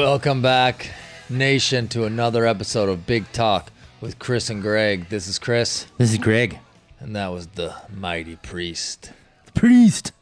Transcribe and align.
Welcome 0.00 0.40
back, 0.40 0.90
nation, 1.28 1.86
to 1.88 2.04
another 2.04 2.46
episode 2.46 2.88
of 2.88 3.06
Big 3.06 3.30
Talk 3.32 3.70
with 4.00 4.18
Chris 4.18 4.48
and 4.48 4.62
Greg. 4.62 5.10
This 5.10 5.28
is 5.28 5.38
Chris, 5.38 5.86
This 5.98 6.12
is 6.12 6.18
Greg. 6.18 6.58
and 7.00 7.14
that 7.14 7.28
was 7.28 7.48
the 7.48 7.74
Mighty 7.94 8.36
Priest. 8.36 9.12
The 9.44 9.52
Priest. 9.52 10.12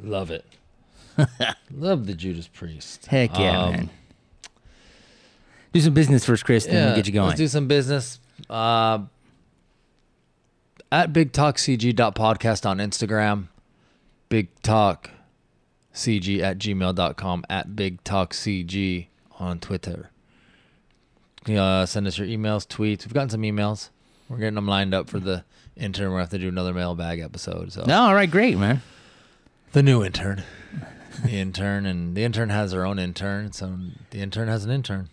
Love 0.00 0.30
it. 0.30 0.44
Love 1.70 2.06
the 2.06 2.14
Judas 2.14 2.46
Priest. 2.46 3.06
Heck 3.06 3.36
yeah, 3.36 3.60
Um, 3.64 3.70
man. 3.72 3.90
Do 5.72 5.80
some 5.80 5.94
business 5.94 6.24
first, 6.24 6.44
Chris, 6.44 6.66
then 6.66 6.86
we'll 6.86 6.94
get 6.96 7.08
you 7.08 7.12
going. 7.12 7.26
Let's 7.28 7.38
do 7.38 7.48
some 7.48 7.66
business. 7.66 8.20
Uh, 8.48 9.00
at 10.92 11.12
bigtalkcg.podcast 11.12 12.64
on 12.66 12.78
Instagram, 12.78 13.48
bigtalkcg 14.30 15.10
at 16.40 16.58
gmail.com, 16.58 17.44
at 17.50 17.68
bigtalkcg 17.70 19.06
on 19.38 19.58
Twitter. 19.58 20.10
Uh, 21.48 21.84
send 21.86 22.06
us 22.06 22.16
your 22.18 22.26
emails, 22.26 22.66
tweets. 22.66 23.04
We've 23.04 23.12
gotten 23.12 23.30
some 23.30 23.42
emails. 23.42 23.90
We're 24.28 24.38
getting 24.38 24.54
them 24.54 24.66
lined 24.66 24.94
up 24.94 25.08
for 25.10 25.20
the 25.20 25.44
intern. 25.76 26.06
We're 26.06 26.18
going 26.18 26.18
to 26.20 26.22
have 26.22 26.30
to 26.30 26.38
do 26.38 26.48
another 26.48 26.72
mailbag 26.72 27.20
episode. 27.20 27.72
So 27.72 27.84
no, 27.86 28.02
all 28.02 28.14
right, 28.14 28.30
great, 28.30 28.56
man. 28.56 28.80
the 29.72 29.82
new 29.82 30.02
intern. 30.02 30.42
The 31.24 31.32
intern, 31.38 31.86
and 31.86 32.16
the 32.16 32.24
intern 32.24 32.48
has 32.48 32.72
her 32.72 32.84
own 32.84 32.98
intern. 32.98 33.52
So 33.52 33.76
the 34.10 34.18
intern 34.20 34.48
has 34.48 34.64
an 34.64 34.70
intern. 34.70 35.10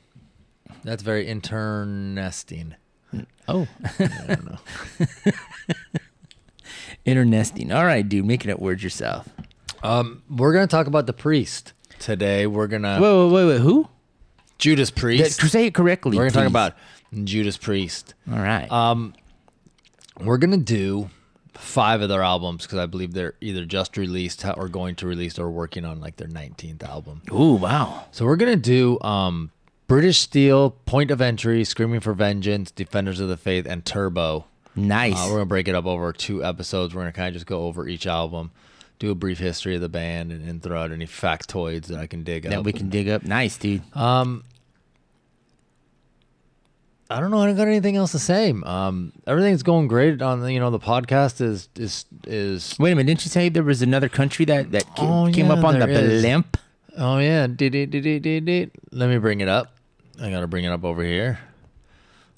That's 0.83 1.03
very 1.03 1.27
internesting. 1.27 2.75
Oh, 3.47 3.67
I 3.99 4.07
don't 4.27 4.45
know. 4.45 4.57
internesting. 7.05 7.71
All 7.71 7.85
right, 7.85 8.07
dude, 8.07 8.25
making 8.25 8.51
up 8.51 8.59
words 8.59 8.83
yourself. 8.83 9.27
Um, 9.83 10.23
we're 10.29 10.53
gonna 10.53 10.67
talk 10.67 10.87
about 10.87 11.05
the 11.07 11.13
priest 11.13 11.73
today. 11.99 12.47
We're 12.47 12.67
gonna 12.67 12.99
wait, 13.01 13.25
wait, 13.25 13.31
wait, 13.31 13.45
wait. 13.53 13.61
Who? 13.61 13.87
Judas 14.61 14.89
That- 14.89 14.99
Priest. 14.99 15.41
say 15.51 15.65
it 15.65 15.73
correctly. 15.73 16.15
we're 16.15 16.23
gonna 16.29 16.31
talk 16.31 16.43
please. 16.43 16.47
about 17.13 17.25
Judas 17.25 17.57
Priest. 17.57 18.13
All 18.31 18.39
right. 18.39 18.71
Um, 18.71 19.13
we're 20.19 20.37
gonna 20.37 20.57
do 20.57 21.09
five 21.53 22.01
of 22.01 22.09
their 22.09 22.21
albums 22.23 22.63
because 22.65 22.79
I 22.79 22.85
believe 22.85 23.13
they're 23.13 23.33
either 23.41 23.65
just 23.65 23.97
released 23.97 24.45
or 24.55 24.67
going 24.69 24.95
to 24.95 25.07
release 25.07 25.37
or 25.37 25.49
working 25.49 25.83
on 25.85 25.99
like 25.99 26.15
their 26.15 26.27
19th 26.29 26.83
album. 26.83 27.21
Ooh, 27.31 27.53
wow. 27.55 28.05
So 28.11 28.25
we're 28.25 28.35
gonna 28.37 28.55
do 28.55 28.99
um, 29.01 29.51
British 29.87 30.19
Steel, 30.19 30.71
Point 30.85 31.11
of 31.11 31.19
Entry, 31.21 31.63
Screaming 31.65 31.99
for 31.99 32.13
Vengeance, 32.13 32.71
Defenders 32.71 33.19
of 33.19 33.27
the 33.29 33.37
Faith, 33.37 33.65
and 33.67 33.83
Turbo. 33.83 34.45
Nice. 34.75 35.15
Uh, 35.17 35.25
we're 35.27 35.33
gonna 35.37 35.45
break 35.47 35.67
it 35.67 35.75
up 35.75 35.85
over 35.85 36.13
two 36.13 36.43
episodes. 36.43 36.95
We're 36.95 37.01
gonna 37.01 37.11
kind 37.11 37.27
of 37.27 37.33
just 37.33 37.45
go 37.45 37.65
over 37.65 37.87
each 37.87 38.07
album, 38.07 38.51
do 38.99 39.11
a 39.11 39.15
brief 39.15 39.37
history 39.39 39.75
of 39.75 39.81
the 39.81 39.89
band, 39.89 40.31
and, 40.31 40.47
and 40.47 40.63
throw 40.63 40.81
out 40.81 40.91
any 40.91 41.05
factoids 41.07 41.87
that 41.87 41.99
I 41.99 42.07
can 42.07 42.23
dig 42.23 42.43
that 42.43 42.53
up. 42.59 42.65
we 42.65 42.71
can 42.71 42.89
dig 42.89 43.09
up. 43.09 43.23
Nice, 43.23 43.57
dude. 43.57 43.81
Um, 43.95 44.43
I 47.11 47.19
don't 47.19 47.29
know. 47.31 47.39
I 47.39 47.47
don't 47.47 47.55
got 47.57 47.67
anything 47.67 47.95
else 47.97 48.11
to 48.13 48.19
say. 48.19 48.53
Um, 48.63 49.11
everything's 49.27 49.63
going 49.63 49.87
great 49.87 50.21
on 50.21 50.39
the. 50.41 50.51
You 50.53 50.59
know, 50.59 50.69
the 50.71 50.79
podcast 50.79 51.41
is 51.41 51.67
is 51.75 52.05
is. 52.25 52.75
Wait 52.79 52.91
a 52.91 52.95
minute. 52.95 53.07
Didn't 53.07 53.25
you 53.25 53.29
say 53.29 53.49
there 53.49 53.63
was 53.63 53.81
another 53.81 54.07
country 54.09 54.45
that 54.45 54.71
that 54.71 54.95
came, 54.95 55.09
Oh, 55.09 55.31
came 55.31 55.47
yeah, 55.47 55.53
up 55.53 55.63
on 55.65 55.79
the 55.79 55.89
is. 55.89 56.21
blimp? 56.21 56.57
Oh 56.97 57.17
yeah, 57.17 57.47
did 57.47 57.75
it 57.75 57.87
did 57.87 58.05
it 58.05 58.21
did 58.21 58.47
it. 58.49 58.71
Let 58.91 59.09
me 59.09 59.17
bring 59.17 59.41
it 59.41 59.47
up. 59.47 59.75
I 60.21 60.29
gotta 60.31 60.47
bring 60.47 60.63
it 60.63 60.69
up 60.71 60.83
over 60.83 61.03
here. 61.03 61.39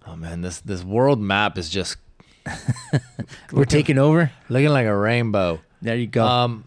Oh 0.07 0.15
man, 0.15 0.41
this 0.41 0.59
this 0.61 0.83
world 0.83 1.19
map 1.19 1.57
is 1.57 1.69
just 1.69 1.97
We're 3.51 3.65
taking 3.65 3.97
over. 3.97 4.31
looking 4.49 4.69
like 4.69 4.85
a 4.87 4.95
rainbow. 4.95 5.61
There 5.81 5.95
you 5.95 6.07
go. 6.07 6.25
Um, 6.25 6.65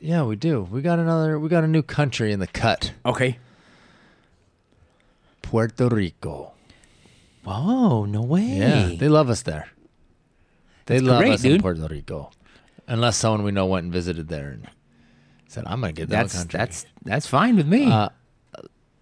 yeah, 0.00 0.22
we 0.24 0.36
do. 0.36 0.62
We 0.62 0.82
got 0.82 0.98
another. 0.98 1.38
We 1.38 1.48
got 1.48 1.64
a 1.64 1.68
new 1.68 1.82
country 1.82 2.32
in 2.32 2.38
the 2.40 2.46
cut. 2.46 2.92
okay. 3.06 3.38
Puerto 5.42 5.88
Rico. 5.88 6.52
Whoa, 7.44 8.04
no 8.04 8.22
way. 8.22 8.42
Yeah, 8.44 8.90
they 8.98 9.08
love 9.08 9.30
us 9.30 9.42
there. 9.42 9.68
They 10.86 10.96
That's 10.96 11.06
love 11.06 11.20
great, 11.20 11.32
us 11.34 11.44
in 11.44 11.52
dude. 11.52 11.60
Puerto 11.62 11.86
Rico, 11.88 12.30
unless 12.86 13.16
someone 13.16 13.42
we 13.42 13.50
know 13.52 13.66
went 13.66 13.84
and 13.84 13.92
visited 13.92 14.28
there 14.28 14.48
and 14.50 14.68
said, 15.48 15.64
"I'm 15.66 15.80
gonna 15.80 15.92
get 15.92 16.08
that 16.08 16.22
that's 16.22 16.36
country." 16.36 16.58
that's 16.58 16.86
that's 17.04 17.26
fine 17.26 17.56
with 17.56 17.66
me. 17.68 17.90
uh, 17.90 18.08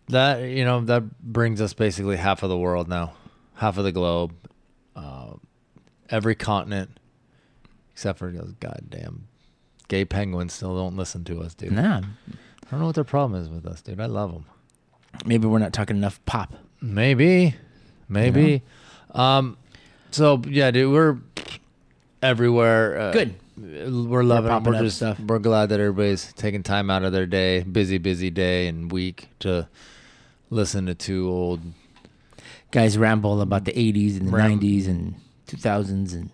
that 0.09 0.39
you 0.43 0.65
know 0.65 0.81
that 0.83 1.21
brings 1.21 1.61
us 1.61 1.73
basically 1.75 2.17
half 2.17 2.43
of 2.43 2.49
the 2.49 2.59
world 2.59 2.89
now, 2.89 3.15
half 3.55 3.79
of 3.79 3.85
the 3.85 3.93
globe, 3.93 4.35
uh, 4.95 5.33
every 6.11 6.35
continent, 6.35 6.99
except 7.93 8.19
for 8.19 8.31
those 8.31 8.53
goddamn 8.61 9.29
gay 9.89 10.05
penguins. 10.05 10.53
Still 10.53 10.77
don't 10.77 10.97
listen 10.97 11.25
to 11.25 11.41
us, 11.43 11.55
dude. 11.55 11.73
nah, 11.73 11.99
I 11.99 12.71
don't 12.71 12.81
know 12.81 12.87
what 12.87 12.95
their 12.97 13.05
problem 13.05 13.41
is 13.41 13.49
with 13.49 13.67
us, 13.67 13.81
dude. 13.81 14.01
I 14.01 14.07
love 14.07 14.33
them. 14.33 14.45
maybe 15.25 15.47
we're 15.47 15.59
not 15.61 15.73
talking 15.73 15.97
enough 15.97 16.25
pop. 16.27 16.53
Maybe, 16.81 17.55
maybe. 18.09 18.62
Um, 19.12 19.56
so 20.11 20.43
yeah, 20.49 20.71
dude, 20.71 20.93
we're 20.93 21.19
everywhere. 22.22 22.99
Uh, 22.99 23.12
Good. 23.12 23.34
We're 23.59 24.22
loving. 24.22 24.50
it. 24.50 24.53
popping 24.53 24.72
We're 24.75 24.83
just 24.83 24.97
stuff. 24.97 25.19
we're 25.19 25.39
glad 25.39 25.71
that 25.71 25.81
everybody's 25.81 26.31
taking 26.34 26.62
time 26.62 26.91
out 26.91 27.05
of 27.05 27.12
their 27.12 27.25
day, 27.27 27.62
busy, 27.62 27.97
busy 27.97 28.28
day 28.28 28.69
and 28.69 28.93
week 28.93 29.28
to 29.41 29.67
listen 30.50 30.84
to 30.87 30.94
two 30.94 31.28
old. 31.28 31.61
guys 32.71 32.99
ramble 32.99 33.41
about 33.41 33.65
the 33.65 33.72
80s 33.72 34.19
and 34.21 34.28
the 34.28 34.33
Ram- 34.33 34.61
90s 34.61 34.87
and 34.88 35.15
2000s 35.47 36.12
and 36.12 36.28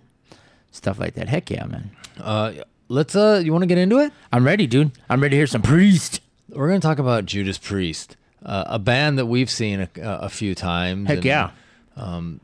stuff 0.72 0.98
like 0.98 1.14
that. 1.14 1.28
Heck 1.28 1.48
yeah, 1.50 1.64
man. 1.66 1.90
Uh, 2.20 2.52
let's. 2.88 3.14
Uh, 3.14 3.40
you 3.44 3.52
want 3.52 3.62
to 3.62 3.66
get 3.66 3.78
into 3.78 3.98
it? 3.98 4.12
I'm 4.32 4.44
ready, 4.44 4.66
dude. 4.66 4.90
I'm 5.08 5.20
ready 5.20 5.30
to 5.34 5.36
hear 5.36 5.46
some 5.46 5.62
priest. 5.62 6.20
We're 6.48 6.68
gonna 6.68 6.80
talk 6.80 6.98
about 6.98 7.24
Judas 7.24 7.56
Priest, 7.56 8.16
uh, 8.44 8.64
a 8.66 8.78
band 8.80 9.16
that 9.18 9.26
we've 9.26 9.48
seen 9.48 9.80
a, 9.80 9.88
a 10.02 10.28
few 10.28 10.54
times. 10.56 11.06
Heck 11.08 11.24
yeah. 11.24 11.50
Um, 11.96 12.40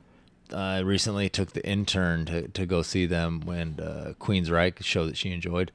I 0.54 0.78
recently 0.78 1.28
took 1.28 1.52
the 1.52 1.66
intern 1.66 2.24
to, 2.26 2.48
to 2.48 2.66
go 2.66 2.82
see 2.82 3.06
them 3.06 3.40
when 3.44 3.78
uh, 3.80 4.14
Queensrÿche, 4.20 4.80
a 4.80 4.82
show 4.82 5.06
that 5.06 5.16
she 5.16 5.30
enjoyed. 5.32 5.70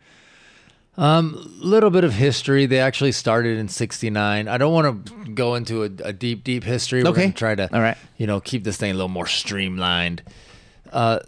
Um, 0.97 1.51
little 1.59 1.89
bit 1.89 2.03
of 2.03 2.13
history. 2.13 2.65
They 2.67 2.79
actually 2.79 3.11
started 3.13 3.57
in 3.57 3.67
'69. 3.67 4.47
I 4.47 4.57
don't 4.57 4.73
want 4.73 5.05
to 5.07 5.25
go 5.33 5.55
into 5.55 5.83
a, 5.83 5.89
a 6.03 6.13
deep, 6.13 6.43
deep 6.43 6.63
history. 6.63 7.03
We're 7.03 7.09
Okay. 7.09 7.21
gonna 7.21 7.33
try 7.33 7.55
to, 7.55 7.73
All 7.75 7.81
right. 7.81 7.97
you 8.17 8.27
know, 8.27 8.39
keep 8.39 8.63
this 8.63 8.77
thing 8.77 8.91
a 8.91 8.93
little 8.93 9.09
more 9.09 9.25
streamlined. 9.27 10.21
Uh, 10.91 11.19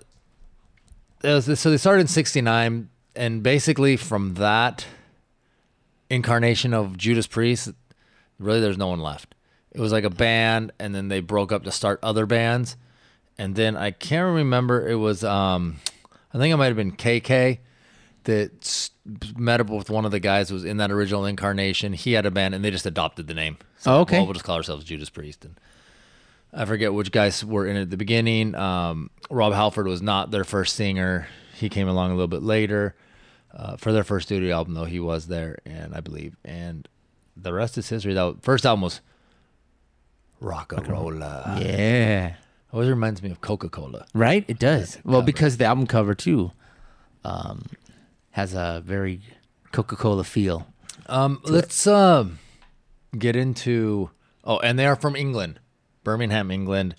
was- 1.23 1.59
so 1.59 1.71
they 1.71 1.77
started 1.77 2.01
in 2.01 2.07
'69, 2.07 2.89
and 3.15 3.41
basically 3.43 3.97
from 3.97 4.35
that 4.35 4.85
incarnation 6.09 6.73
of 6.73 6.97
Judas 6.97 7.27
Priest, 7.27 7.71
really 8.39 8.59
there's 8.61 8.77
no 8.77 8.87
one 8.87 8.99
left. 8.99 9.34
It 9.75 9.81
was 9.81 9.91
like 9.91 10.05
a 10.05 10.09
band, 10.09 10.71
and 10.79 10.95
then 10.95 11.09
they 11.09 11.19
broke 11.19 11.51
up 11.51 11.65
to 11.65 11.71
start 11.71 11.99
other 12.01 12.25
bands, 12.25 12.77
and 13.37 13.55
then 13.55 13.75
I 13.75 13.91
can't 13.91 14.33
remember. 14.33 14.87
It 14.87 14.95
was 14.95 15.21
um, 15.23 15.77
I 16.33 16.37
think 16.37 16.53
it 16.53 16.57
might 16.57 16.67
have 16.67 16.77
been 16.77 16.93
KK 16.93 17.59
that 18.23 18.89
met 19.37 19.59
up 19.59 19.69
with 19.69 19.89
one 19.89 20.05
of 20.05 20.11
the 20.11 20.19
guys 20.21 20.47
who 20.47 20.55
was 20.55 20.63
in 20.63 20.77
that 20.77 20.91
original 20.91 21.25
incarnation. 21.25 21.91
He 21.91 22.13
had 22.13 22.25
a 22.25 22.31
band, 22.31 22.55
and 22.55 22.63
they 22.63 22.71
just 22.71 22.85
adopted 22.85 23.27
the 23.27 23.33
name. 23.33 23.57
Oh, 23.85 24.01
okay. 24.01 24.17
well, 24.17 24.27
we'll 24.27 24.33
just 24.33 24.45
call 24.45 24.55
ourselves 24.55 24.85
Judas 24.85 25.09
Priest. 25.09 25.43
And 25.43 25.59
I 26.53 26.63
forget 26.63 26.93
which 26.93 27.11
guys 27.11 27.43
were 27.43 27.67
in 27.67 27.75
at 27.75 27.89
the 27.89 27.97
beginning. 27.97 28.55
Um, 28.55 29.09
Rob 29.29 29.53
Halford 29.53 29.87
was 29.87 30.01
not 30.01 30.31
their 30.31 30.45
first 30.45 30.75
singer. 30.75 31.27
He 31.53 31.67
came 31.67 31.89
along 31.89 32.11
a 32.11 32.15
little 32.15 32.27
bit 32.27 32.43
later. 32.43 32.95
Uh, 33.53 33.77
for 33.77 33.91
their 33.91 34.03
first 34.03 34.27
studio 34.27 34.55
album, 34.55 34.73
though, 34.73 34.85
he 34.85 34.99
was 34.99 35.27
there, 35.27 35.59
and 35.65 35.93
I 35.95 36.01
believe, 36.01 36.35
and 36.43 36.87
the 37.37 37.53
rest 37.53 37.77
is 37.77 37.87
history. 37.87 38.13
That 38.13 38.39
first 38.41 38.65
album 38.65 38.81
was 38.81 38.99
Rock-a-Rolla. 40.39 41.57
Yeah. 41.61 42.35
Always 42.73 42.89
reminds 42.89 43.23
me 43.23 43.31
of 43.31 43.41
Coca 43.41 43.69
Cola. 43.69 44.05
Right? 44.13 44.43
It 44.47 44.59
does. 44.59 44.97
Well, 45.05 45.21
cover. 45.21 45.25
because 45.25 45.57
the 45.57 45.65
album 45.65 45.87
cover, 45.87 46.13
too, 46.13 46.51
um, 47.23 47.65
has 48.31 48.53
a 48.53 48.81
very 48.85 49.21
Coca 49.71 49.95
Cola 49.95 50.23
feel. 50.23 50.67
Um, 51.07 51.39
let's 51.45 51.85
um 51.87 52.39
get 53.17 53.35
into. 53.35 54.09
Oh, 54.43 54.59
and 54.59 54.77
they 54.77 54.85
are 54.85 54.95
from 54.95 55.15
England, 55.15 55.59
Birmingham, 56.03 56.51
England, 56.51 56.95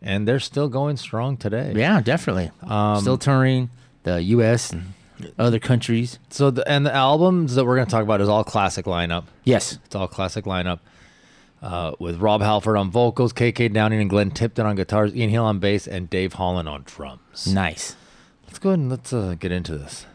and 0.00 0.26
they're 0.26 0.40
still 0.40 0.68
going 0.68 0.96
strong 0.96 1.36
today. 1.36 1.72
Yeah, 1.74 2.00
definitely. 2.00 2.50
Um, 2.62 3.00
Still 3.00 3.18
touring 3.18 3.70
the 4.02 4.22
U.S. 4.22 4.72
and 4.72 4.92
other 5.38 5.58
countries. 5.58 6.18
So 6.30 6.50
the 6.50 6.68
and 6.68 6.84
the 6.84 6.92
albums 6.94 7.54
that 7.54 7.64
we're 7.64 7.76
gonna 7.76 7.90
talk 7.90 8.02
about 8.02 8.20
is 8.20 8.28
all 8.28 8.44
classic 8.44 8.86
lineup. 8.86 9.24
Yes. 9.44 9.78
It's 9.84 9.94
all 9.94 10.08
classic 10.08 10.44
lineup. 10.46 10.80
Uh, 11.62 11.92
with 12.00 12.20
Rob 12.20 12.42
Halford 12.42 12.76
on 12.76 12.90
vocals, 12.90 13.32
KK 13.32 13.72
Downing 13.72 14.00
and 14.00 14.10
Glenn 14.10 14.32
Tipton 14.32 14.66
on 14.66 14.74
guitars, 14.74 15.14
Ian 15.14 15.30
Hill 15.30 15.44
on 15.44 15.60
bass, 15.60 15.86
and 15.86 16.10
Dave 16.10 16.32
Holland 16.32 16.68
on 16.68 16.82
drums. 16.84 17.46
Nice. 17.46 17.94
Let's 18.46 18.58
go 18.58 18.70
ahead 18.70 18.80
and 18.80 18.90
let's 18.90 19.12
uh, 19.12 19.36
get 19.38 19.52
into 19.52 19.78
this. 19.78 20.06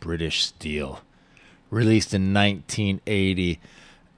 British 0.00 0.44
Steel, 0.44 1.00
released 1.70 2.12
in 2.12 2.34
1980. 2.34 3.58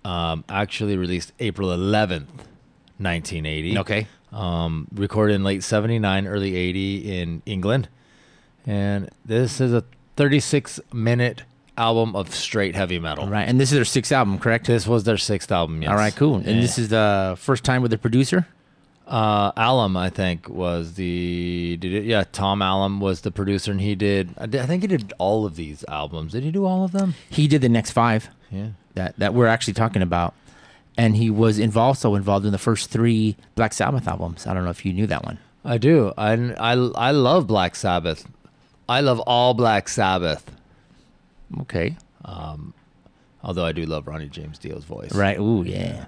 Um, 0.05 0.45
actually 0.49 0.97
released 0.97 1.33
April 1.39 1.69
11th, 1.69 2.27
1980. 2.99 3.79
Okay. 3.79 4.07
Um, 4.33 4.89
recorded 4.93 5.35
in 5.35 5.45
late 5.45 5.63
79, 5.63 6.27
early 6.27 6.57
80 6.57 7.21
in 7.21 7.43
England. 7.47 7.89
And 8.67 9.11
this 9.25 9.61
is 9.61 9.73
a 9.73 9.85
36 10.17 10.81
minute 10.93 11.45
album 11.77 12.15
of 12.15 12.35
straight 12.35 12.75
heavy 12.77 12.99
metal. 12.99 13.25
All 13.25 13.31
right, 13.31 13.49
and 13.49 13.61
this 13.61 13.71
is 13.73 13.77
their 13.77 13.85
sixth 13.85 14.13
album, 14.13 14.39
correct? 14.39 14.67
This 14.67 14.87
was 14.87 15.05
their 15.05 15.17
sixth 15.19 15.51
album. 15.51 15.83
Yes. 15.83 15.91
All 15.91 15.97
right, 15.97 16.15
cool. 16.15 16.37
And 16.37 16.47
Yeah. 16.47 16.61
this 16.61 16.79
is 16.79 16.89
the 16.89 17.35
first 17.39 17.65
time 17.65 17.83
with 17.83 17.91
the 17.91 17.99
producer. 17.99 18.47
Uh, 19.07 19.53
Allom, 19.53 19.99
I 19.99 20.09
think, 20.09 20.49
was 20.49 20.95
the 20.95 21.77
did 21.79 21.93
it? 21.93 22.05
Yeah, 22.05 22.25
Tom 22.33 22.61
Allom 22.61 23.01
was 23.01 23.21
the 23.21 23.31
producer, 23.31 23.71
and 23.71 23.81
he 23.81 23.95
did. 23.95 24.31
I, 24.39 24.47
did- 24.47 24.63
I 24.63 24.67
think 24.67 24.83
he 24.83 24.87
did 24.87 25.13
all 25.19 25.45
of 25.45 25.57
these 25.57 25.85
albums. 25.89 26.33
Did 26.33 26.43
he 26.45 26.51
do 26.51 26.65
all 26.65 26.85
of 26.85 26.93
them? 26.93 27.15
He 27.29 27.47
did 27.47 27.61
the 27.61 27.69
next 27.69 27.91
five 27.91 28.29
Yeah. 28.51 28.69
that 28.95 29.15
that 29.19 29.35
we're 29.35 29.47
actually 29.47 29.75
talking 29.75 30.01
about, 30.01 30.33
and 30.97 31.17
he 31.17 31.29
was 31.29 31.59
involved 31.59 31.99
also 31.99 32.15
involved 32.15 32.47
in 32.47 32.53
the 32.53 32.59
first 32.59 32.89
three 32.91 33.37
Black 33.57 33.75
Sabbath 33.75 34.09
albums. 34.09 34.47
I 34.47 34.55
don't 34.55 34.65
know 34.65 34.71
if 34.71 34.87
you 34.87 34.93
knew 34.95 35.07
that 35.09 35.23
one. 35.25 35.37
I 35.67 35.77
do. 35.77 36.13
I, 36.17 36.33
I, 36.33 36.73
I 36.73 37.11
love 37.11 37.47
Black 37.47 37.75
Sabbath. 37.77 38.27
I 38.89 39.01
love 39.01 39.21
all 39.21 39.53
Black 39.55 39.89
Sabbath. 39.89 40.51
Okay, 41.61 41.97
Although 43.45 43.67
I 43.67 43.73
do 43.73 43.85
love 43.85 44.07
Ronnie 44.09 44.29
James 44.29 44.59
Dio's 44.59 44.85
voice. 44.85 45.15
right. 45.15 45.39
Ooh, 45.39 45.63
yeah. 45.63 46.07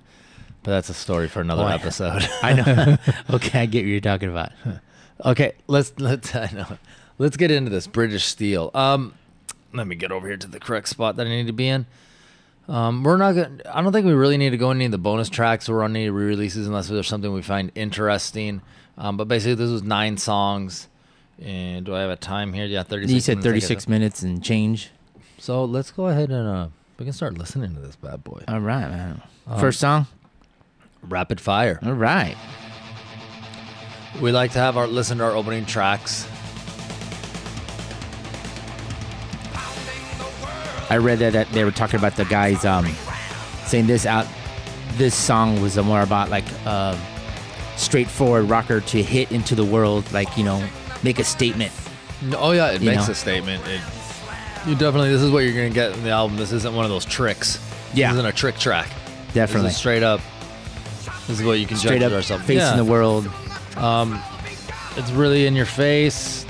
But 0.63 0.73
that's 0.73 0.89
a 0.89 0.95
story 0.95 1.29
for 1.29 1.43
another 1.43 1.63
yeah. 1.63 1.75
episode. 1.75 2.29
I 2.43 2.53
know. 2.55 2.97
okay, 3.37 3.61
I 3.61 3.67
get 3.67 3.85
what 3.85 3.89
you're 3.89 4.01
talking 4.01 4.31
about. 4.31 4.53
okay, 5.25 5.53
let's 5.67 5.93
let's 5.99 6.35
I 6.35 6.51
know. 6.53 6.79
Let's 7.19 7.37
get 7.37 7.51
into 7.51 7.71
this 7.71 7.87
British 7.87 8.25
Steel. 8.25 8.71
Um, 8.75 9.15
let 9.73 9.87
me 9.87 9.97
get 9.97 10.11
over 10.11 10.27
here 10.27 10.39
to 10.39 10.47
the 10.47 10.59
correct 10.59 10.89
spot 10.89 11.17
that 11.17 11.27
I 11.27 11.31
need 11.31 11.47
to 11.47 11.53
be 11.53 11.69
in. 11.69 11.87
Um, 12.69 13.05
we're 13.05 13.19
not 13.19 13.33
gonna. 13.35 13.59
I 13.71 13.83
don't 13.83 13.93
think 13.93 14.07
we 14.07 14.13
really 14.13 14.39
need 14.39 14.51
to 14.51 14.57
go 14.57 14.71
into 14.71 14.79
any 14.79 14.85
of 14.87 14.93
the 14.93 14.99
bonus 14.99 15.29
tracks 15.29 15.69
or 15.69 15.85
on 15.85 15.95
any 15.95 16.09
re-releases 16.09 16.67
unless 16.67 16.89
there's 16.89 17.07
something 17.07 17.33
we 17.33 17.43
find 17.43 17.71
interesting. 17.75 18.63
Um, 18.99 19.19
but 19.19 19.29
basically, 19.29 19.55
this 19.55 19.71
was 19.71 19.83
nine 19.83 20.17
songs. 20.17 20.89
And 21.41 21.85
do 21.85 21.95
I 21.95 22.01
have 22.01 22.11
a 22.11 22.17
time 22.17 22.55
here? 22.55 22.65
Yeah, 22.65 22.83
thirty. 22.83 23.13
You 23.13 23.21
said 23.21 23.43
36 23.43 23.89
minutes 23.89 24.23
and 24.23 24.43
change. 24.43 24.91
So 25.39 25.65
let's 25.65 25.91
go 25.91 26.07
ahead 26.09 26.31
and 26.31 26.49
uh, 26.49 26.69
we 26.99 27.05
can 27.05 27.13
start 27.13 27.37
listening 27.39 27.75
to 27.75 27.81
this 27.81 27.97
bad 27.97 28.25
boy. 28.25 28.43
All 28.49 28.61
right, 28.61 28.89
man. 28.89 29.23
First 29.61 29.81
song. 29.81 30.07
Rapid 31.03 31.41
fire. 31.41 31.79
All 31.85 31.93
right. 31.93 32.37
We 34.21 34.33
like 34.33 34.53
to 34.53 34.59
have 34.59 34.77
our 34.77 34.87
listen 34.87 35.19
to 35.19 35.25
our 35.25 35.33
opening 35.33 35.67
tracks. 35.67 36.27
I 40.89 40.97
read 40.99 41.19
that, 41.19 41.33
that 41.33 41.51
they 41.53 41.65
were 41.65 41.71
talking 41.73 41.99
about 41.99 42.17
the 42.17 42.25
guys 42.25 42.65
um, 42.65 42.87
saying 43.67 43.87
this 43.89 44.07
out. 44.07 44.27
This 44.93 45.15
song 45.15 45.61
was 45.61 45.77
more 45.77 46.01
about 46.03 46.31
like 46.31 46.45
uh, 46.65 46.97
straightforward 47.77 48.45
rocker 48.49 48.81
to 48.81 49.03
hit 49.03 49.31
into 49.33 49.55
the 49.55 49.65
world, 49.65 50.11
like 50.13 50.35
you 50.39 50.45
know, 50.45 50.67
make 51.03 51.19
a 51.19 51.25
statement. 51.25 51.73
Oh 52.37 52.53
yeah, 52.53 52.71
it 52.71 52.81
You 52.81 52.91
makes 52.91 53.07
know. 53.07 53.13
a 53.13 53.15
statement. 53.17 53.67
It, 53.67 53.81
you 54.67 54.75
definitely. 54.75 55.11
This 55.11 55.23
is 55.23 55.31
what 55.31 55.41
you're 55.45 55.53
gonna 55.55 55.71
get 55.71 55.93
in 55.93 56.03
the 56.05 56.11
album. 56.11 56.37
This 56.37 56.53
isn't 56.53 56.75
one 56.75 56.85
of 56.85 56.91
those 56.91 57.05
tricks. 57.05 57.59
Yeah. 57.95 58.09
this 58.09 58.19
isn't 58.19 58.27
a 58.27 58.33
trick 58.33 58.59
track. 58.59 58.89
Definitely, 59.33 59.69
This 59.69 59.73
is 59.75 59.79
straight 59.79 60.03
up. 60.03 60.21
This 61.27 61.41
is 61.41 61.43
what 61.47 61.59
you 61.59 61.67
can 61.67 61.77
straight 61.77 62.01
judge 62.01 62.31
up 62.31 62.41
facing 62.41 62.57
Yeah. 62.59 62.77
the 62.77 62.85
world. 62.85 63.29
It's 64.97 65.11
really 65.11 65.47
in 65.47 65.55
your 65.55 65.67
face. 65.67 66.47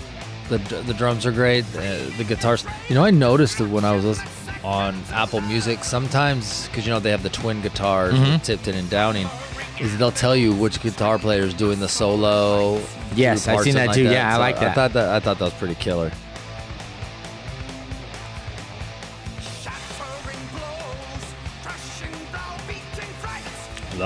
The 0.49 0.59
the 0.59 0.95
drums 0.95 1.27
are 1.27 1.33
great. 1.33 1.65
Uh, 1.77 1.97
the 2.17 2.25
guitars. 2.25 2.65
You 2.89 2.95
know, 2.95 3.05
I 3.05 3.11
noticed 3.11 3.59
that 3.59 3.69
when 3.69 3.85
I 3.85 3.93
was 3.95 4.05
listening 4.05 4.29
on 4.63 4.95
Apple 5.13 5.41
Music, 5.41 5.83
sometimes 5.83 6.69
because 6.69 6.87
you 6.87 6.93
know 6.93 7.01
they 7.01 7.11
have 7.11 7.23
the 7.25 7.29
twin 7.31 7.61
guitars, 7.63 8.15
Mm-hmm. 8.15 8.37
Tipton 8.39 8.77
and 8.77 8.89
Downing, 8.89 9.29
is 9.81 9.97
they'll 9.99 10.13
tell 10.13 10.37
you 10.37 10.53
which 10.55 10.81
guitar 10.81 11.19
player 11.19 11.43
is 11.43 11.55
doing 11.55 11.81
the 11.81 11.89
solo. 11.89 12.81
Yes, 13.17 13.49
I've 13.49 13.61
seen 13.63 13.75
that 13.75 13.93
too. 13.95 14.05
Yeah, 14.05 14.31
I 14.31 14.35
So 14.35 14.41
like 14.41 14.57
I 14.59 14.73
thought 14.73 14.93
that 14.93 15.09
I 15.11 15.19
thought 15.21 15.39
that 15.41 15.45
was 15.47 15.55
pretty 15.55 15.75
killer. 15.75 16.13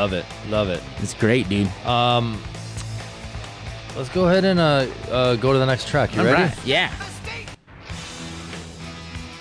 Love 0.00 0.14
it, 0.14 0.24
love 0.48 0.70
it. 0.70 0.82
It's 1.00 1.12
great, 1.12 1.46
dude. 1.50 1.68
Um, 1.84 2.42
let's 3.94 4.08
go 4.08 4.28
ahead 4.28 4.46
and 4.46 4.58
uh, 4.58 4.86
uh, 5.10 5.36
go 5.36 5.52
to 5.52 5.58
the 5.58 5.66
next 5.66 5.88
track. 5.88 6.14
You 6.14 6.20
All 6.20 6.24
ready? 6.24 6.44
right. 6.44 6.64
Yeah. 6.64 6.90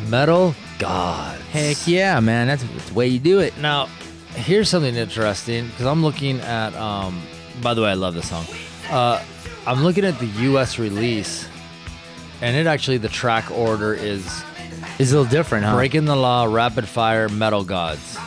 Metal 0.09 0.53
God. 0.77 1.39
Heck 1.53 1.77
yeah, 1.87 2.19
man. 2.19 2.47
That's, 2.47 2.63
that's 2.63 2.89
the 2.89 2.93
way 2.93 3.07
you 3.07 3.19
do 3.19 3.39
it. 3.39 3.57
Now, 3.57 3.85
here's 4.35 4.67
something 4.67 4.93
interesting 4.95 5.67
because 5.67 5.85
I'm 5.85 6.03
looking 6.03 6.41
at. 6.41 6.75
Um, 6.75 7.21
by 7.61 7.73
the 7.73 7.81
way, 7.81 7.91
I 7.91 7.93
love 7.93 8.13
this 8.13 8.27
song. 8.27 8.43
Uh, 8.89 9.23
I'm 9.65 9.81
looking 9.81 10.03
at 10.03 10.19
the 10.19 10.25
U.S. 10.25 10.77
release, 10.77 11.47
and 12.41 12.57
it 12.57 12.67
actually 12.67 12.97
the 12.97 13.07
track 13.07 13.49
order 13.49 13.93
is 13.93 14.25
is 14.99 15.13
a 15.13 15.19
little 15.19 15.31
different, 15.31 15.63
huh? 15.63 15.75
Breaking 15.75 16.03
the 16.03 16.17
Law, 16.17 16.43
Rapid 16.53 16.85
Fire, 16.85 17.29
Metal 17.29 17.63
Gods. 17.63 18.17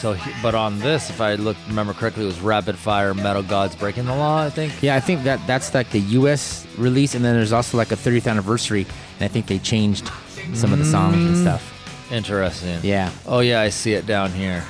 So, 0.00 0.12
he- 0.12 0.30
but 0.42 0.54
on 0.54 0.78
this, 0.78 1.10
if 1.10 1.20
I 1.20 1.34
look 1.34 1.56
remember 1.66 1.92
correctly, 1.92 2.22
it 2.24 2.26
was 2.26 2.40
Rapid 2.40 2.76
Fire, 2.78 3.14
Metal 3.14 3.42
Gods, 3.42 3.74
Breaking 3.74 4.04
the 4.06 4.14
Law. 4.14 4.44
I 4.44 4.50
think. 4.50 4.72
Yeah, 4.82 4.94
I 4.96 5.00
think 5.00 5.24
that 5.24 5.44
that's 5.46 5.74
like 5.74 5.90
the 5.90 6.00
U.S. 6.00 6.66
release, 6.76 7.14
and 7.14 7.24
then 7.24 7.34
there's 7.34 7.52
also 7.52 7.76
like 7.76 7.90
a 7.92 7.96
30th 7.96 8.28
anniversary, 8.30 8.82
and 9.18 9.24
I 9.24 9.28
think 9.28 9.46
they 9.46 9.58
changed 9.58 10.10
some 10.54 10.72
of 10.72 10.78
the 10.78 10.84
songs 10.84 11.16
and 11.16 11.36
stuff. 11.36 11.74
Interesting. 12.12 12.78
Yeah. 12.82 13.10
Oh 13.26 13.40
yeah, 13.40 13.60
I 13.60 13.68
see 13.70 13.92
it 13.94 14.06
down 14.06 14.30
here. 14.32 14.64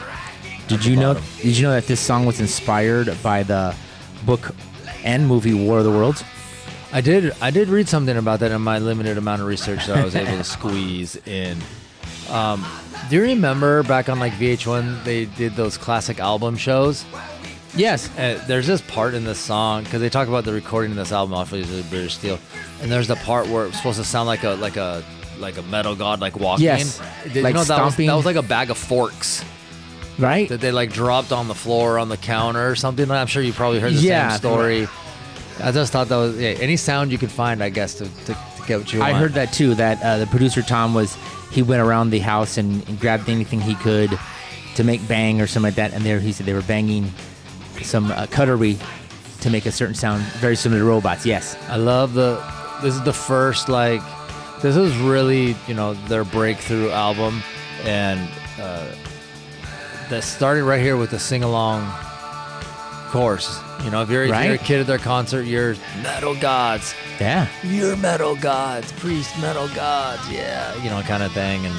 Did 0.67 0.85
you 0.85 0.97
know? 0.97 1.15
bottom. 1.15 1.29
Did 1.43 1.57
you 1.57 1.63
know 1.65 1.73
that 1.73 1.87
this 1.87 2.01
song 2.01 2.27
was 2.27 2.41
inspired 2.41 3.17
by 3.23 3.43
the 3.43 3.75
book 4.27 4.55
and 5.05 5.27
movie 5.29 5.55
War 5.55 5.79
of 5.79 5.85
the 5.85 5.91
Worlds? 5.91 6.25
I 6.93 7.01
did. 7.03 7.33
I 7.43 7.51
did 7.51 7.69
read 7.69 7.87
something 7.89 8.17
about 8.17 8.41
that 8.41 8.51
in 8.51 8.61
my 8.63 8.79
limited 8.79 9.19
amount 9.19 9.43
of 9.43 9.47
research 9.47 9.87
that 9.87 9.99
I 9.99 10.05
was 10.05 10.17
able 10.17 10.37
to 10.39 10.45
squeeze 10.57 11.17
in. 11.27 11.59
Um, 12.31 12.65
do 13.09 13.17
you 13.17 13.23
remember 13.23 13.83
back 13.85 14.09
on 14.09 14.19
like 14.19 14.33
VH1 14.35 15.05
they 15.05 15.25
did 15.27 15.55
those 15.55 15.77
classic 15.77 16.19
album 16.21 16.57
shows? 16.57 17.05
Yes. 17.77 18.09
Uh, 18.19 18.43
there's 18.47 18.67
this 18.67 18.81
part 18.81 19.15
in 19.15 19.25
this 19.25 19.39
song 19.39 19.85
because 19.85 20.01
they 20.01 20.09
talk 20.09 20.27
about 20.29 20.45
the 20.45 20.53
recording 20.53 20.93
of 20.93 20.97
this 20.97 21.13
album 21.13 21.35
off 21.35 21.53
of 21.53 21.67
British 21.91 22.15
Steel, 22.15 22.39
and 22.83 22.91
there's 22.91 23.09
the 23.09 23.17
part 23.17 23.47
where 23.49 23.67
it's 23.67 23.77
supposed 23.77 23.99
to 23.99 24.05
sound 24.05 24.27
like 24.27 24.43
a 24.45 24.51
like 24.51 24.77
a 24.77 25.05
like 25.39 25.57
a 25.59 25.63
metal 25.63 25.95
god 25.95 26.21
like 26.21 26.37
walking. 26.39 26.65
Yes. 26.65 27.01
Did 27.25 27.37
you 27.37 27.43
Like 27.43 27.55
know 27.55 27.63
that 27.65 27.81
was, 27.85 27.93
stomping. 27.95 28.07
that 28.09 28.15
was 28.15 28.25
like 28.27 28.37
a 28.37 28.43
bag 28.43 28.71
of 28.71 28.79
forks 28.79 29.45
Right. 30.19 30.49
that 30.49 30.61
they 30.61 30.73
like 30.73 30.93
dropped 30.93 31.31
on 31.31 31.47
the 31.47 31.55
floor 31.55 31.99
on 32.01 32.09
the 32.09 32.17
counter 32.17 32.69
or 32.69 32.75
something. 32.75 33.09
I'm 33.09 33.29
sure 33.29 33.41
you 33.43 33.53
probably 33.53 33.79
heard 33.79 33.93
the 33.93 33.99
Yeah. 34.01 34.31
same 34.31 34.39
story. 34.39 34.89
I 35.63 35.71
just 35.71 35.93
thought 35.93 36.09
that 36.09 36.17
was 36.17 36.37
yeah, 36.39 36.51
any 36.51 36.77
sound 36.77 37.13
you 37.13 37.19
could 37.19 37.31
find, 37.31 37.63
I 37.63 37.69
guess, 37.69 37.95
to, 37.95 38.05
to, 38.07 38.27
to 38.35 38.37
get 38.67 38.79
what 38.79 38.93
you 38.93 38.99
want. 38.99 39.09
I 39.09 39.13
want. 39.13 39.23
heard 39.23 39.35
that 39.35 39.53
too. 39.53 39.75
That 39.77 40.03
uh, 40.03 40.19
the 40.19 40.27
producer 40.27 40.63
Tom 40.63 40.93
was 40.95 41.17
he 41.51 41.63
went 41.63 41.83
around 41.83 42.11
the 42.11 42.19
house 42.19 42.59
and, 42.59 42.87
and 42.89 43.01
grabbed 43.01 43.29
anything 43.29 43.61
he 43.61 43.75
could 43.77 44.19
to 44.77 44.85
make 44.85 45.07
bang 45.09 45.41
or 45.41 45.47
something 45.47 45.69
like 45.69 45.75
that, 45.77 45.93
and 45.93 46.05
there 46.05 46.21
he 46.21 46.33
said 46.33 46.47
they 46.47 46.55
were 46.55 46.63
banging 46.63 47.11
some 47.83 48.11
uh, 48.13 48.27
cutlery 48.31 48.79
to 49.41 49.51
make 49.51 49.67
a 49.67 49.73
certain 49.73 49.95
sound 49.95 50.23
very 50.41 50.57
similar 50.57 50.81
to 50.81 50.87
robots. 50.87 51.25
Yes. 51.25 51.57
I 51.69 51.77
love 51.77 52.15
the. 52.15 52.43
This 52.83 52.95
is 52.95 53.03
the 53.03 53.13
first 53.13 53.69
like. 53.69 54.03
This 54.63 54.77
is 54.77 54.97
really 54.99 55.57
you 55.67 55.75
know 55.75 55.95
their 56.09 56.25
breakthrough 56.25 56.91
album, 56.91 57.43
and 57.85 58.29
uh, 58.61 58.87
that 60.11 60.23
started 60.25 60.65
right 60.65 60.81
here 60.81 60.97
with 60.97 61.11
the 61.11 61.19
sing 61.19 61.45
along 61.45 61.89
course. 63.11 63.61
You 63.85 63.91
know, 63.91 64.03
if 64.03 64.11
you're, 64.11 64.25
if 64.25 64.45
you're 64.45 64.55
a 64.55 64.59
kid 64.59 64.81
at 64.81 64.87
their 64.87 64.99
concert, 64.99 65.45
you're 65.45 65.75
metal 66.03 66.35
gods. 66.37 66.95
Yeah. 67.21 67.49
You're 67.63 67.97
metal 67.97 68.37
gods, 68.37 68.91
priest 68.93 69.39
metal 69.41 69.69
gods, 69.69 70.29
yeah, 70.31 70.75
you 70.83 70.91
know, 70.91 71.01
kind 71.03 71.23
of 71.23 71.33
thing. 71.33 71.65
And 71.65 71.75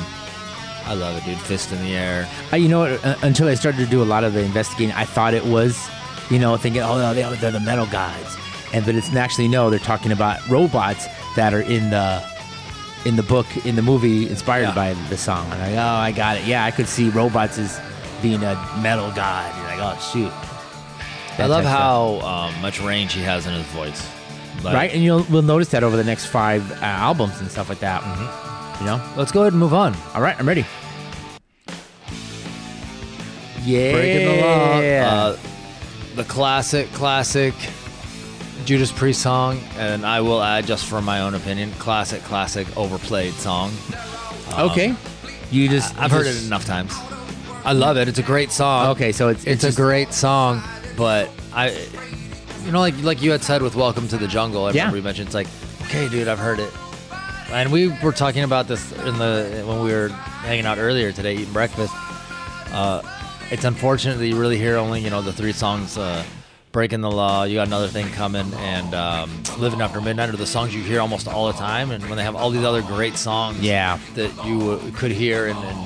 I 0.86 0.94
love 0.94 1.18
it, 1.18 1.26
dude. 1.26 1.38
Fist 1.40 1.72
in 1.72 1.80
the 1.84 1.96
air. 1.96 2.28
I, 2.52 2.56
you 2.56 2.68
know 2.70 2.80
what? 2.80 3.06
Uh, 3.06 3.16
until 3.22 3.48
I 3.48 3.54
started 3.56 3.78
to 3.80 3.86
do 3.86 4.02
a 4.02 4.06
lot 4.06 4.24
of 4.24 4.34
the 4.34 4.42
investigating, 4.44 4.94
I 4.96 5.04
thought 5.06 5.34
it 5.34 5.44
was, 5.46 5.88
you 6.32 6.40
know, 6.40 6.56
thinking, 6.58 6.82
oh, 6.82 6.98
no, 6.98 7.14
they, 7.14 7.22
they're 7.38 7.52
the 7.52 7.60
metal 7.60 7.86
gods, 7.88 8.38
and 8.74 8.86
but 8.86 8.96
it's 8.96 9.14
actually 9.14 9.48
no, 9.50 9.70
they're 9.70 9.78
talking 9.80 10.12
about 10.12 10.40
robots 10.50 11.06
that 11.36 11.54
are 11.54 11.62
in 11.62 11.90
the 11.90 12.24
in 13.06 13.16
the 13.18 13.24
book 13.24 13.46
in 13.66 13.76
the 13.76 13.82
movie 13.82 14.28
inspired 14.30 14.64
Yeah. 14.64 14.76
by 14.76 14.94
the 15.10 15.18
song. 15.18 15.50
I'm 15.52 15.60
like, 15.60 15.76
oh, 15.76 15.80
I 15.80 16.12
got 16.12 16.38
it. 16.38 16.46
Yeah, 16.46 16.64
I 16.66 16.72
could 16.72 16.88
see 16.88 17.10
robots 17.10 17.58
as 17.58 17.80
being 18.22 18.44
a 18.44 18.56
metal 18.82 19.12
god. 19.12 19.54
You're 19.58 19.78
like, 19.78 19.80
oh 19.98 20.00
shoot. 20.12 20.34
I 21.40 21.46
love 21.48 21.64
how 21.66 22.20
um, 22.22 22.62
much 22.62 22.82
range 22.82 23.14
he 23.14 23.22
has 23.22 23.46
in 23.48 23.54
his 23.54 23.66
voice. 23.68 24.08
Like- 24.64 24.76
right, 24.76 24.92
and 24.94 25.04
you'll 25.04 25.24
we'll 25.30 25.42
notice 25.42 25.70
that 25.70 25.84
over 25.84 25.96
the 25.96 26.04
next 26.04 26.26
five 26.26 26.70
uh, 26.82 26.86
albums 26.86 27.40
and 27.40 27.50
stuff 27.50 27.70
like 27.70 27.80
that. 27.80 28.02
Mm-hmm. 28.02 28.84
You 28.84 28.90
know. 28.92 29.14
Let's 29.18 29.32
go 29.32 29.42
ahead 29.42 29.54
and 29.54 29.60
move 29.60 29.74
on. 29.74 29.96
All 30.14 30.22
right, 30.22 30.38
I'm 30.40 30.48
ready. 30.48 30.66
Yeah. 33.64 33.92
Breaking 33.94 34.28
the 34.28 34.42
law. 34.42 34.80
Uh, 34.80 35.38
the 36.16 36.24
classic, 36.24 36.88
classic 36.94 37.54
Judas 38.66 38.92
Priest 38.92 39.22
song, 39.22 39.60
and 39.78 40.06
I 40.06 40.22
will 40.22 40.42
add, 40.42 40.66
just 40.66 40.86
for 40.86 41.02
my 41.02 41.22
own 41.22 41.34
opinion, 41.36 41.72
classic, 41.74 42.22
classic 42.24 42.68
overplayed 42.78 43.34
song. 43.34 43.72
okay. 44.58 44.96
You 45.52 45.68
just 45.70 45.98
I've 45.98 46.12
heard 46.12 46.28
it 46.28 46.44
enough 46.46 46.66
times. 46.66 46.94
I 47.66 47.74
love 47.74 47.98
it. 47.98 48.08
It's 48.08 48.20
a 48.20 48.24
great 48.24 48.52
song. 48.52 48.88
Okay, 48.90 49.12
so 49.12 49.30
it's 49.30 49.46
It's, 49.46 49.62
just- 49.64 49.78
a 49.78 49.82
great 49.82 50.14
song, 50.14 50.62
but 51.00 51.30
I, 51.54 51.70
you 52.66 52.72
know, 52.72 52.80
like 52.80 53.02
like 53.02 53.22
you 53.24 53.32
had 53.32 53.42
said 53.42 53.62
with 53.64 53.76
"Welcome 53.76 54.08
to 54.10 54.18
the 54.18 54.28
Jungle," 54.28 54.66
I 54.66 54.72
Yeah. 54.72 54.82
remember 54.84 54.98
you 54.98 55.04
mentioned 55.04 55.28
it's 55.30 55.34
like, 55.36 55.48
okay, 55.84 56.08
dude, 56.10 56.28
I've 56.28 56.38
heard 56.38 56.60
it. 56.60 56.72
and 57.52 57.72
we 57.72 57.88
were 58.04 58.12
talking 58.12 58.44
about 58.44 58.68
this 58.68 58.92
in 58.92 59.18
the 59.18 59.64
when 59.66 59.82
we 59.84 59.92
were 59.92 60.10
hanging 60.46 60.66
out 60.68 60.78
earlier 60.78 61.12
today 61.12 61.34
eating 61.36 61.52
breakfast. 61.54 61.94
Uh, 62.72 63.02
it's 63.50 63.64
unfortunate 63.66 64.18
that 64.20 64.28
you 64.28 64.36
really 64.40 64.58
hear 64.58 64.78
only 64.78 65.00
you 65.02 65.10
know 65.10 65.22
the 65.24 65.34
three 65.34 65.54
songs. 65.54 65.98
Uh, 65.98 66.24
Breaking 66.72 67.02
the 67.02 67.10
Law, 67.10 67.46
you 67.46 67.56
got 67.56 67.66
another 67.66 67.88
thing 67.88 68.08
coming, 68.12 68.54
and 68.58 68.94
um, 68.94 69.42
Living 69.58 69.82
After 69.82 70.00
Midnight 70.02 70.30
are 70.30 70.38
the 70.38 70.46
songs 70.46 70.76
you 70.76 70.84
hear 70.84 71.00
almost 71.02 71.28
all 71.28 71.48
the 71.48 71.54
time. 71.58 71.90
And 71.90 72.04
when 72.08 72.16
they 72.16 72.22
have 72.24 72.36
all 72.36 72.52
these 72.52 72.64
other 72.64 72.84
great 72.84 73.16
songs, 73.16 73.60
Yeah. 73.60 73.98
that 74.14 74.30
you 74.46 74.74
uh, 74.74 74.92
could 74.96 75.10
hear, 75.10 75.48
and, 75.48 75.58
and 75.58 75.78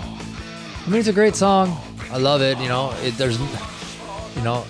I 0.85 0.89
mean, 0.89 0.99
it's 0.99 1.07
a 1.07 1.13
great 1.13 1.37
song. 1.37 1.77
I 2.11 2.17
love 2.17 2.41
it. 2.41 2.57
You 2.57 2.67
know, 2.67 2.91
it, 3.01 3.15
there's, 3.17 3.39
you 3.39 4.41
know, 4.43 4.65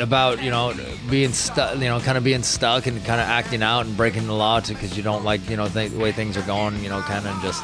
about 0.00 0.42
you 0.42 0.50
know 0.50 0.74
being 1.10 1.32
stuck, 1.32 1.74
you 1.74 1.84
know, 1.84 2.00
kind 2.00 2.16
of 2.18 2.24
being 2.24 2.42
stuck 2.42 2.86
and 2.86 2.98
kind 3.04 3.20
of 3.20 3.26
acting 3.26 3.62
out 3.62 3.86
and 3.86 3.96
breaking 3.96 4.26
the 4.26 4.32
law 4.32 4.60
to 4.60 4.74
because 4.74 4.96
you 4.96 5.02
don't 5.02 5.24
like 5.24 5.48
you 5.48 5.56
know 5.56 5.68
th- 5.68 5.92
the 5.92 5.98
way 5.98 6.12
things 6.12 6.36
are 6.36 6.42
going. 6.42 6.82
You 6.82 6.88
know, 6.88 7.00
kind 7.02 7.26
of 7.26 7.40
just 7.42 7.62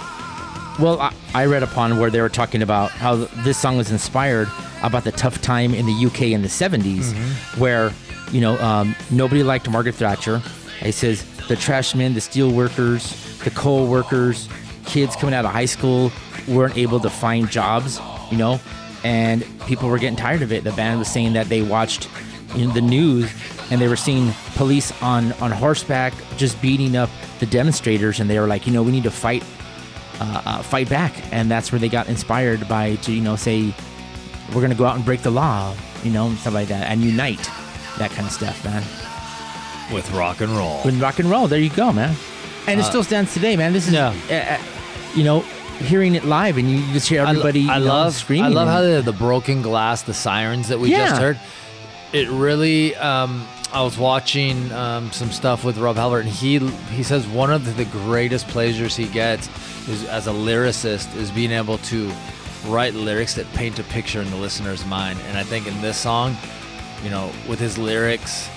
Well, 0.78 1.00
I, 1.00 1.12
I 1.34 1.46
read 1.46 1.62
upon 1.62 1.98
where 1.98 2.10
they 2.10 2.20
were 2.20 2.28
talking 2.28 2.62
about 2.62 2.90
how 2.90 3.16
this 3.44 3.58
song 3.58 3.76
was 3.76 3.90
inspired 3.90 4.48
about 4.82 5.04
the 5.04 5.12
tough 5.12 5.40
time 5.42 5.75
in 5.75 5.87
the 5.87 6.06
UK 6.06 6.22
in 6.22 6.42
the 6.42 6.48
70s, 6.48 7.12
where, 7.58 7.92
you 8.30 8.40
know, 8.40 8.56
um, 8.60 8.94
nobody 9.10 9.42
liked 9.42 9.68
Margaret 9.68 9.96
Thatcher. 9.96 10.40
He 10.80 10.92
says 10.92 11.25
the 11.48 11.56
trashmen, 11.56 12.14
the 12.14 12.20
steel 12.20 12.52
workers, 12.52 13.10
the 13.40 13.50
coal 13.50 13.88
workers, 13.88 14.48
kids 14.87 15.16
coming 15.16 15.34
out 15.34 15.44
of 15.44 15.50
high 15.50 15.64
school 15.64 16.12
weren't 16.46 16.76
able 16.78 17.00
to 17.00 17.10
find 17.10 17.50
jobs, 17.50 18.00
you 18.30 18.38
know, 18.38 18.60
and 19.05 19.45
people 19.67 19.88
were 19.88 19.99
getting 19.99 20.17
tired 20.17 20.43
of 20.43 20.52
it. 20.52 20.64
The 20.64 20.73
band 20.73 20.99
was 20.99 21.09
saying 21.09 21.33
that 21.35 21.49
they 21.49 21.62
watched 21.62 22.09
in 22.57 22.73
the 22.73 22.81
news 22.81 23.31
and 23.71 23.81
they 23.81 23.88
were 23.88 23.97
seeing 23.97 24.33
police 24.55 24.90
on, 25.02 25.33
on 25.35 25.50
horseback 25.50 26.14
just 26.37 26.61
beating 26.62 26.97
up 26.97 27.11
the 27.40 27.47
demonstrators, 27.47 28.19
and 28.21 28.28
they 28.31 28.38
were 28.40 28.47
like, 28.47 28.67
you 28.67 28.73
know, 28.73 28.83
we 28.83 28.90
need 28.93 29.05
to 29.05 29.11
fight 29.11 29.45
uh, 30.21 30.43
uh, 30.45 30.62
fight 30.62 30.88
back, 30.88 31.12
and 31.33 31.49
that's 31.50 31.71
where 31.71 31.78
they 31.78 31.88
got 31.88 32.09
inspired 32.09 32.67
by 32.69 32.97
to 32.97 33.12
you 33.12 33.21
know 33.21 33.37
say 33.37 33.73
we're 34.52 34.61
gonna 34.62 34.75
go 34.75 34.85
out 34.85 34.97
and 34.97 35.05
break 35.05 35.23
the 35.23 35.31
law, 35.31 35.73
you 36.02 36.11
know, 36.11 36.26
and 36.26 36.37
stuff 36.38 36.55
like 36.55 36.67
that, 36.69 36.90
and 36.90 37.02
unite, 37.02 37.49
that 37.99 38.11
kind 38.11 38.26
of 38.26 38.33
stuff, 38.33 38.64
man. 38.64 38.83
with 39.95 40.11
rock 40.12 40.40
and 40.40 40.50
roll. 40.52 40.83
With 40.85 41.00
rock 41.00 41.19
and 41.21 41.31
roll, 41.31 41.47
there 41.47 41.61
you 41.61 41.71
go, 41.71 41.93
man. 41.93 42.17
And 42.67 42.81
it 42.81 42.85
still 42.85 43.05
stands 43.05 43.33
today, 43.33 43.57
man. 43.57 43.73
This 43.73 43.87
is, 43.87 43.95
Yeah. 43.95 44.12
uh, 44.28 44.35
uh, 44.35 44.59
you 45.14 45.23
know, 45.25 45.45
hearing 45.78 46.14
it 46.14 46.25
live, 46.25 46.58
and 46.58 46.70
you 46.70 46.80
just 46.92 47.08
hear 47.08 47.23
everybody. 47.23 47.68
I, 47.68 47.78
you 47.78 47.85
know, 47.85 47.90
love 47.90 48.14
screaming. 48.14 48.44
I 48.44 48.49
love 48.49 48.68
how 48.68 48.82
the, 48.82 49.02
the 49.02 49.12
broken 49.12 49.62
glass, 49.62 50.02
the 50.02 50.14
sirens 50.14 50.68
that 50.68 50.78
we 50.78 50.90
just 50.90 51.20
heard. 51.20 51.38
It 52.12 52.28
really. 52.30 52.94
Um, 52.97 53.47
I 53.70 53.82
was 53.82 53.99
watching 53.99 54.73
um, 54.73 55.12
some 55.12 55.30
stuff 55.30 55.62
with 55.62 55.76
Rob 55.76 55.97
Halford, 55.97 56.25
and 56.25 56.35
he 56.35 56.58
he 56.58 57.02
says 57.02 57.26
one 57.26 57.52
of 57.52 57.76
the 57.76 57.85
greatest 57.87 58.49
pleasures 58.49 58.97
he 58.97 59.06
gets 59.06 59.49
is 59.88 60.04
as 60.04 60.26
a 60.26 60.32
lyricist 60.32 61.14
is 61.16 61.30
being 61.30 61.52
able 61.52 61.78
to 61.78 62.11
write 62.66 62.94
lyrics 62.94 63.35
that 63.35 63.47
paint 63.52 63.78
a 63.78 63.82
picture 63.85 64.23
in 64.23 64.30
the 64.30 64.37
listener's 64.37 64.85
mind. 64.87 65.18
And 65.28 65.37
I 65.37 65.42
think 65.42 65.66
in 65.66 65.80
this 65.82 65.99
song, 65.99 66.37
you 67.04 67.11
know, 67.11 67.30
with 67.47 67.58
his 67.58 67.76
lyrics, 67.76 68.49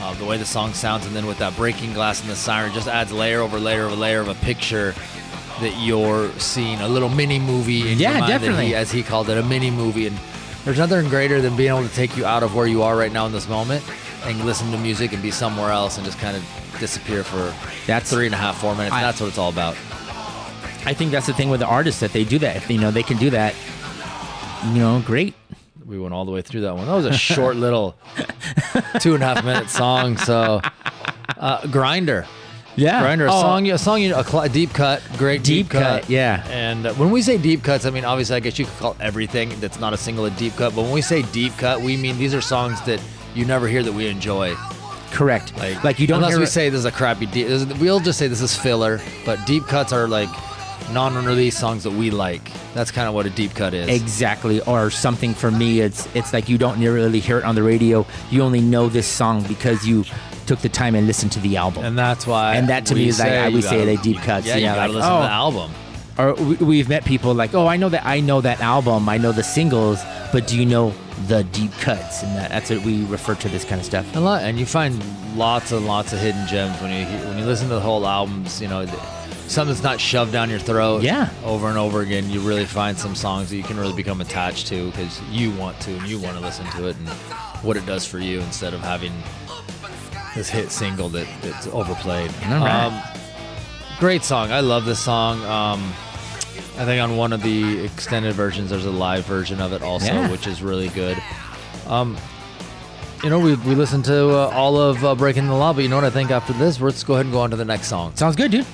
uh, 0.00 0.12
the 0.14 0.24
way 0.26 0.36
the 0.36 0.44
song 0.44 0.74
sounds, 0.74 1.06
and 1.06 1.16
then 1.16 1.26
with 1.26 1.38
that 1.38 1.56
breaking 1.56 1.94
glass 1.94 2.20
and 2.20 2.30
the 2.30 2.36
siren, 2.36 2.72
just 2.72 2.88
adds 2.88 3.10
layer 3.10 3.40
over 3.40 3.58
layer 3.58 3.84
over 3.84 3.96
layer 3.96 4.20
of 4.20 4.28
a 4.28 4.34
picture 4.34 4.94
that 5.60 5.74
you're 5.80 6.30
seeing 6.38 6.78
a 6.80 6.88
little 6.88 7.08
mini 7.08 7.38
movie 7.38 7.90
in 7.92 7.98
Yeah, 7.98 8.10
your 8.12 8.20
mind 8.20 8.32
that 8.32 8.38
definitely. 8.40 8.66
he, 8.68 8.74
as 8.74 8.90
he 8.92 9.02
called 9.02 9.28
it, 9.30 9.38
a 9.38 9.42
mini 9.42 9.70
movie. 9.70 10.06
And 10.06 10.18
there's 10.64 10.78
nothing 10.78 11.08
greater 11.08 11.40
than 11.40 11.56
being 11.56 11.70
able 11.70 11.86
to 11.88 11.94
take 11.94 12.16
you 12.16 12.24
out 12.26 12.42
of 12.42 12.54
where 12.54 12.66
you 12.66 12.82
are 12.82 12.96
right 12.96 13.12
now 13.12 13.26
in 13.26 13.32
this 13.32 13.48
moment 13.48 13.84
and 14.24 14.44
listen 14.44 14.70
to 14.72 14.78
music 14.78 15.12
and 15.12 15.22
be 15.22 15.30
somewhere 15.30 15.70
else 15.70 15.96
and 15.96 16.04
just 16.04 16.18
kind 16.18 16.36
of 16.36 16.44
disappear 16.80 17.24
for 17.24 17.52
That's- 17.86 18.10
three 18.10 18.26
and 18.26 18.34
a 18.34 18.38
half, 18.38 18.58
four 18.60 18.74
minutes. 18.74 18.94
I- 18.94 19.02
That's 19.02 19.20
what 19.20 19.28
it's 19.28 19.38
all 19.38 19.48
about. 19.50 19.74
I 20.86 20.94
think 20.94 21.10
that's 21.10 21.26
the 21.26 21.32
thing 21.34 21.50
with 21.50 21.60
the 21.60 21.66
artists 21.66 22.00
that 22.00 22.12
they 22.12 22.24
do 22.24 22.38
that. 22.38 22.56
If 22.56 22.70
you 22.70 22.78
know 22.78 22.90
they 22.90 23.02
can 23.02 23.16
do 23.18 23.30
that, 23.30 23.54
you 24.72 24.78
know, 24.80 25.00
great. 25.04 25.34
We 25.84 25.98
went 25.98 26.14
all 26.14 26.24
the 26.24 26.30
way 26.30 26.40
through 26.42 26.62
that 26.62 26.76
one. 26.76 26.86
That 26.86 26.94
was 26.94 27.06
a 27.06 27.12
short 27.12 27.56
little 27.56 27.96
two 29.00 29.14
and 29.14 29.22
a 29.22 29.26
half 29.26 29.44
minute 29.44 29.70
song. 29.70 30.16
So, 30.18 30.60
uh, 31.36 31.66
Grinder. 31.68 32.26
Yeah, 32.78 33.00
Grinder, 33.00 33.26
a 33.26 33.32
Oh, 33.32 33.40
song, 33.40 33.68
a 33.70 33.76
song, 33.78 34.00
you 34.02 34.14
a 34.14 34.22
cl- 34.24 34.48
deep 34.48 34.72
cut, 34.72 35.02
great 35.18 35.42
deep, 35.42 35.66
Deep 35.66 35.70
cut, 35.70 36.08
yeah. 36.08 36.46
And 36.48 36.86
uh, 36.86 36.94
when 36.94 37.10
we 37.10 37.20
say 37.22 37.36
deep 37.36 37.62
cuts, 37.64 37.84
I 37.84 37.90
mean 37.90 38.04
obviously, 38.04 38.36
I 38.36 38.40
guess 38.40 38.58
you 38.58 38.64
could 38.66 38.78
call 38.78 38.96
everything 39.00 39.58
that's 39.60 39.80
not 39.80 39.92
a 39.92 39.96
single 39.96 40.24
a 40.26 40.30
deep 40.30 40.54
cut. 40.56 40.74
But 40.74 40.82
when 40.82 40.92
we 40.92 41.02
say 41.02 41.22
deep 41.32 41.52
cut, 41.58 41.80
we 41.80 41.96
mean 41.96 42.16
these 42.18 42.34
are 42.34 42.40
songs 42.40 42.80
that 42.86 43.00
you 43.34 43.44
never 43.44 43.66
hear 43.68 43.82
that 43.82 43.92
we 43.92 44.06
enjoy. 44.08 44.54
correct. 45.10 45.56
Like, 45.58 45.82
Like, 45.82 45.98
you 45.98 46.06
don't 46.06 46.18
unless 46.18 46.32
hear 46.32 46.38
we 46.38 46.44
it- 46.44 46.48
say 46.50 46.68
this 46.68 46.80
is 46.80 46.84
a 46.84 46.92
crappy 46.92 47.26
deep. 47.26 47.48
this 47.48 47.62
is- 47.62 47.74
We'll 47.80 47.98
just 48.00 48.18
say 48.18 48.28
this 48.28 48.42
is 48.42 48.54
filler. 48.54 49.00
But 49.24 49.44
deep 49.46 49.66
cuts 49.66 49.92
are 49.92 50.06
like 50.06 50.28
non-released 50.92 51.58
songs 51.58 51.82
that 51.84 51.92
we 51.92 52.10
like. 52.10 52.50
That's 52.74 52.90
kind 52.90 53.08
of 53.08 53.14
what 53.14 53.26
a 53.26 53.30
deep 53.30 53.54
cut 53.54 53.74
is. 53.74 53.88
Exactly, 53.88 54.60
or 54.62 54.90
something 54.90 55.34
for 55.34 55.50
me. 55.50 55.80
It's 55.80 56.06
it's 56.14 56.32
like 56.32 56.48
you 56.48 56.58
don't 56.58 56.78
really 56.80 57.20
hear 57.20 57.38
it 57.38 57.44
on 57.44 57.54
the 57.54 57.62
radio. 57.62 58.06
You 58.30 58.42
only 58.42 58.60
know 58.60 58.88
this 58.88 59.06
song 59.06 59.42
because 59.44 59.86
you 59.86 60.04
took 60.48 60.60
the 60.60 60.68
time 60.68 60.94
and 60.94 61.06
listened 61.06 61.30
to 61.32 61.40
the 61.40 61.56
album. 61.56 61.84
and 61.84 61.96
that's 61.98 62.26
why. 62.26 62.56
And 62.56 62.68
that 62.70 62.86
to 62.86 62.94
me 62.94 63.06
is 63.08 63.20
like- 63.20 63.32
I 63.32 63.48
would 63.50 63.62
say 63.62 63.84
they 63.84 63.96
deep 63.96 64.18
cuts. 64.18 64.46
Yeah, 64.46 64.56
you 64.56 64.62
Yeah, 64.64 64.74
gotta 64.74 64.92
like, 64.92 64.96
listen 64.96 65.10
to 65.10 65.18
oh. 65.18 65.22
the 65.22 65.30
album. 65.30 65.70
or 66.18 66.34
we, 66.34 66.54
we've 66.56 66.88
met 66.88 67.04
people 67.04 67.34
like, 67.34 67.54
oh, 67.54 67.66
I 67.68 67.76
know 67.76 67.88
that 67.90 68.04
I 68.04 68.18
know 68.20 68.40
that 68.40 68.60
album, 68.60 69.08
I 69.08 69.18
know 69.18 69.30
the 69.30 69.44
singles, 69.44 70.00
but 70.32 70.46
do 70.48 70.58
you 70.58 70.66
know 70.66 70.92
the 71.28 71.44
deep 71.44 71.72
cuts? 71.80 72.22
And 72.24 72.34
that, 72.36 72.50
that's 72.50 72.70
what 72.70 72.82
we 72.84 73.04
refer 73.04 73.34
to 73.36 73.48
this 73.48 73.64
kind 73.64 73.78
of 73.80 73.84
stuff. 73.84 74.06
And, 74.16 74.24
lot, 74.24 74.42
and 74.42 74.58
you 74.58 74.66
find 74.66 74.94
lots 75.36 75.70
and 75.70 75.86
lots 75.86 76.12
of 76.12 76.18
hidden 76.18 76.44
gems 76.48 76.80
when 76.82 76.90
you 76.90 77.06
when 77.28 77.38
you 77.38 77.44
listen 77.44 77.68
to 77.68 77.74
the 77.74 77.80
whole 77.80 78.04
albums. 78.06 78.60
You 78.60 78.68
know, 78.68 78.84
th- 78.86 78.98
something 79.46 79.72
that's 79.74 79.82
not 79.84 80.00
shoved 80.00 80.32
down 80.32 80.50
your 80.50 80.58
throat. 80.58 81.02
Yeah. 81.02 81.28
Over 81.44 81.68
and 81.68 81.78
over 81.78 82.00
again, 82.00 82.28
you 82.30 82.40
really 82.40 82.64
find 82.66 82.98
some 82.98 83.14
songs 83.14 83.50
that 83.50 83.56
you 83.56 83.62
can 83.62 83.78
really 83.78 83.94
become 83.94 84.20
attached 84.20 84.66
to 84.68 84.90
because 84.90 85.20
you 85.30 85.50
want 85.52 85.78
to 85.82 85.92
and 85.98 86.06
you 86.08 86.18
want 86.18 86.36
to 86.36 86.42
listen 86.42 86.66
to 86.78 86.88
it 86.88 86.96
and 86.96 87.08
what 87.62 87.76
it 87.76 87.84
does 87.86 88.04
for 88.06 88.18
you 88.18 88.40
instead 88.40 88.74
of 88.74 88.80
having 88.80 89.12
this 90.38 90.48
hit 90.48 90.70
single 90.70 91.08
that, 91.08 91.26
that's 91.42 91.66
overplayed. 91.66 92.30
Right. 92.42 92.84
Um, 92.84 93.02
great 93.98 94.22
song. 94.22 94.52
I 94.52 94.60
love 94.60 94.84
this 94.84 95.00
song. 95.00 95.44
Um, 95.44 95.82
I 96.78 96.84
think 96.84 97.02
on 97.02 97.16
one 97.16 97.32
of 97.32 97.42
the 97.42 97.84
extended 97.84 98.34
versions, 98.34 98.70
there's 98.70 98.84
a 98.84 98.90
live 98.90 99.26
version 99.26 99.60
of 99.60 99.72
it 99.72 99.82
also, 99.82 100.06
Yeah. 100.06 100.30
which 100.30 100.46
is 100.46 100.62
really 100.62 100.90
good. 100.90 101.20
Um, 101.88 102.16
you 103.24 103.30
know, 103.30 103.40
we, 103.40 103.56
we 103.56 103.74
listened 103.74 104.04
to 104.04 104.28
uh, 104.28 104.50
all 104.54 104.80
of 104.80 105.04
uh, 105.04 105.16
Breaking 105.16 105.48
the 105.48 105.54
Law, 105.54 105.72
but 105.72 105.82
you 105.82 105.88
know 105.88 105.96
what 105.96 106.04
I 106.04 106.10
think 106.10 106.30
after 106.30 106.52
this? 106.52 106.80
Let's 106.80 107.02
go 107.02 107.14
ahead 107.14 107.26
and 107.26 107.32
go 107.32 107.40
on 107.40 107.50
to 107.50 107.56
the 107.56 107.64
next 107.64 107.88
song. 107.88 108.14
Sounds 108.14 108.36
good, 108.36 108.52
dude. 108.52 108.66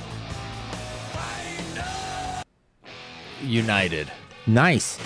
United. 3.40 4.12
Nice. 4.46 4.98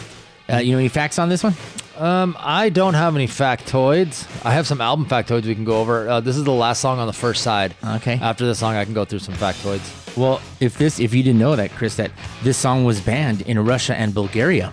Uh, 0.52 0.56
you 0.56 0.72
know 0.72 0.78
any 0.78 0.88
facts 0.88 1.20
on 1.20 1.28
this 1.28 1.44
one? 1.44 1.54
Um, 1.98 2.36
I 2.38 2.68
don't 2.68 2.94
have 2.94 3.16
any 3.16 3.26
factoids. 3.26 4.24
I 4.46 4.52
have 4.52 4.66
some 4.68 4.80
album 4.80 5.06
factoids 5.06 5.44
we 5.46 5.54
can 5.56 5.64
go 5.64 5.80
over. 5.80 6.08
Uh, 6.08 6.20
this 6.20 6.36
is 6.36 6.44
the 6.44 6.52
last 6.52 6.80
song 6.80 7.00
on 7.00 7.08
the 7.08 7.12
first 7.12 7.42
side. 7.42 7.74
Okay. 7.84 8.14
After 8.22 8.46
this 8.46 8.60
song, 8.60 8.76
I 8.76 8.84
can 8.84 8.94
go 8.94 9.04
through 9.04 9.18
some 9.18 9.34
factoids. 9.34 10.16
Well, 10.16 10.40
if 10.60 10.78
this, 10.78 11.00
if 11.00 11.12
you 11.12 11.22
didn't 11.24 11.40
know 11.40 11.56
that, 11.56 11.72
Chris, 11.72 11.96
that 11.96 12.12
this 12.44 12.56
song 12.56 12.84
was 12.84 13.00
banned 13.00 13.40
in 13.42 13.58
Russia 13.64 13.96
and 13.96 14.14
Bulgaria. 14.14 14.72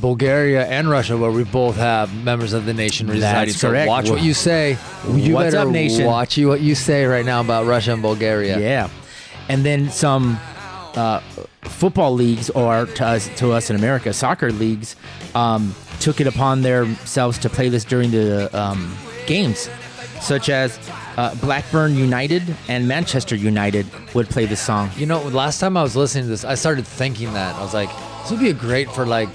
Bulgaria 0.00 0.64
and 0.68 0.88
Russia, 0.88 1.16
where 1.18 1.30
we 1.32 1.44
both 1.44 1.76
have 1.76 2.14
members 2.24 2.52
of 2.54 2.64
the 2.64 2.72
nation 2.72 3.06
residing. 3.08 3.48
That's 3.48 3.60
So 3.60 3.68
correct. 3.70 3.88
watch 3.88 4.08
what 4.08 4.22
you 4.22 4.32
say. 4.32 4.78
You 5.12 5.34
What's 5.34 5.52
better 5.54 5.66
up, 5.68 5.72
nation? 5.72 6.06
watch 6.06 6.38
you 6.38 6.48
what 6.48 6.60
you 6.60 6.74
say 6.74 7.04
right 7.04 7.26
now 7.26 7.40
about 7.40 7.66
Russia 7.66 7.92
and 7.92 8.00
Bulgaria. 8.02 8.58
Yeah. 8.58 8.88
And 9.48 9.64
then 9.66 9.90
some 9.90 10.38
uh, 10.96 11.20
football 11.62 12.12
leagues, 12.14 12.50
or 12.50 12.86
to 12.86 13.04
us, 13.06 13.28
to 13.36 13.52
us 13.52 13.70
in 13.70 13.76
America, 13.76 14.12
soccer 14.12 14.50
leagues, 14.52 14.96
um, 15.34 15.74
took 16.00 16.20
it 16.20 16.26
upon 16.26 16.62
themselves 16.62 17.38
to 17.38 17.48
play 17.50 17.68
this 17.68 17.84
during 17.84 18.10
the 18.10 18.48
um, 18.58 18.94
games, 19.26 19.68
such 20.20 20.48
as 20.48 20.78
uh, 21.16 21.34
Blackburn 21.36 21.94
United 21.96 22.42
and 22.68 22.86
Manchester 22.88 23.34
United 23.36 23.86
would 24.14 24.28
play 24.28 24.46
this 24.46 24.60
song. 24.60 24.90
You 24.96 25.06
know, 25.06 25.20
last 25.28 25.58
time 25.60 25.76
I 25.76 25.82
was 25.82 25.96
listening 25.96 26.24
to 26.24 26.30
this, 26.30 26.44
I 26.44 26.54
started 26.54 26.86
thinking 26.86 27.32
that 27.34 27.54
I 27.56 27.62
was 27.62 27.74
like, 27.74 27.90
this 28.22 28.30
would 28.30 28.40
be 28.40 28.52
great 28.52 28.90
for 28.90 29.04
like, 29.06 29.28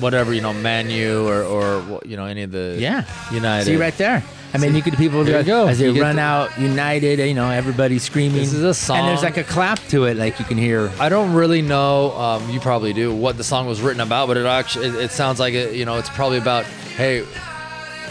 whatever 0.00 0.34
you 0.34 0.40
know, 0.40 0.52
Man 0.52 0.90
U 0.90 1.26
or 1.28 1.42
or 1.44 2.00
you 2.04 2.16
know 2.16 2.26
any 2.26 2.42
of 2.42 2.50
the 2.50 2.76
Yeah. 2.78 3.04
United. 3.32 3.64
See 3.66 3.76
right 3.76 3.96
there. 3.96 4.22
I 4.54 4.58
mean, 4.58 4.74
you 4.76 4.82
could 4.82 4.96
people 4.96 5.24
There 5.24 5.40
you 5.40 5.44
go. 5.44 5.66
as 5.66 5.80
they 5.80 5.90
You 5.90 6.00
run 6.00 6.18
out 6.18 6.56
united. 6.58 7.18
You 7.18 7.34
know, 7.34 7.50
everybody 7.50 7.98
screaming. 7.98 8.38
This 8.38 8.52
is 8.52 8.62
a 8.62 8.72
song- 8.72 8.98
and 8.98 9.08
there's 9.08 9.22
like 9.22 9.36
a 9.36 9.42
clap 9.44 9.80
to 9.88 10.04
it, 10.04 10.16
like 10.16 10.38
you 10.38 10.44
can 10.44 10.56
hear. 10.58 10.92
I 11.00 11.08
don't 11.08 11.32
really 11.34 11.60
know. 11.60 12.12
Um, 12.12 12.48
you 12.50 12.60
probably 12.60 12.92
do 12.92 13.12
what 13.14 13.36
the 13.36 13.42
song 13.44 13.66
was 13.66 13.80
written 13.82 14.00
about, 14.00 14.28
but 14.28 14.36
it 14.36 14.46
actually 14.46 14.86
it, 14.88 14.94
it 14.94 15.10
sounds 15.10 15.40
like 15.40 15.54
it. 15.54 15.74
You 15.74 15.84
know, 15.84 15.96
it's 15.98 16.08
probably 16.10 16.38
about 16.38 16.64
hey, 16.96 17.24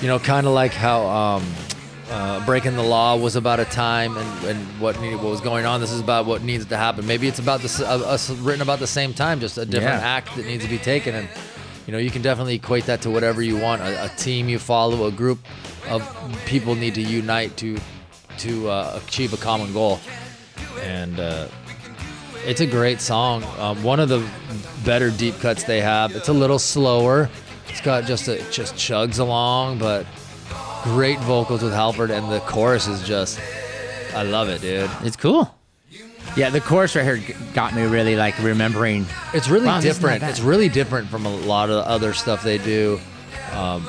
you 0.02 0.08
know, 0.08 0.20
kind 0.20 0.46
of 0.46 0.52
like 0.54 0.74
how 0.74 1.06
um, 1.08 1.44
uh, 2.12 2.46
breaking 2.46 2.76
the 2.76 2.84
law 2.84 3.16
was 3.16 3.38
about 3.38 3.62
a 3.62 3.66
time 3.66 4.18
and, 4.18 4.46
and 4.46 4.60
what 4.82 5.00
needed, 5.00 5.16
what 5.16 5.32
was 5.32 5.40
going 5.40 5.66
on. 5.66 5.80
This 5.80 5.92
is 5.94 6.02
about 6.02 6.26
what 6.26 6.44
needs 6.44 6.66
to 6.66 6.76
happen. 6.76 7.08
Maybe 7.08 7.28
it's 7.30 7.40
about 7.40 7.62
this 7.62 7.80
uh, 7.80 7.86
us 7.86 8.30
written 8.30 8.62
about 8.62 8.80
the 8.80 8.88
same 8.88 9.14
time, 9.14 9.40
just 9.40 9.58
a 9.58 9.66
different 9.66 10.02
Yeah. 10.02 10.08
act 10.18 10.36
that 10.36 10.46
needs 10.46 10.64
to 10.66 10.70
be 10.70 10.78
taken. 10.78 11.16
And 11.16 11.30
you 11.88 11.94
know, 11.94 12.00
you 12.00 12.12
can 12.12 12.22
definitely 12.22 12.56
equate 12.56 12.86
that 12.88 13.02
to 13.04 13.10
whatever 13.10 13.42
you 13.42 13.58
want. 13.58 13.82
A, 13.82 14.06
a 14.06 14.10
team 14.10 14.50
you 14.50 14.60
follow, 14.60 15.06
a 15.08 15.12
group 15.12 15.40
of 15.90 16.02
people 16.46 16.76
need 16.76 16.96
to 16.96 17.02
unite 17.02 17.56
to 17.58 17.78
to 18.40 18.70
uh, 18.70 19.00
achieve 19.06 19.34
a 19.34 19.38
common 19.38 19.72
goal. 19.74 20.00
and 20.82 21.20
uh, 21.20 21.48
it's 22.46 22.62
a 22.62 22.66
great 22.68 23.00
song. 23.00 23.44
Um, 23.58 23.82
one 23.84 24.00
of 24.00 24.10
the 24.10 24.28
better 24.84 25.12
deep 25.12 25.40
cuts 25.40 25.64
they 25.64 25.82
have. 25.82 26.14
It's 26.16 26.28
a 26.28 26.34
little 26.34 26.60
slower. 26.60 27.30
It's 27.70 27.80
got 27.82 28.04
just 28.06 28.28
a, 28.28 28.40
it 28.40 28.52
just 28.52 28.76
chugs 28.76 29.20
along, 29.20 29.80
but 29.80 30.06
great 30.84 31.20
vocals 31.20 31.64
with 31.64 31.74
Halford, 31.74 32.12
and 32.12 32.30
the 32.32 32.40
chorus 32.42 32.88
is 32.88 33.02
just 33.04 33.40
I 34.16 34.24
love 34.24 34.50
it, 34.50 34.62
dude. 34.62 34.90
It's 35.04 35.16
cool. 35.16 35.54
Yeah, 36.36 36.50
the 36.50 36.62
chorus 36.62 36.96
right 36.96 37.06
here 37.06 37.36
got 37.54 37.76
me 37.76 37.84
really 37.84 38.16
like 38.16 38.38
remembering. 38.40 39.06
It's 39.34 39.50
really 39.50 39.68
Wow, 39.68 39.80
this 39.80 39.98
is 39.98 40.02
not 40.02 40.10
different. 40.14 40.32
It's 40.32 40.40
really 40.40 40.68
different 40.70 41.08
from 41.10 41.26
a 41.26 41.36
lot 41.36 41.70
of 41.70 41.76
the 41.84 41.90
other 41.90 42.14
stuff 42.14 42.42
they 42.44 42.58
do. 42.58 43.00
Um, 43.54 43.86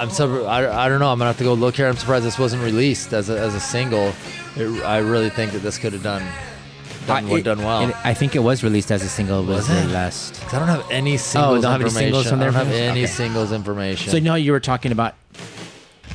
I'm 0.00 0.10
so 0.10 0.46
I, 0.46 0.86
I 0.86 0.88
don't 0.88 0.98
know. 1.00 1.10
I'm 1.12 1.18
gonna 1.18 1.28
have 1.30 1.38
to 1.38 1.44
go 1.44 1.54
look 1.54 1.76
here. 1.76 1.86
I'm 1.88 1.96
surprised 1.96 2.24
this 2.24 2.38
wasn't 2.38 2.62
released 2.62 3.12
as 3.12 3.28
a, 3.30 3.38
as 3.38 3.54
a 3.54 3.60
single. 3.60 4.12
It, 4.56 4.82
I 4.84 4.98
really 4.98 5.30
think 5.30 5.52
that 5.52 5.58
this 5.60 5.78
could 5.78 5.92
have 5.92 6.02
done 6.02 6.22
done, 7.06 7.26
I, 7.26 7.34
it- 7.36 7.42
done 7.42 7.58
well. 7.58 7.80
and 7.82 7.94
I 8.04 8.14
think 8.14 8.34
it 8.34 8.40
was 8.40 8.62
released 8.64 8.90
as 8.90 9.02
a 9.02 9.08
single. 9.08 9.44
Was, 9.44 9.68
Was 9.68 9.70
it? 9.70 9.88
last. 9.90 10.42
I 10.54 10.58
don't 10.58 10.68
have 10.68 10.90
any 10.90 11.16
singles 11.16 11.62
don't 11.62 11.72
have 11.72 11.80
any 11.82 11.90
singles 11.90 12.28
from 12.28 12.40
I 12.40 12.44
don't 12.44 12.54
have 12.54 12.68
any 12.68 13.02
Okay. 13.04 13.06
singles 13.06 13.52
information. 13.52 14.10
So 14.10 14.16
you 14.16 14.22
know 14.22 14.34
you 14.36 14.52
were 14.52 14.60
talking 14.60 14.92
about 14.92 15.14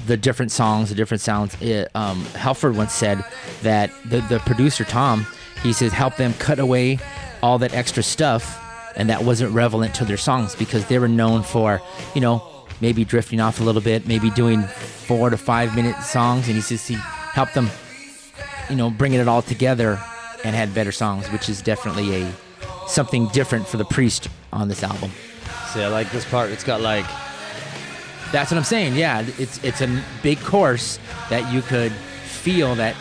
the 0.07 0.17
different 0.17 0.51
songs, 0.51 0.89
the 0.89 0.95
different 0.95 1.21
sounds. 1.21 1.59
It, 1.61 1.89
um, 1.95 2.23
Halford 2.35 2.75
once 2.75 2.93
said 2.93 3.23
that 3.63 3.91
the 4.05 4.21
the 4.21 4.39
producer 4.39 4.83
Tom, 4.83 5.25
he 5.63 5.73
says 5.73 5.91
help 5.91 6.15
them 6.15 6.33
cut 6.39 6.59
away 6.59 6.99
all 7.43 7.59
that 7.59 7.73
extra 7.73 8.01
stuff, 8.03 8.59
and 8.95 9.09
that 9.09 9.23
wasn't 9.23 9.51
relevant 9.53 9.93
to 9.95 10.05
their 10.05 10.17
songs 10.17 10.55
because 10.55 10.85
they 10.87 10.97
were 10.99 11.07
known 11.07 11.43
for, 11.43 11.81
you 12.15 12.21
know, 12.21 12.41
maybe 12.81 13.05
drifting 13.05 13.39
off 13.39 13.59
a 13.59 13.63
little 13.63 13.81
bit, 13.81 14.07
maybe 14.07 14.29
doing 14.31 14.63
four 14.63 15.29
to 15.29 15.37
five 15.37 15.75
minute 15.75 16.01
songs, 16.03 16.47
and 16.47 16.55
he 16.55 16.61
says 16.61 16.85
he 16.87 16.95
helped 16.95 17.53
them, 17.53 17.69
you 18.69 18.75
know, 18.75 18.89
bringing 18.89 19.19
it 19.19 19.27
all 19.27 19.41
together 19.41 19.99
and 20.43 20.55
had 20.55 20.73
better 20.73 20.91
songs, 20.91 21.27
which 21.31 21.49
is 21.49 21.61
definitely 21.61 22.23
a 22.23 22.33
something 22.87 23.27
different 23.29 23.67
for 23.67 23.77
the 23.77 23.85
priest 23.85 24.27
on 24.53 24.67
this 24.67 24.83
album. 24.83 25.11
See, 25.73 25.81
I 25.81 25.87
like 25.87 26.11
this 26.11 26.25
part. 26.25 26.51
It's 26.51 26.63
got 26.63 26.81
like 26.81 27.05
That's 28.31 28.51
what 28.51 28.57
I'm 28.57 28.63
saying. 28.63 28.95
Yeah, 28.95 29.25
it's 29.37 29.63
it's 29.63 29.81
a 29.81 30.03
big 30.21 30.39
course 30.41 30.99
that 31.29 31.51
you 31.53 31.61
could 31.61 31.91
feel 31.91 32.75
that 32.75 32.95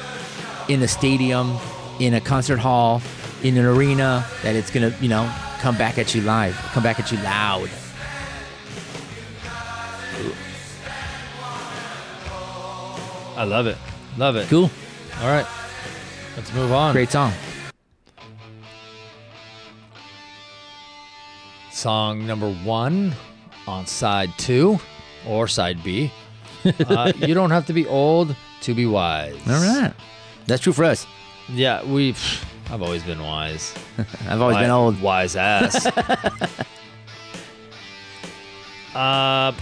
in 0.68 0.82
a 0.82 0.88
stadium, 0.88 1.58
in 2.00 2.14
a 2.14 2.20
concert 2.20 2.58
hall, 2.58 3.02
in 3.42 3.56
an 3.56 3.64
arena, 3.66 4.24
that 4.42 4.54
it's 4.54 4.70
gonna 4.70 4.94
you 5.00 5.08
know 5.08 5.30
come 5.60 5.76
back 5.76 5.98
at 5.98 6.14
you 6.14 6.22
live, 6.22 6.54
come 6.72 6.82
back 6.82 6.98
at 6.98 7.10
you 7.12 7.18
loud. 7.18 7.68
I 13.36 13.44
love 13.44 13.66
it, 13.66 13.76
love 14.16 14.36
it. 14.36 14.48
Cool, 14.48 14.70
All 15.20 15.26
right, 15.28 15.46
let's 16.36 16.52
move 16.54 16.72
on. 16.72 16.92
great 16.92 17.10
song. 17.10 17.32
Song 21.72 22.26
number 22.26 22.50
one 22.64 23.12
on 23.66 23.86
side 23.86 24.30
two 24.38 24.78
or 25.26 25.48
side 25.48 25.82
B. 25.82 26.12
uh, 26.86 27.12
you 27.16 27.34
don't 27.34 27.50
have 27.50 27.66
to 27.66 27.72
be 27.72 27.86
old 27.86 28.36
to 28.62 28.74
be 28.74 28.86
wise. 28.86 29.36
All 29.48 29.54
right, 29.60 29.92
that's 30.46 30.62
true 30.62 30.72
for 30.72 30.84
us. 30.84 31.06
Yeah, 31.48 31.84
we've. 31.84 32.44
I've 32.70 32.80
always 32.80 33.02
been 33.02 33.20
wise. 33.20 33.74
I've 34.28 34.40
always 34.40 34.56
been 34.56 34.68
Wi- 34.68 34.84
old. 34.84 35.02
Wise 35.02 35.36
ass. 35.36 35.84
uh, 38.94 39.52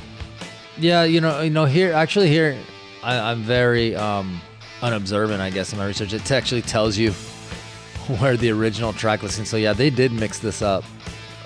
yeah, 0.79 1.03
you 1.05 1.21
know, 1.21 1.41
you 1.41 1.51
know, 1.51 1.65
here 1.65 1.93
actually 1.93 2.29
here, 2.29 2.57
I, 3.03 3.19
I'm 3.31 3.43
very 3.43 3.95
um, 3.97 4.41
unobservant, 4.83 5.41
I 5.41 5.51
guess, 5.51 5.73
in 5.73 5.79
my 5.79 5.87
research. 5.87 6.13
It 6.13 6.31
actually 6.31 6.63
tells 6.63 6.97
you 6.97 7.13
where 8.19 8.37
the 8.37 8.51
original 8.51 8.93
track 8.93 9.23
listing. 9.23 9.45
So 9.45 9.57
yeah, 9.57 9.73
they 9.73 9.91
did 9.91 10.13
mix 10.13 10.39
this 10.39 10.63
up 10.63 10.85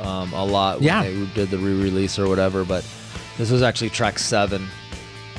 um, 0.01 0.33
a 0.33 0.45
lot. 0.45 0.77
When 0.77 0.85
Yeah. 0.85 1.03
they 1.03 1.27
did 1.35 1.51
the 1.51 1.59
re-release 1.59 2.19
or 2.19 2.29
whatever, 2.29 2.65
but 2.65 2.85
this 3.39 3.51
was 3.51 3.63
actually 3.63 3.91
track 3.91 4.19
seven. 4.19 4.67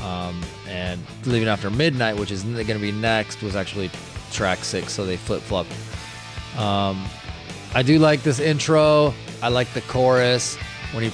Um, 0.03 0.39
and 0.67 1.01
leaving 1.25 1.47
after 1.47 1.69
midnight, 1.71 2.17
which 2.17 2.32
is 2.32 2.43
going 2.43 2.67
to 2.67 2.77
be 2.80 2.91
next, 2.91 3.41
was 3.41 3.56
actually 3.56 3.89
track 4.32 4.63
six. 4.63 4.93
So 4.93 5.06
they 5.06 5.17
flip 5.17 5.41
flopped. 5.41 5.71
Um, 6.58 7.03
I 7.73 7.82
do 7.84 7.97
like 7.99 8.21
this 8.23 8.39
intro. 8.39 9.13
I 9.41 9.49
like 9.49 9.71
the 9.73 9.82
chorus 9.82 10.56
when 10.93 11.03
he 11.03 11.10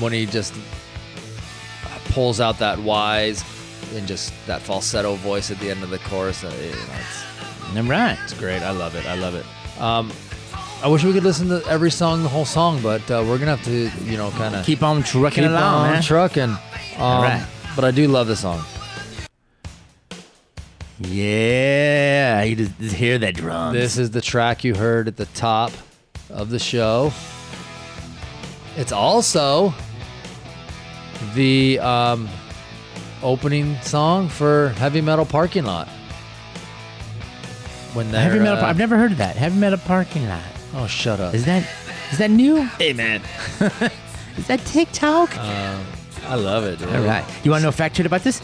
when 0.00 0.12
he 0.12 0.26
just 0.26 0.54
pulls 2.12 2.40
out 2.40 2.58
that 2.58 2.78
wise 2.78 3.44
and 3.92 4.06
just 4.06 4.32
that 4.46 4.60
falsetto 4.62 5.14
voice 5.16 5.50
at 5.50 5.58
the 5.58 5.70
end 5.70 5.82
of 5.82 5.90
the 5.90 5.98
chorus. 6.00 6.44
Uh, 6.44 6.48
you 6.62 6.70
know, 6.70 6.76
it's, 7.00 7.76
All 7.76 7.82
right. 7.84 8.18
it's 8.24 8.34
great. 8.34 8.62
I 8.62 8.70
love 8.70 8.94
it. 8.94 9.06
I 9.06 9.14
love 9.14 9.34
it. 9.34 9.44
Um, 9.80 10.12
I 10.82 10.88
wish 10.88 11.04
we 11.04 11.12
could 11.12 11.22
listen 11.22 11.48
to 11.48 11.62
every 11.68 11.90
song, 11.90 12.22
the 12.22 12.28
whole 12.28 12.44
song, 12.44 12.80
but 12.82 13.08
uh, 13.10 13.24
we're 13.26 13.38
gonna 13.38 13.56
have 13.56 13.64
to, 13.64 13.90
you 14.04 14.16
know, 14.16 14.30
kind 14.32 14.54
of 14.56 14.64
Keep 14.66 14.82
on 14.82 15.02
trucking 15.02 15.44
keep 15.44 15.50
along, 15.50 15.86
on 15.86 15.90
man. 15.92 16.02
trucking. 16.02 16.42
Um, 16.98 17.22
right. 17.22 17.46
But 17.76 17.84
I 17.84 17.90
do 17.92 18.08
love 18.08 18.26
the 18.26 18.36
song. 18.36 18.64
yeah, 20.98 22.42
you 22.42 22.56
just, 22.56 22.78
just 22.78 22.94
hear 22.96 23.18
that 23.18 23.34
drum. 23.34 23.72
This 23.72 23.96
is 23.98 24.10
the 24.10 24.20
track 24.20 24.64
you 24.64 24.74
heard 24.74 25.08
at 25.08 25.16
the 25.16 25.26
top 25.26 25.72
of 26.30 26.50
the 26.50 26.58
show. 26.58 27.12
It's 28.76 28.92
also 28.92 29.74
the 31.34 31.78
um, 31.80 32.28
opening 33.22 33.76
song 33.82 34.28
for 34.28 34.70
Heavy 34.70 35.00
Metal 35.00 35.24
Parking 35.26 35.64
Lot. 35.64 35.88
When 37.94 38.10
they're, 38.10 38.22
heavy 38.22 38.38
metal. 38.38 38.64
uh, 38.64 38.68
I've 38.68 38.78
never 38.78 38.96
heard 38.96 39.12
of 39.12 39.18
that. 39.18 39.36
Heavy 39.36 39.58
metal 39.58 39.78
parking 39.78 40.26
lot. 40.26 40.40
oh, 40.74 40.86
shut 40.86 41.20
up. 41.20 41.34
Is 41.34 41.44
that 41.44 41.68
is 42.10 42.16
that 42.18 42.30
new? 42.30 42.62
hey, 42.78 42.92
man. 42.94 43.20
Is 44.38 44.46
that 44.46 44.60
TikTok? 44.60 45.36
Um, 45.36 45.84
I 46.26 46.36
love 46.36 46.64
it. 46.64 46.78
Dude. 46.78 46.88
All 46.88 47.02
right. 47.04 47.22
You 47.44 47.50
want 47.50 47.60
to 47.60 47.64
know 47.64 47.68
a 47.68 47.72
fact 47.72 47.96
sheet 47.96 48.06
about 48.06 48.22
this? 48.24 48.40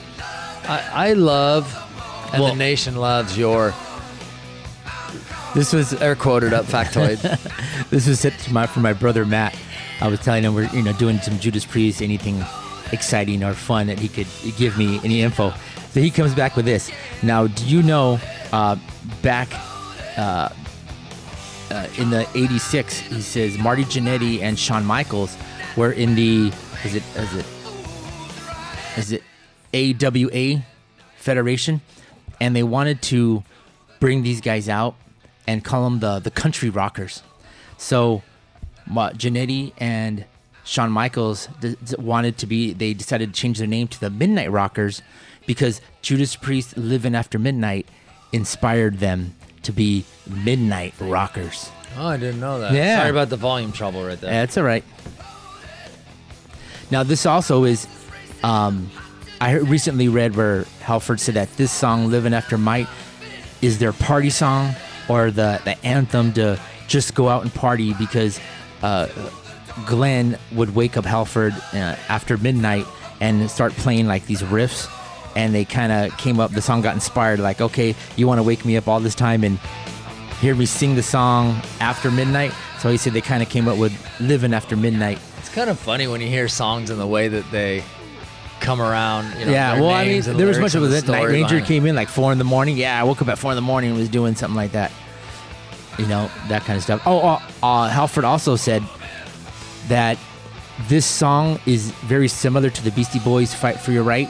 I, 0.64 0.86
I 0.92 1.12
love, 1.14 1.64
and 2.34 2.42
Well- 2.42 2.52
the 2.52 2.58
nation 2.58 2.96
loves 2.96 3.38
your 3.38 3.72
This 5.54 5.72
was 5.72 5.94
air 5.94 6.14
quoted 6.14 6.52
up 6.52 6.66
factoid. 6.66 7.18
this 7.90 8.06
was 8.06 8.20
sent 8.20 8.38
to 8.40 8.52
my 8.52 8.66
for 8.66 8.80
my 8.80 8.92
brother 8.92 9.24
Matt. 9.24 9.58
I 10.02 10.08
was 10.08 10.20
telling 10.20 10.44
him 10.44 10.54
we're 10.54 10.68
you 10.74 10.82
know 10.82 10.92
doing 10.92 11.18
some 11.20 11.38
Judas 11.38 11.64
Priest, 11.64 12.02
anything 12.02 12.44
exciting 12.92 13.42
or 13.42 13.54
fun 13.54 13.86
that 13.88 13.98
he 13.98 14.08
could 14.08 14.26
give 14.56 14.76
me 14.78 15.00
any 15.04 15.22
info. 15.22 15.52
So 15.90 16.00
he 16.00 16.10
comes 16.10 16.34
back 16.34 16.56
with 16.56 16.64
this. 16.64 16.90
Now, 17.22 17.46
do 17.46 17.64
you 17.64 17.82
know 17.82 18.20
uh, 18.52 18.76
back 19.22 19.48
uh, 20.16 20.50
uh, 21.70 21.86
in 21.98 22.10
the 22.10 22.28
'86, 22.34 22.98
he 23.00 23.20
says 23.20 23.58
Marty 23.58 23.84
Jannetty 23.84 24.40
and 24.42 24.58
Shawn 24.58 24.84
Michaels 24.84 25.36
were 25.76 25.92
in 25.92 26.14
the 26.14 26.52
is 26.84 26.94
it 26.94 27.02
is 27.16 27.34
it 27.34 27.46
is 28.96 29.12
it 29.12 29.22
AWA 29.74 30.64
Federation, 31.16 31.80
and 32.40 32.54
they 32.54 32.62
wanted 32.62 33.02
to 33.02 33.42
bring 34.00 34.22
these 34.22 34.40
guys 34.40 34.68
out 34.68 34.94
and 35.46 35.64
call 35.64 35.84
them 35.84 36.00
the 36.00 36.18
the 36.18 36.30
country 36.30 36.70
rockers. 36.70 37.22
So, 37.76 38.22
Jannetty 38.88 39.72
and 39.78 40.24
Shawn 40.68 40.92
Michaels 40.92 41.48
d- 41.60 41.76
d- 41.82 41.94
wanted 41.98 42.36
to 42.38 42.46
be. 42.46 42.74
They 42.74 42.92
decided 42.92 43.32
to 43.32 43.40
change 43.40 43.56
their 43.56 43.66
name 43.66 43.88
to 43.88 43.98
the 43.98 44.10
Midnight 44.10 44.50
Rockers 44.50 45.00
because 45.46 45.80
Judas 46.02 46.36
Priest 46.36 46.76
"Living 46.76 47.14
After 47.14 47.38
Midnight" 47.38 47.88
inspired 48.32 48.98
them 48.98 49.34
to 49.62 49.72
be 49.72 50.04
Midnight 50.26 50.92
Rockers. 51.00 51.70
oh, 51.96 52.06
I 52.08 52.18
didn't 52.18 52.40
know 52.40 52.60
that. 52.60 52.72
Yeah. 52.74 52.98
Sorry 52.98 53.10
about 53.10 53.30
the 53.30 53.38
volume 53.38 53.72
trouble 53.72 54.04
right 54.04 54.20
there. 54.20 54.30
Yeah, 54.30 54.40
that's 54.42 54.58
all 54.58 54.64
right. 54.64 54.84
Now, 56.90 57.02
this 57.02 57.24
also 57.24 57.64
is. 57.64 57.86
Um, 58.42 58.90
I 59.40 59.52
recently 59.54 60.08
read 60.08 60.36
where 60.36 60.64
Halford 60.82 61.18
said 61.18 61.34
that 61.36 61.48
this 61.56 61.72
song, 61.72 62.10
"Living 62.10 62.34
After 62.34 62.58
Might," 62.58 62.88
is 63.62 63.78
their 63.78 63.94
party 63.94 64.30
song 64.30 64.74
or 65.08 65.30
the, 65.30 65.60
the 65.64 65.82
anthem 65.82 66.34
to 66.34 66.60
just 66.88 67.14
go 67.14 67.28
out 67.28 67.42
and 67.42 67.54
party 67.54 67.94
because 67.94 68.38
uh, 68.82 69.06
Glenn 69.86 70.38
would 70.52 70.74
wake 70.74 70.96
up 70.96 71.04
Halford 71.04 71.52
uh, 71.72 71.96
after 72.08 72.36
midnight 72.36 72.86
and 73.20 73.50
start 73.50 73.72
playing 73.72 74.06
like 74.06 74.26
these 74.26 74.42
riffs. 74.42 74.92
And 75.36 75.54
they 75.54 75.64
kind 75.64 75.92
of 75.92 76.16
came 76.18 76.40
up, 76.40 76.50
the 76.52 76.62
song 76.62 76.80
got 76.80 76.94
inspired, 76.94 77.38
like, 77.38 77.60
okay, 77.60 77.94
you 78.16 78.26
want 78.26 78.38
to 78.38 78.42
wake 78.42 78.64
me 78.64 78.76
up 78.76 78.88
all 78.88 78.98
this 78.98 79.14
time 79.14 79.44
and 79.44 79.58
hear 80.40 80.54
me 80.54 80.66
sing 80.66 80.94
the 80.96 81.02
song 81.02 81.60
after 81.80 82.10
midnight. 82.10 82.52
So 82.80 82.90
he 82.90 82.96
said 82.96 83.12
they 83.12 83.20
kind 83.20 83.42
of 83.42 83.48
came 83.48 83.68
up 83.68 83.78
with 83.78 83.92
living 84.20 84.52
after 84.52 84.76
midnight. 84.76 85.18
It's 85.38 85.48
kind 85.48 85.70
of 85.70 85.78
funny 85.78 86.06
when 86.06 86.20
you 86.20 86.28
hear 86.28 86.48
songs 86.48 86.90
in 86.90 86.98
the 86.98 87.06
way 87.06 87.28
that 87.28 87.48
they 87.50 87.84
come 88.60 88.80
around. 88.80 89.38
You 89.38 89.46
know, 89.46 89.52
yeah, 89.52 89.80
well, 89.80 89.90
I 89.90 90.04
mean, 90.06 90.22
there 90.22 90.46
was 90.46 90.58
much 90.58 90.74
of 90.74 90.82
it. 90.92 91.06
Night 91.06 91.24
Ranger 91.24 91.60
came 91.60 91.86
in 91.86 91.94
like 91.94 92.08
four 92.08 92.32
in 92.32 92.38
the 92.38 92.44
morning. 92.44 92.76
Yeah, 92.76 93.00
I 93.00 93.04
woke 93.04 93.22
up 93.22 93.28
at 93.28 93.38
four 93.38 93.52
in 93.52 93.56
the 93.56 93.62
morning 93.62 93.90
and 93.90 93.98
was 93.98 94.08
doing 94.08 94.34
something 94.34 94.56
like 94.56 94.72
that. 94.72 94.92
You 95.98 96.06
know, 96.06 96.30
that 96.48 96.62
kind 96.62 96.76
of 96.76 96.82
stuff. 96.82 97.02
Oh, 97.06 97.20
uh, 97.20 97.40
uh, 97.62 97.88
Halford 97.88 98.24
also 98.24 98.56
said 98.56 98.82
that 99.88 100.18
this 100.88 101.04
song 101.06 101.58
is 101.66 101.90
very 102.06 102.28
similar 102.28 102.70
to 102.70 102.82
the 102.84 102.90
Beastie 102.92 103.18
Boys' 103.20 103.52
"Fight 103.54 103.78
for 103.80 103.92
Your 103.92 104.04
Right." 104.04 104.28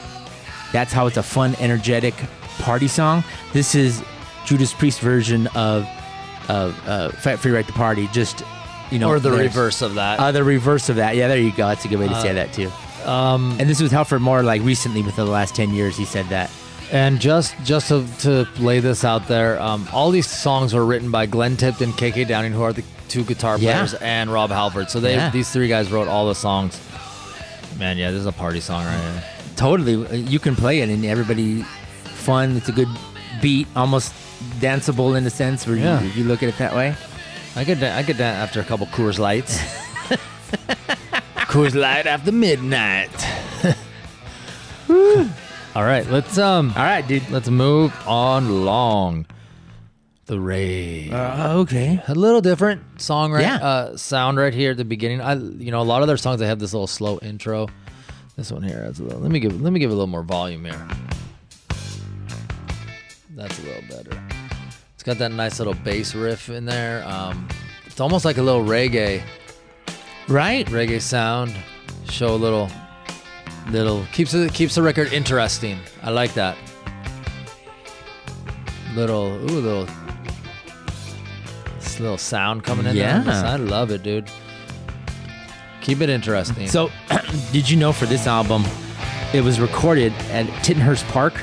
That's 0.71 0.93
how 0.93 1.07
it's 1.07 1.17
a 1.17 1.23
fun, 1.23 1.55
energetic 1.59 2.13
party 2.59 2.87
song. 2.87 3.23
This 3.53 3.75
is 3.75 4.03
Judas 4.45 4.73
Priest 4.73 4.99
version 4.99 5.47
of 5.55 5.87
of 6.47 6.75
uh, 6.87 7.09
Fight 7.09 7.39
for 7.39 7.47
Your 7.49 7.57
Right 7.57 7.67
to 7.67 7.73
Party. 7.73 8.07
Just 8.11 8.43
you 8.91 8.97
know, 8.99 9.09
or 9.09 9.19
the 9.19 9.31
reverse 9.31 9.81
of 9.81 9.95
that. 9.95 10.19
Uh, 10.19 10.31
the 10.31 10.43
reverse 10.43 10.89
of 10.89 10.95
that. 10.97 11.15
Yeah, 11.15 11.27
there 11.27 11.37
you 11.37 11.51
go. 11.51 11.67
That's 11.67 11.85
a 11.85 11.87
good 11.87 11.99
way 11.99 12.07
to 12.07 12.21
say 12.21 12.33
that 12.33 12.51
too. 12.53 12.71
um, 13.05 13.55
And 13.59 13.69
this 13.69 13.79
was 13.81 13.91
Halford 13.91 14.21
Moore, 14.21 14.41
like 14.43 14.63
recently 14.63 15.01
within 15.03 15.25
the 15.25 15.31
last 15.31 15.55
ten 15.55 15.71
years, 15.73 15.95
he 15.97 16.05
said 16.05 16.25
that. 16.29 16.49
And 16.91 17.19
just 17.21 17.55
just 17.63 17.89
to, 17.89 18.03
to 18.21 18.47
lay 18.59 18.79
this 18.79 19.05
out 19.05 19.27
there, 19.27 19.61
um, 19.61 19.87
all 19.93 20.09
these 20.09 20.27
songs 20.27 20.73
were 20.73 20.83
written 20.85 21.11
by 21.11 21.27
Glenn 21.27 21.55
Tipton, 21.55 21.91
KK 21.93 22.27
Downing, 22.27 22.51
who 22.51 22.63
are 22.63 22.73
the 22.73 22.83
two 23.09 23.23
guitar 23.23 23.57
Yeah. 23.57 23.73
players, 23.73 23.93
and 23.95 24.31
Rob 24.31 24.49
Halford. 24.51 24.89
So 24.89 24.99
they 24.99 25.15
Yeah. 25.15 25.29
these 25.31 25.49
three 25.49 25.67
guys 25.67 25.91
wrote 25.91 26.07
all 26.07 26.27
the 26.27 26.35
songs. 26.35 26.79
Man, 27.77 27.97
yeah, 27.97 28.11
this 28.11 28.19
is 28.21 28.25
a 28.25 28.31
party 28.31 28.59
song 28.61 28.85
right 28.85 28.99
here. 28.99 29.23
Totally, 29.55 30.19
you 30.21 30.39
can 30.39 30.55
play 30.55 30.79
it 30.81 30.89
and 30.89 31.03
everybody 31.05 31.63
fun. 32.03 32.55
It's 32.57 32.69
a 32.69 32.71
good 32.73 32.87
beat, 33.41 33.67
almost 33.75 34.13
danceable 34.59 35.17
in 35.17 35.25
a 35.25 35.29
sense. 35.29 35.65
Where 35.67 35.75
Yeah. 35.75 36.01
you, 36.01 36.07
if 36.07 36.15
you 36.17 36.23
look 36.23 36.43
at 36.43 36.49
it 36.49 36.57
that 36.59 36.75
way. 36.75 36.95
I 37.55 37.65
could 37.65 37.83
I 37.83 38.03
could 38.03 38.17
dance 38.17 38.37
after 38.37 38.61
a 38.61 38.63
couple 38.63 38.85
Coors 38.87 39.17
Lights. 39.19 39.59
Coors 41.49 41.73
Light 41.75 42.05
after 42.05 42.31
midnight. 42.31 43.09
all 45.75 45.83
right, 45.83 46.09
let's 46.09 46.37
um, 46.37 46.73
All 46.75 46.83
right, 46.83 47.05
dude. 47.07 47.29
let's 47.31 47.49
move 47.49 47.93
on 48.07 48.45
along. 48.47 49.25
The 50.29 50.39
rave. 50.39 51.11
Uh, 51.11 51.53
okay. 51.61 51.99
a 52.07 52.13
little 52.13 52.39
different 52.39 53.01
song 53.01 53.31
right? 53.31 53.41
Yeah. 53.41 53.55
uh 53.55 53.97
sound 53.97 54.37
right 54.37 54.53
here 54.53 54.69
at 54.69 54.77
the 54.77 54.85
beginning. 54.85 55.21
I 55.21 55.33
you 55.33 55.71
know 55.71 55.81
a 55.81 55.89
lot 55.89 56.03
of 56.03 56.07
their 56.07 56.17
songs 56.17 56.39
they 56.39 56.45
have 56.45 56.59
this 56.59 56.71
little 56.71 56.85
slow 56.85 57.17
intro. 57.23 57.67
This 58.35 58.51
one 58.51 58.61
here 58.61 58.83
has 58.83 58.99
a 58.99 59.03
little 59.05 59.21
let 59.21 59.31
me 59.31 59.39
give 59.39 59.59
let 59.59 59.73
me 59.73 59.79
give 59.79 59.89
it 59.89 59.93
a 59.93 59.95
little 59.95 60.05
more 60.05 60.21
volume 60.21 60.65
here. 60.65 60.87
That's 63.31 63.57
a 63.57 63.61
little 63.63 63.81
better. 63.89 64.23
It's 64.93 65.01
got 65.01 65.17
that 65.17 65.31
nice 65.31 65.57
little 65.57 65.73
bass 65.73 66.13
riff 66.13 66.47
in 66.49 66.63
there. 66.63 67.03
Um 67.07 67.47
it's 67.87 67.99
almost 67.99 68.23
like 68.23 68.37
a 68.37 68.43
little 68.43 68.63
reggae. 68.63 69.23
Right. 70.27 70.67
reggae 70.67 71.01
sound. 71.01 71.55
Show 72.07 72.35
a 72.35 72.37
little 72.37 72.69
little 73.71 74.05
keeps 74.13 74.35
it 74.35 74.53
keeps 74.53 74.75
the 74.75 74.83
record 74.83 75.11
interesting. 75.11 75.79
I 76.03 76.11
like 76.11 76.35
that. 76.35 76.55
Little 78.93 79.33
ooh 79.49 79.59
little 79.59 79.87
little 81.99 82.17
sound 82.17 82.63
coming 82.63 82.85
in 82.85 82.95
there 82.95 83.03
Yeah. 83.03 83.23
side. 83.23 83.45
i 83.45 83.55
love 83.63 83.91
it 83.91 84.03
dude 84.03 84.29
keep 85.81 86.01
it 86.01 86.09
interesting 86.09 86.67
So, 86.67 86.89
did 87.51 87.69
you 87.69 87.77
know 87.77 87.91
for 87.93 88.05
this 88.05 88.27
album, 88.27 88.63
it 89.33 89.41
was 89.41 89.59
recorded 89.59 90.13
at 90.31 90.45
Tittenhurst 90.63 91.05
Park, 91.07 91.33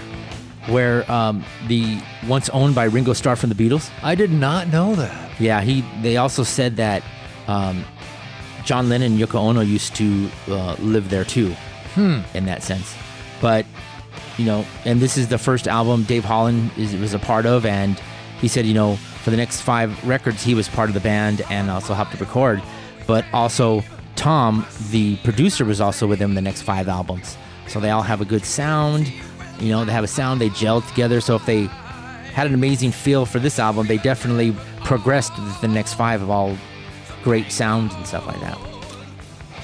where 0.67 1.11
um, 1.11 1.45
the 1.69 2.01
once 2.29 2.49
owned 2.51 2.75
by 2.75 2.85
Ringo 2.85 3.13
Starr 3.13 3.37
from 3.37 3.49
the 3.51 3.55
Beatles. 3.55 3.91
i 4.03 4.15
did 4.15 4.31
not 4.31 4.69
know 4.69 4.95
that 4.95 5.41
Yeah, 5.41 5.61
he. 5.63 5.85
They 6.03 6.17
also 6.19 6.43
said 6.43 6.77
that 6.77 7.03
um, 7.49 7.85
John 8.65 8.89
Lennon 8.89 9.13
and 9.13 9.21
Yoko 9.21 9.37
Ono 9.37 9.61
used 9.63 9.95
to 9.97 10.29
uh, 10.49 10.75
live 10.81 11.09
there 11.11 11.25
too, 11.25 11.55
Hmm. 11.95 12.21
in 12.35 12.45
that 12.47 12.63
sense. 12.63 12.95
But 13.41 13.65
you 14.39 14.45
know, 14.45 14.67
and 14.85 15.01
this 15.01 15.17
is 15.17 15.29
the 15.29 15.39
first 15.39 15.67
album 15.67 16.03
Dave 16.05 16.25
Holland 16.25 16.71
is 16.77 16.95
was 16.97 17.15
a 17.15 17.19
part 17.19 17.47
of, 17.47 17.65
and 17.65 17.99
he 18.41 18.49
said, 18.49 18.67
you 18.67 18.75
know, 18.75 18.99
for 19.27 19.33
the 19.33 19.37
next 19.37 19.63
five 19.63 20.07
records, 20.07 20.45
he 20.45 20.55
was 20.55 20.69
part 20.69 20.89
of 20.89 20.95
the 20.95 21.01
band 21.01 21.43
and 21.51 21.69
also 21.69 21.95
helped 21.95 22.13
to 22.13 22.17
record. 22.19 22.63
But 23.09 23.25
also, 23.33 23.83
Tom, 24.15 24.65
the 24.93 25.17
producer, 25.25 25.65
was 25.65 25.81
also 25.81 26.07
with 26.07 26.21
him 26.21 26.37
the 26.37 26.41
next 26.41 26.63
five 26.63 26.87
albums. 26.87 27.37
So 27.67 27.81
they 27.81 27.91
all 27.91 28.03
have 28.03 28.21
a 28.21 28.25
good 28.25 28.45
sound. 28.45 29.13
You 29.59 29.71
know, 29.71 29.85
they 29.85 29.91
have 29.91 30.05
a 30.05 30.07
sound. 30.07 30.41
They 30.41 30.51
gel 30.51 30.81
together. 30.81 31.21
So 31.21 31.35
if 31.35 31.45
they 31.45 31.65
had 32.35 32.47
an 32.47 32.55
amazing 32.55 32.93
feel 32.93 33.27
for 33.27 33.41
this 33.41 33.59
album, 33.59 33.89
they 33.89 33.99
definitely 33.99 34.55
progressed 34.85 35.33
the 35.61 35.67
next 35.67 35.95
five 35.95 36.23
of 36.23 36.31
all 36.31 36.57
great 37.25 37.51
sounds 37.51 37.97
and 37.97 38.07
stuff 38.07 38.29
like 38.29 38.39
that. 38.43 38.57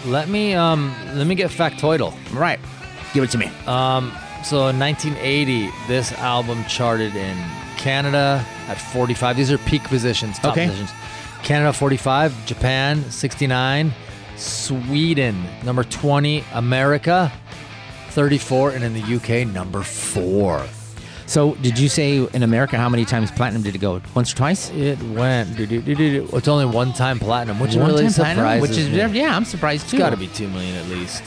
let 0.07 0.29
me 0.29 0.55
um 0.55 0.93
let 1.15 1.29
me 1.29 1.37
get 1.37 1.53
factoidal 1.53 2.13
Right. 2.35 2.59
Give 3.15 3.23
it 3.23 3.31
to 3.31 3.39
me. 3.39 3.47
Um, 3.69 4.11
so 4.43 4.67
in 4.67 4.81
1980, 4.81 5.71
this 5.87 6.11
album 6.15 6.65
charted 6.65 7.15
in 7.15 7.39
Canada 7.83 8.45
at 8.69 8.81
45. 8.81 9.37
These 9.37 9.51
are 9.51 9.59
peak 9.59 9.83
positions, 9.85 10.39
top 10.39 10.53
Okay. 10.53 10.67
positions. 10.67 10.91
Canada 11.43 11.73
45, 11.73 12.33
Japan 12.47 13.05
69, 13.11 13.93
Sweden 14.37 15.45
number 15.65 15.83
20, 15.85 16.45
America 16.55 17.33
34, 18.11 18.71
and 18.71 18.85
in 18.85 18.95
the 18.95 19.03
UK 19.17 19.45
number 19.45 19.83
four. 19.83 20.65
So, 21.27 21.55
did 21.63 21.79
you 21.79 21.89
say 21.89 22.19
in 22.33 22.43
America 22.43 22.77
how 22.77 22.89
many 22.89 23.05
times 23.05 23.31
platinum 23.31 23.63
did 23.63 23.75
it 23.75 23.79
go? 23.79 24.01
Once 24.15 24.33
or 24.33 24.37
twice? 24.37 24.71
It 24.71 25.01
went. 25.03 25.59
It's 25.59 26.49
only 26.49 26.67
one 26.67 26.93
time 26.93 27.19
platinum, 27.19 27.59
which 27.59 27.75
One-time 27.75 28.11
surprises 28.11 28.17
platinum, 28.19 28.61
which 28.61 28.71
is 28.79 28.89
me. 28.91 29.19
yeah, 29.21 29.35
I'm 29.35 29.45
surprised 29.47 29.89
too. 29.89 29.97
It's 29.97 30.03
got 30.05 30.11
to 30.11 30.17
be 30.17 30.29
two 30.29 30.49
million 30.49 30.77
at 30.77 30.87
least. 30.89 31.23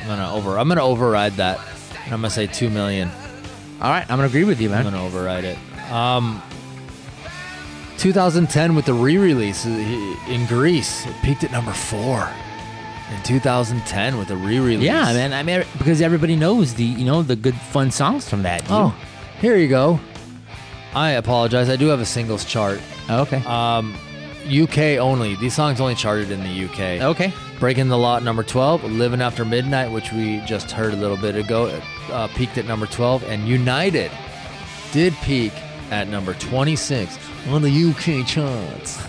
I'm 0.00 0.08
gonna 0.08 0.34
over. 0.34 0.58
I'm 0.58 0.66
gonna 0.68 0.84
override 0.84 1.34
that. 1.34 1.58
And 2.04 2.12
I'm 2.12 2.20
gonna 2.20 2.30
say 2.30 2.46
two 2.48 2.68
million. 2.70 3.08
All 3.82 3.90
right, 3.90 4.02
I'm 4.08 4.18
gonna 4.18 4.28
agree 4.28 4.44
with 4.44 4.60
you, 4.60 4.70
man. 4.70 4.86
I'm 4.86 4.92
gonna 4.92 5.04
override 5.04 5.42
it. 5.42 5.58
Um, 5.90 6.40
2010 7.98 8.76
with 8.76 8.84
the 8.84 8.94
re-release 8.94 9.66
uh, 9.66 9.70
in 10.28 10.46
Greece, 10.46 11.04
it 11.04 11.14
peaked 11.22 11.42
at 11.42 11.50
number 11.50 11.72
four. 11.72 12.28
In 13.12 13.22
2010 13.24 14.18
with 14.18 14.28
the 14.28 14.36
re-release. 14.36 14.84
Yeah, 14.86 15.12
man. 15.12 15.32
I 15.32 15.42
mean, 15.42 15.64
because 15.78 16.00
everybody 16.00 16.36
knows 16.36 16.74
the 16.74 16.84
you 16.84 17.04
know 17.04 17.22
the 17.22 17.34
good 17.34 17.56
fun 17.56 17.90
songs 17.90 18.28
from 18.28 18.44
that. 18.44 18.60
dude. 18.60 18.70
Oh, 18.70 18.94
here 19.40 19.56
you 19.56 19.66
go. 19.66 19.98
I 20.94 21.10
apologize. 21.12 21.68
I 21.68 21.74
do 21.74 21.88
have 21.88 21.98
a 21.98 22.06
singles 22.06 22.44
chart. 22.44 22.80
Okay. 23.10 23.42
Um, 23.44 23.94
UK 24.46 24.98
only. 25.00 25.34
These 25.34 25.54
songs 25.54 25.80
only 25.80 25.96
charted 25.96 26.30
in 26.30 26.40
the 26.44 26.66
UK. 26.66 27.02
okay. 27.02 27.32
Breaking 27.62 27.86
the 27.86 27.96
Law, 27.96 28.18
number 28.18 28.42
12. 28.42 28.82
Living 28.82 29.20
After 29.22 29.44
Midnight, 29.44 29.92
which 29.92 30.10
we 30.12 30.40
just 30.40 30.72
heard 30.72 30.92
a 30.92 30.96
little 30.96 31.16
bit 31.16 31.36
ago, 31.36 31.66
uh, 32.10 32.26
peaked 32.34 32.58
at 32.58 32.66
number 32.66 32.86
12. 32.86 33.22
And 33.22 33.46
United 33.46 34.10
did 34.90 35.14
peak 35.22 35.52
at 35.92 36.08
number 36.08 36.34
26 36.34 37.16
on 37.50 37.62
the 37.62 37.70
UK 37.70 38.26
charts. 38.26 38.98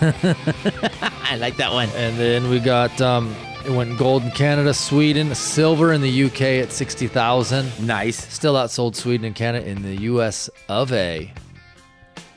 I 1.28 1.36
like 1.36 1.56
that 1.56 1.72
one. 1.72 1.88
and 1.96 2.16
then 2.16 2.48
we 2.48 2.60
got, 2.60 3.00
um, 3.00 3.34
it 3.66 3.72
went 3.72 3.98
gold 3.98 4.22
in 4.22 4.30
Canada, 4.30 4.72
Sweden, 4.72 5.34
silver 5.34 5.92
in 5.92 6.00
the 6.00 6.24
UK 6.26 6.42
at 6.62 6.70
60,000. 6.70 7.84
Nice. 7.84 8.32
Still 8.32 8.54
outsold 8.54 8.94
Sweden 8.94 9.24
and 9.26 9.34
Canada 9.34 9.66
in 9.66 9.82
the 9.82 10.02
US 10.02 10.48
of 10.68 10.92
A. 10.92 11.28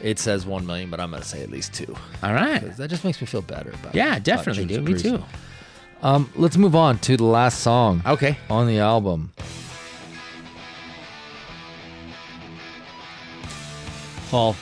It 0.01 0.17
says 0.17 0.47
1 0.47 0.65
million, 0.65 0.89
but 0.89 0.99
I'm 0.99 1.11
going 1.11 1.21
to 1.21 1.29
say 1.29 1.43
at 1.43 1.51
least 1.51 1.75
two. 1.75 1.95
All 2.23 2.33
right. 2.33 2.75
That 2.77 2.89
just 2.89 3.03
makes 3.03 3.21
me 3.21 3.27
feel 3.27 3.43
better 3.43 3.69
about 3.69 3.93
Yeah, 3.93 4.13
about 4.13 4.23
definitely, 4.23 4.65
Judas 4.65 5.03
dude. 5.03 5.11
Me 5.13 5.17
too. 5.19 5.23
Um, 6.01 6.29
let's 6.35 6.57
move 6.57 6.75
on 6.75 6.99
to 6.99 7.17
the 7.17 7.23
last 7.25 7.59
song 7.61 8.01
Okay. 8.05 8.37
on 8.49 8.67
the 8.67 8.79
album. 8.79 9.31
Well, 14.31 14.55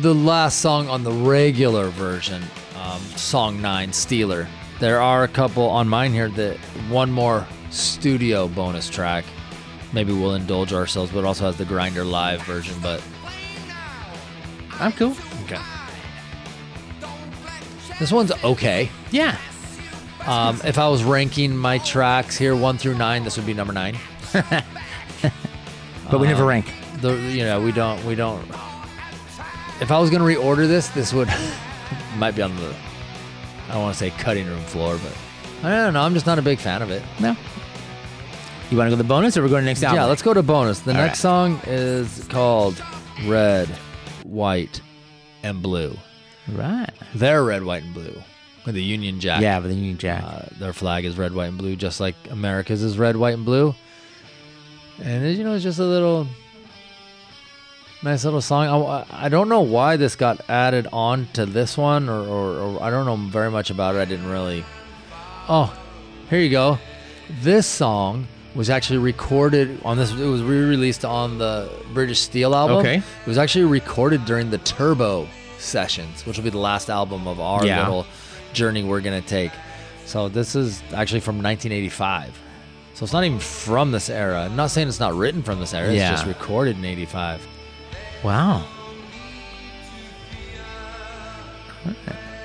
the 0.00 0.14
last 0.14 0.58
song 0.60 0.88
on 0.88 1.04
the 1.04 1.12
regular 1.12 1.88
version, 1.90 2.42
um, 2.82 3.00
song 3.16 3.60
nine, 3.60 3.90
Steeler. 3.90 4.46
There 4.80 5.00
are 5.00 5.22
a 5.24 5.28
couple 5.28 5.64
on 5.68 5.88
mine 5.88 6.12
here 6.12 6.28
that 6.30 6.56
one 6.88 7.10
more 7.10 7.46
studio 7.70 8.48
bonus 8.48 8.88
track. 8.88 9.24
Maybe 9.92 10.12
we'll 10.12 10.34
indulge 10.34 10.72
ourselves, 10.72 11.12
but 11.12 11.20
it 11.20 11.24
also 11.24 11.44
has 11.44 11.56
the 11.56 11.64
Grinder 11.64 12.04
live 12.04 12.42
version. 12.42 12.74
But 12.82 13.02
I'm 14.80 14.92
cool. 14.92 15.14
okay, 15.44 15.60
this 17.98 18.12
one's 18.12 18.32
okay. 18.44 18.90
Yeah. 19.10 19.36
Um, 20.26 20.60
if 20.64 20.78
I 20.78 20.88
was 20.88 21.04
ranking 21.04 21.56
my 21.56 21.78
tracks 21.78 22.36
here, 22.36 22.56
one 22.56 22.78
through 22.78 22.96
nine, 22.96 23.24
this 23.24 23.36
would 23.36 23.46
be 23.46 23.54
number 23.54 23.72
nine. 23.72 23.96
But 26.10 26.20
we 26.20 26.28
never 26.28 26.44
rank. 26.44 26.72
The 27.00 27.14
you 27.14 27.44
know 27.44 27.60
we 27.60 27.72
don't 27.72 28.04
we 28.04 28.14
don't. 28.14 28.42
If 29.80 29.90
I 29.90 29.98
was 29.98 30.10
gonna 30.10 30.24
reorder 30.24 30.68
this, 30.68 30.88
this 30.88 31.12
would 31.12 31.28
might 32.16 32.36
be 32.36 32.42
on 32.42 32.54
the 32.56 32.74
I 33.68 33.72
don't 33.72 33.82
want 33.82 33.94
to 33.94 33.98
say 33.98 34.10
cutting 34.10 34.46
room 34.46 34.62
floor, 34.64 34.98
but 35.02 35.66
I 35.66 35.70
don't 35.84 35.94
know. 35.94 36.02
I'm 36.02 36.14
just 36.14 36.26
not 36.26 36.38
a 36.38 36.42
big 36.42 36.58
fan 36.58 36.82
of 36.82 36.90
it. 36.90 37.02
No. 37.20 37.36
You 38.70 38.76
want 38.76 38.86
to 38.86 38.90
go 38.90 38.96
to 38.96 39.02
the 39.02 39.04
bonus 39.04 39.36
or 39.36 39.42
we're 39.42 39.48
going 39.48 39.62
to 39.62 39.64
the 39.64 39.70
next 39.70 39.82
album? 39.82 39.96
Yeah, 39.96 40.04
let's 40.06 40.22
go 40.22 40.34
to 40.34 40.42
bonus. 40.42 40.80
The 40.80 40.90
All 40.90 40.96
next 40.96 41.20
song 41.20 41.60
is 41.66 42.26
called 42.28 42.82
Red, 43.24 43.68
White, 44.24 44.80
and 45.44 45.62
Blue. 45.62 45.96
Right. 46.48 46.90
They're 47.14 47.44
red, 47.44 47.62
white, 47.64 47.84
and 47.84 47.94
blue 47.94 48.22
with 48.66 48.74
the 48.74 48.82
Union 48.82 49.20
Jack. 49.20 49.40
Yeah, 49.40 49.60
but 49.60 49.68
then 49.68 49.78
you 49.78 49.94
Jack. 49.94 50.22
Uh, 50.22 50.42
their 50.58 50.72
flag 50.72 51.04
is 51.04 51.16
red, 51.16 51.32
white, 51.32 51.46
and 51.46 51.56
blue, 51.58 51.76
just 51.76 52.00
like 52.00 52.16
America's 52.30 52.82
is 52.82 52.98
red, 52.98 53.16
white, 53.16 53.34
and 53.34 53.44
blue. 53.44 53.74
And 55.02 55.24
it, 55.24 55.38
you 55.38 55.44
know, 55.44 55.54
it's 55.54 55.62
just 55.64 55.78
a 55.78 55.84
little 55.84 56.26
nice 58.02 58.24
little 58.24 58.40
song. 58.40 58.66
I, 58.66 59.26
I 59.26 59.28
don't 59.28 59.48
know 59.48 59.62
why 59.62 59.96
this 59.96 60.16
got 60.16 60.48
added 60.50 60.86
on 60.92 61.28
to 61.34 61.46
this 61.46 61.78
one, 61.78 62.08
or, 62.08 62.20
or, 62.20 62.58
or 62.58 62.82
I 62.82 62.90
don't 62.90 63.06
know 63.06 63.16
very 63.16 63.50
much 63.50 63.70
about 63.70 63.94
it. 63.94 63.98
I 64.00 64.04
didn't 64.04 64.28
really. 64.28 64.64
Oh, 65.48 65.76
here 66.28 66.40
you 66.40 66.50
go. 66.50 66.78
This 67.40 67.66
song 67.66 68.26
was 68.54 68.70
actually 68.70 68.98
recorded 68.98 69.80
on 69.84 69.96
this. 69.96 70.12
It 70.12 70.24
was 70.26 70.42
re-released 70.42 71.04
on 71.04 71.38
the 71.38 71.70
British 71.92 72.20
Steel 72.20 72.54
album. 72.54 72.78
Okay. 72.78 72.96
It 72.96 73.26
was 73.26 73.38
actually 73.38 73.66
recorded 73.66 74.24
during 74.24 74.50
the 74.50 74.58
Turbo 74.58 75.28
sessions, 75.58 76.24
which 76.24 76.36
will 76.36 76.44
be 76.44 76.50
the 76.50 76.58
last 76.58 76.88
album 76.88 77.28
of 77.28 77.38
our 77.38 77.64
Yeah. 77.66 77.80
little 77.82 78.06
journey 78.56 78.82
we're 78.82 79.00
gonna 79.00 79.20
take. 79.22 79.52
So 80.06 80.28
this 80.28 80.56
is 80.56 80.82
actually 80.94 81.20
from 81.20 81.36
1985. 81.36 82.36
So 82.94 83.04
it's 83.04 83.12
not 83.12 83.24
even 83.24 83.38
from 83.38 83.92
this 83.92 84.08
era. 84.10 84.44
I'm 84.44 84.56
not 84.56 84.70
saying 84.70 84.88
it's 84.88 84.98
not 85.00 85.14
written 85.14 85.42
from 85.42 85.60
this 85.60 85.74
era. 85.74 85.92
Yeah. 85.92 86.12
It's 86.12 86.22
just 86.22 86.26
recorded 86.26 86.76
in 86.78 86.84
85. 86.84 87.46
Wow. 88.24 88.64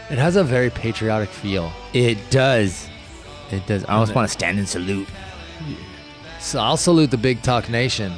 It 0.09 0.17
has 0.17 0.35
a 0.35 0.43
very 0.43 0.69
patriotic 0.69 1.29
feel. 1.29 1.71
It 1.93 2.17
does. 2.29 2.89
It 3.49 3.65
does. 3.65 3.85
I 3.85 3.93
almost 3.93 4.13
want 4.13 4.27
to 4.27 4.31
stand 4.31 4.59
and 4.59 4.67
salute. 4.67 5.07
So 6.39 6.59
I'll 6.59 6.77
salute 6.77 7.11
the 7.11 7.17
Big 7.17 7.41
Talk 7.41 7.69
Nation. 7.69 8.11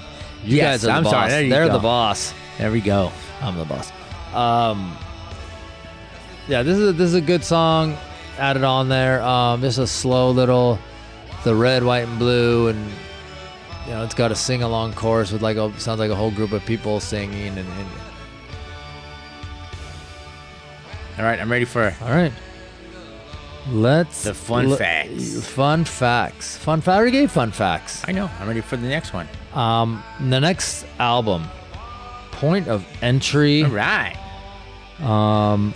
You 0.44 0.58
Yes, 0.58 0.82
guys 0.82 0.84
are 0.84 0.88
the 0.88 0.94
I'm 0.94 1.04
boss. 1.04 1.12
sorry, 1.32 1.50
They're 1.50 1.68
go. 1.68 1.74
the 1.74 1.80
boss. 1.80 2.34
There 2.58 2.72
we 2.72 2.82
go. 2.82 3.12
I'm 3.42 3.58
the 3.58 3.66
boss. 3.66 3.92
Um, 4.34 4.98
yeah, 6.48 6.64
this 6.64 6.78
is 6.78 6.90
a, 6.90 6.92
this 6.94 7.08
is 7.08 7.14
a 7.16 7.22
good 7.22 7.44
song. 7.44 7.98
Added 8.38 8.64
on 8.64 8.90
there. 8.90 9.22
Um, 9.22 9.62
just 9.62 9.78
a 9.78 9.88
slow 9.88 10.32
little, 10.32 10.80
the 11.44 11.56
red, 11.56 11.84
white, 11.84 12.08
and 12.08 12.18
blue, 12.18 12.68
and 12.70 12.92
you 13.86 13.92
know 13.92 14.04
it's 14.04 14.16
got 14.16 14.32
a 14.32 14.36
sing 14.36 14.64
along 14.64 14.94
chorus 14.94 15.32
with 15.32 15.42
like 15.42 15.58
a 15.58 15.72
sounds 15.80 16.00
like 16.00 16.10
a 16.10 16.16
whole 16.16 16.32
group 16.32 16.52
of 16.52 16.66
people 16.66 17.00
singing. 17.00 17.48
And, 17.50 17.60
and 17.60 17.88
All 21.20 21.26
right, 21.26 21.40
I'm 21.40 21.52
ready 21.52 21.66
for 21.66 21.94
all 22.02 22.10
right, 22.10 22.34
let's 23.70 24.24
The 24.24 24.34
fun 24.34 24.70
lo- 24.70 24.76
facts. 24.78 25.46
Fun 25.48 25.86
facts. 25.86 26.58
Fun 26.58 26.82
fact. 26.82 26.96
I 26.96 26.98
already 26.98 27.12
gave 27.12 27.32
fun 27.32 27.52
facts. 27.52 28.04
I 28.08 28.14
know. 28.14 28.30
I'm 28.40 28.48
ready 28.48 28.62
for 28.62 28.78
the 28.78 28.88
next 28.88 29.14
one. 29.14 29.28
Um, 29.54 30.04
the 30.20 30.40
next 30.40 30.88
album, 30.98 31.46
Point 32.32 32.68
of 32.68 32.84
Entry. 33.04 33.64
All 33.64 33.70
right. 33.70 34.18
Um, 35.02 35.76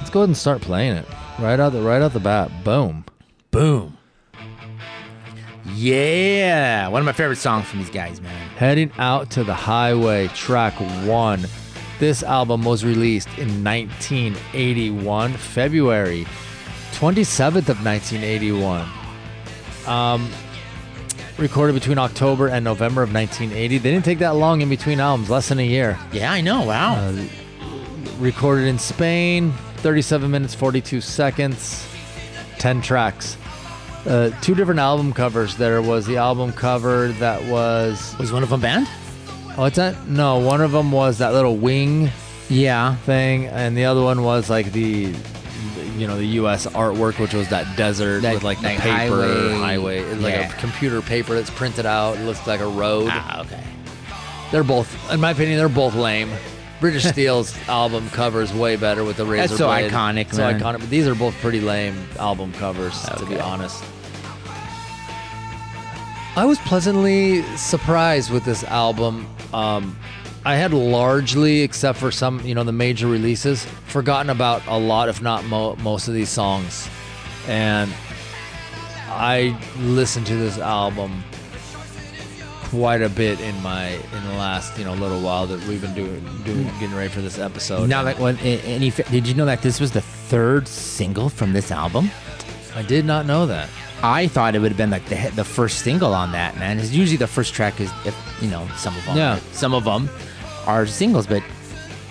let's 0.00 0.10
go 0.10 0.20
ahead 0.20 0.30
and 0.30 0.36
start 0.36 0.62
playing 0.62 0.96
it 0.96 1.06
right 1.38 1.60
out 1.60 1.70
the 1.70 1.82
right 1.82 2.02
out 2.02 2.12
the 2.12 2.20
bat. 2.20 2.50
Boom. 2.64 3.04
Boom. 3.50 3.96
Yeah. 5.74 6.88
One 6.88 7.02
of 7.02 7.06
my 7.06 7.12
favorite 7.12 7.36
songs 7.36 7.66
from 7.66 7.80
these 7.80 7.90
guys, 7.90 8.20
man. 8.20 8.48
Heading 8.56 8.90
out 8.98 9.30
to 9.32 9.44
the 9.44 9.54
highway, 9.54 10.28
track 10.28 10.74
one. 11.06 11.46
This 11.98 12.22
album 12.22 12.64
was 12.64 12.82
released 12.84 13.28
in 13.36 13.62
1981, 13.62 15.34
February 15.34 16.26
27th 16.92 17.68
of 17.68 17.84
1981. 17.84 18.88
Um, 19.86 20.30
recorded 21.36 21.74
between 21.74 21.98
October 21.98 22.48
and 22.48 22.64
November 22.64 23.02
of 23.02 23.12
1980. 23.12 23.78
They 23.78 23.90
didn't 23.90 24.04
take 24.04 24.18
that 24.20 24.36
long 24.36 24.62
in 24.62 24.70
between 24.70 24.98
albums, 24.98 25.28
less 25.28 25.50
than 25.50 25.58
a 25.58 25.66
year. 25.66 25.98
Yeah, 26.10 26.32
I 26.32 26.40
know. 26.40 26.62
Wow. 26.62 26.94
Uh, 26.94 27.24
recorded 28.18 28.66
in 28.66 28.78
Spain, 28.78 29.52
37 29.82 30.30
minutes 30.30 30.54
42 30.54 31.00
seconds, 31.00 31.86
10 32.58 32.82
tracks. 32.82 33.36
Uh, 34.06 34.30
two 34.40 34.54
different 34.54 34.80
album 34.80 35.12
covers. 35.12 35.56
There 35.56 35.82
was 35.82 36.06
the 36.06 36.16
album 36.16 36.52
cover 36.52 37.08
that 37.12 37.42
was 37.44 38.14
was 38.18 38.32
one 38.32 38.42
of 38.42 38.48
them 38.50 38.60
banned? 38.60 38.86
oh, 39.50 39.62
what's 39.62 39.76
that? 39.76 40.06
No, 40.06 40.38
one 40.38 40.60
of 40.62 40.72
them 40.72 40.90
was 40.92 41.18
that 41.18 41.32
little 41.34 41.56
wing 41.56 42.10
Yeah. 42.48 42.94
thing, 42.96 43.46
and 43.46 43.76
the 43.76 43.84
other 43.84 44.00
one 44.02 44.22
was 44.22 44.48
like 44.48 44.72
the, 44.72 45.14
you 45.98 46.06
know, 46.06 46.16
the 46.16 46.24
U.S. 46.40 46.66
artwork, 46.66 47.18
which 47.18 47.34
was 47.34 47.48
that 47.48 47.76
desert 47.76 48.22
That- 48.22 48.34
with 48.34 48.42
like 48.42 48.58
the 48.60 48.68
like 48.68 48.78
paper 48.78 48.92
highway. 48.96 49.52
highway, 49.58 49.98
It's 49.98 50.22
like 50.22 50.34
Yeah. 50.34 50.48
a 50.50 50.60
computer 50.60 51.02
paper 51.02 51.34
that's 51.34 51.50
printed 51.50 51.84
out. 51.84 52.16
It 52.16 52.24
looks 52.24 52.46
like 52.46 52.60
a 52.60 52.66
road. 52.68 53.08
Ah, 53.12 53.40
okay. 53.42 53.62
They're 54.50 54.64
both, 54.64 54.88
in 55.12 55.20
my 55.20 55.32
opinion, 55.32 55.58
they're 55.58 55.68
both 55.68 55.94
lame. 55.94 56.30
British 56.80 57.04
Steel's 57.04 57.54
album 57.68 58.08
covers 58.10 58.52
way 58.52 58.76
better 58.76 59.04
with 59.04 59.16
the 59.18 59.26
razor 59.26 59.48
That's 59.48 59.58
so 59.58 59.66
blade. 59.66 59.90
iconic, 59.92 60.32
so 60.32 60.38
man. 60.50 60.58
iconic. 60.60 60.80
But 60.80 60.90
these 60.90 61.06
are 61.06 61.14
both 61.14 61.34
pretty 61.40 61.60
lame 61.60 61.94
album 62.18 62.52
covers, 62.54 63.00
to 63.02 63.26
be 63.26 63.38
honest. 63.38 63.84
I 66.36 66.44
was 66.46 66.58
pleasantly 66.60 67.42
surprised 67.56 68.30
with 68.30 68.44
this 68.44 68.64
album. 68.64 69.26
Um, 69.52 69.98
I 70.44 70.54
had 70.54 70.72
largely, 70.72 71.60
except 71.60 71.98
for 71.98 72.10
some, 72.10 72.40
you 72.46 72.54
know, 72.54 72.64
the 72.64 72.72
major 72.72 73.08
releases, 73.08 73.64
forgotten 73.88 74.30
about 74.30 74.62
a 74.66 74.78
lot, 74.78 75.08
if 75.08 75.20
not 75.20 75.44
mo- 75.44 75.76
most 75.76 76.08
of 76.08 76.14
these 76.14 76.30
songs, 76.30 76.88
and 77.46 77.92
I 79.08 79.58
listened 79.80 80.26
to 80.28 80.36
this 80.36 80.56
album 80.56 81.22
quite 82.70 83.02
a 83.02 83.08
bit 83.08 83.40
in 83.40 83.60
my 83.62 83.88
in 83.88 84.24
the 84.24 84.34
last 84.34 84.78
you 84.78 84.84
know 84.84 84.94
little 84.94 85.20
while 85.20 85.46
that 85.46 85.62
we've 85.66 85.82
been 85.82 85.94
doing 85.94 86.24
doing 86.44 86.64
hmm. 86.64 86.80
getting 86.80 86.96
ready 86.96 87.10
for 87.10 87.20
this 87.20 87.38
episode. 87.38 87.88
Now 87.88 88.02
that 88.04 88.18
one, 88.18 88.38
any 88.38 88.90
did 88.90 89.26
you 89.26 89.34
know 89.34 89.44
that 89.44 89.62
this 89.62 89.80
was 89.80 89.90
the 89.90 90.00
third 90.00 90.68
single 90.68 91.28
from 91.28 91.52
this 91.52 91.70
album? 91.70 92.10
I 92.74 92.82
did 92.82 93.04
not 93.04 93.26
know 93.26 93.46
that. 93.46 93.68
I 94.02 94.28
thought 94.28 94.54
it 94.54 94.60
would 94.60 94.70
have 94.70 94.78
been 94.78 94.90
like 94.90 95.04
the 95.06 95.32
the 95.34 95.44
first 95.44 95.80
single 95.80 96.14
on 96.14 96.32
that. 96.32 96.56
Man, 96.58 96.78
it's 96.78 96.92
usually 96.92 97.16
the 97.16 97.26
first 97.26 97.52
track 97.52 97.80
is 97.80 97.90
if 98.06 98.16
you 98.40 98.48
know 98.48 98.66
some 98.76 98.96
of 98.96 99.04
them. 99.04 99.16
Yeah. 99.16 99.38
Some 99.52 99.74
of 99.74 99.84
them 99.84 100.08
are 100.66 100.86
singles, 100.86 101.26
but 101.26 101.42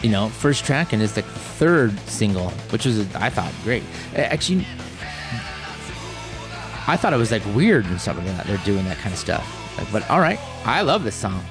you 0.02 0.10
know, 0.10 0.30
first 0.30 0.66
track 0.66 0.94
and 0.94 1.02
it's 1.02 1.14
the 1.14 1.22
third 1.22 1.98
single, 2.02 2.50
which 2.72 2.86
was 2.86 3.00
I 3.16 3.30
thought 3.30 3.54
great. 3.64 3.84
Actually, 4.16 4.66
I 6.88 6.98
thought 6.98 7.14
it 7.14 7.18
was 7.18 7.32
like 7.32 7.44
weird 7.56 7.86
and 7.86 8.00
something 8.00 8.26
like 8.26 8.38
that. 8.38 8.48
They're 8.48 8.66
doing 8.66 8.86
that 8.86 8.98
kind 8.98 9.14
of 9.14 9.20
stuff. 9.20 9.78
Like, 9.78 9.92
but 9.92 10.10
all 10.10 10.20
right, 10.20 10.40
I 10.66 10.82
love 10.82 11.04
this 11.04 11.16
song. 11.16 11.44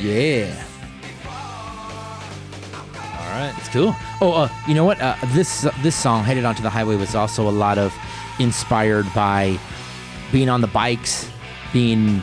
Yeah. 0.00 0.54
All 3.02 3.30
right. 3.30 3.54
It's 3.56 3.68
cool. 3.68 3.94
Oh, 4.20 4.32
uh, 4.32 4.48
you 4.68 4.74
know 4.74 4.84
what? 4.84 5.00
Uh, 5.00 5.16
this 5.28 5.66
this 5.82 5.96
song, 5.96 6.24
"Headed 6.24 6.44
Onto 6.44 6.62
the 6.62 6.70
Highway," 6.70 6.96
was 6.96 7.14
also 7.14 7.48
a 7.48 7.50
lot 7.50 7.78
of 7.78 7.94
inspired 8.38 9.06
by 9.14 9.58
being 10.30 10.48
on 10.48 10.60
the 10.60 10.66
bikes, 10.66 11.30
being, 11.72 12.22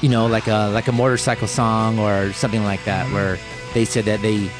you 0.00 0.08
know, 0.08 0.26
like 0.26 0.48
a 0.48 0.68
like 0.72 0.88
a 0.88 0.92
motorcycle 0.92 1.46
song 1.46 1.98
or 1.98 2.32
something 2.32 2.64
like 2.64 2.84
that, 2.84 3.06
where 3.12 3.38
they 3.72 3.84
said 3.84 4.04
that 4.06 4.20
they, 4.20 4.50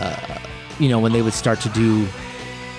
uh, 0.00 0.38
you 0.80 0.88
know, 0.88 0.98
when 0.98 1.12
they 1.12 1.22
would 1.22 1.34
start 1.34 1.60
to 1.60 1.68
do 1.68 2.06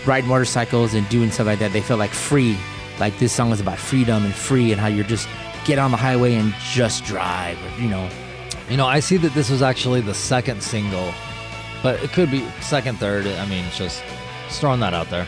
ride 0.07 0.25
motorcycles 0.25 0.93
and 0.93 1.07
doing 1.09 1.29
stuff 1.31 1.47
like 1.47 1.59
that, 1.59 1.73
they 1.73 1.81
feel 1.81 1.97
like 1.97 2.11
free. 2.11 2.57
Like 2.99 3.17
this 3.19 3.31
song 3.33 3.51
is 3.51 3.59
about 3.59 3.77
freedom 3.77 4.25
and 4.25 4.33
free 4.33 4.71
and 4.71 4.81
how 4.81 4.87
you're 4.87 5.03
just 5.05 5.27
get 5.65 5.77
on 5.77 5.91
the 5.91 5.97
highway 5.97 6.35
and 6.35 6.53
just 6.71 7.03
drive. 7.05 7.57
You 7.79 7.89
know, 7.89 8.09
You 8.69 8.77
know, 8.77 8.85
I 8.87 8.99
see 9.01 9.17
that 9.17 9.33
this 9.33 9.49
was 9.49 9.61
actually 9.61 10.01
the 10.01 10.13
second 10.13 10.63
single, 10.63 11.13
but 11.83 12.01
it 12.03 12.11
could 12.11 12.31
be 12.31 12.43
second, 12.61 12.97
third. 12.97 13.27
I 13.27 13.45
mean, 13.47 13.63
it's 13.65 13.77
just, 13.77 14.03
just 14.47 14.59
throwing 14.61 14.79
that 14.79 14.93
out 14.93 15.09
there. 15.09 15.27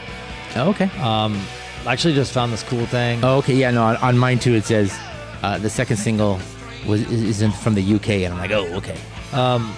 oh, 0.55 0.69
okay. 0.69 0.89
Um, 0.99 1.39
I 1.85 1.93
actually 1.93 2.15
just 2.15 2.33
found 2.33 2.51
this 2.51 2.63
cool 2.63 2.85
thing. 2.87 3.23
Oh, 3.23 3.37
okay. 3.37 3.55
Yeah, 3.55 3.71
no. 3.71 3.83
On, 3.83 3.95
on 3.97 4.17
mine 4.17 4.39
too, 4.39 4.53
it 4.55 4.65
says 4.65 4.97
uh, 5.43 5.57
the 5.59 5.69
second 5.69 5.97
single 5.97 6.39
was 6.87 7.01
is- 7.11 7.23
isn't 7.23 7.53
from 7.53 7.75
the 7.75 7.93
UK, 7.95 8.09
and 8.25 8.33
I'm 8.33 8.39
like, 8.39 8.51
oh, 8.51 8.65
okay. 8.77 8.97
Um, 9.33 9.73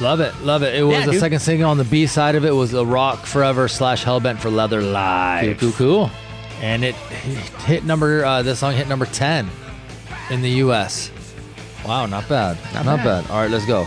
love 0.00 0.20
it, 0.20 0.34
love 0.42 0.62
it. 0.62 0.74
It 0.74 0.82
was 0.82 0.98
Yeah, 0.98 1.06
the 1.06 1.12
dude. 1.12 1.20
second 1.20 1.38
single 1.40 1.70
on 1.70 1.78
the 1.78 1.84
B 1.84 2.06
side 2.06 2.34
of 2.34 2.44
it 2.44 2.50
was 2.52 2.74
a 2.74 2.84
Rock 2.84 3.24
Forever 3.26 3.68
slash 3.68 4.04
Hellbent 4.04 4.38
for 4.38 4.50
Leather 4.50 4.80
Live. 4.82 5.58
Cool, 5.58 5.72
cool, 5.72 6.08
cool. 6.08 6.10
and 6.60 6.84
it 6.84 6.94
hit 7.66 7.84
number. 7.84 8.24
Uh, 8.24 8.42
this 8.42 8.58
song 8.58 8.74
hit 8.74 8.88
number 8.88 9.06
ten 9.06 9.48
in 10.30 10.42
the 10.42 10.50
U.S. 10.66 11.10
Wow, 11.86 12.06
not 12.06 12.28
bad, 12.28 12.56
Not 12.72 12.84
not, 12.86 12.96
bad. 12.98 13.24
bad. 13.24 13.30
All 13.30 13.40
right, 13.42 13.50
let's 13.50 13.66
go. 13.66 13.86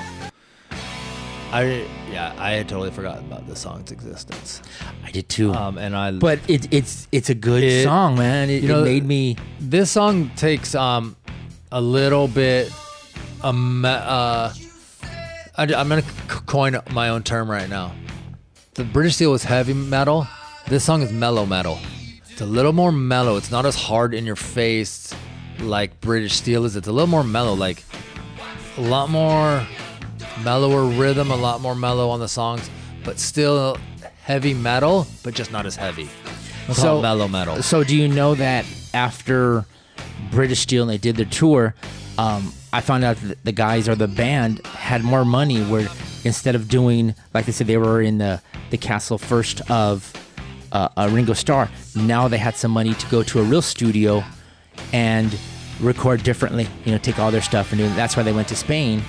I 1.52 1.86
yeah, 2.12 2.34
I 2.38 2.52
had 2.52 2.68
totally 2.68 2.92
forgotten 2.92 3.26
about 3.26 3.48
this 3.48 3.60
song's 3.62 3.92
existence. 3.92 4.62
I 5.06 5.12
did 5.12 5.30
too. 5.30 5.54
Um, 5.54 5.78
and 5.78 5.96
I 5.96 6.12
but 6.12 6.40
it, 6.48 6.72
it's 6.74 7.08
it's 7.12 7.30
a 7.30 7.36
good 7.36 7.64
It- 7.64 7.84
song, 7.86 8.16
man. 8.18 8.50
It, 8.50 8.64
you 8.64 8.68
know, 8.70 8.82
it 8.82 8.86
made 8.86 9.06
me. 9.06 9.38
this 9.60 9.90
song 9.92 10.30
takes 10.36 10.76
um 10.76 11.16
a 11.72 11.80
little 11.82 12.28
bit 12.28 12.72
um 13.44 13.86
uh 13.86 14.54
I, 15.58 15.64
am 15.64 15.90
gonna 15.90 16.04
coin 16.28 16.80
my 16.92 17.10
own 17.10 17.24
term 17.24 17.50
right 17.50 17.68
now. 17.68 17.96
The 18.76 18.84
British 18.84 19.16
Steel 19.16 19.32
was 19.32 19.44
heavy 19.44 19.74
metal. 19.74 20.28
This 20.68 20.84
song 20.84 21.02
is 21.02 21.12
mellow 21.12 21.46
metal. 21.48 21.80
It's 22.30 22.42
a 22.42 22.46
little 22.46 22.74
more 22.74 22.92
mellow. 22.92 23.38
It's 23.38 23.50
not 23.50 23.66
as 23.66 23.76
hard 23.76 24.14
in 24.14 24.26
your 24.26 24.36
face 24.36 25.14
like 25.60 26.00
British 26.00 26.34
Steel 26.36 26.66
is. 26.66 26.76
It's 26.76 26.88
a 26.88 26.92
little 26.92 27.08
more 27.08 27.24
mellow, 27.24 27.56
like 27.56 27.84
a 28.78 28.82
lot 28.82 29.10
more 29.10 29.66
mellower 30.44 30.86
rhythm, 30.86 31.32
a 31.32 31.36
lot 31.36 31.60
more 31.62 31.74
mellow 31.74 32.10
on 32.10 32.20
the 32.20 32.28
songs, 32.28 32.70
but 33.04 33.18
still 33.18 33.78
heavy 34.22 34.54
metal, 34.54 35.08
but 35.24 35.34
just 35.34 35.52
not 35.52 35.66
as 35.66 35.76
heavy. 35.76 36.08
It's 36.68 36.80
So- 36.80 37.02
mellow 37.02 37.28
metal. 37.28 37.64
So 37.64 37.84
do 37.84 37.96
you 37.96 38.08
know 38.08 38.36
that 38.36 38.66
after 38.94 39.66
British 40.30 40.60
Steel 40.60 40.84
and 40.84 40.92
they 40.92 41.00
did 41.00 41.16
their 41.16 41.26
tour, 41.26 41.74
um, 42.20 42.54
I 42.78 42.82
found 42.82 43.04
out 43.04 43.18
that 43.18 43.44
the 43.44 43.52
guys 43.52 43.90
or 43.90 43.96
the 43.96 44.08
band 44.08 44.64
had 44.68 45.04
more 45.04 45.26
money 45.26 45.64
where 45.64 45.88
instead 46.24 46.54
of 46.54 46.68
doing 46.68 47.16
like 47.34 47.48
they 47.48 47.52
said 47.52 47.66
they 47.66 47.78
were 47.78 48.04
in 48.04 48.20
the 48.20 48.40
the 48.70 48.78
Castle 48.78 49.18
first 49.18 49.62
of 49.72 50.14
uh, 50.72 50.88
uh, 50.96 51.10
Ringo 51.12 51.34
Starr. 51.34 51.72
Now 51.96 52.28
they 52.28 52.38
had 52.38 52.56
some 52.56 52.70
money 52.70 52.94
to 52.94 53.08
go 53.08 53.24
to 53.24 53.40
a 53.40 53.44
real 53.44 53.64
studio 53.64 54.24
and 54.94 55.36
record 55.82 56.22
differently. 56.22 56.68
You 56.86 56.92
know, 56.92 57.00
take 57.00 57.18
all 57.18 57.32
their 57.32 57.42
stuff 57.42 57.72
and 57.72 57.80
do. 57.80 57.90
That's 57.96 58.16
why 58.16 58.22
they 58.22 58.32
went 58.32 58.48
to 58.50 58.56
Spain, 58.56 59.02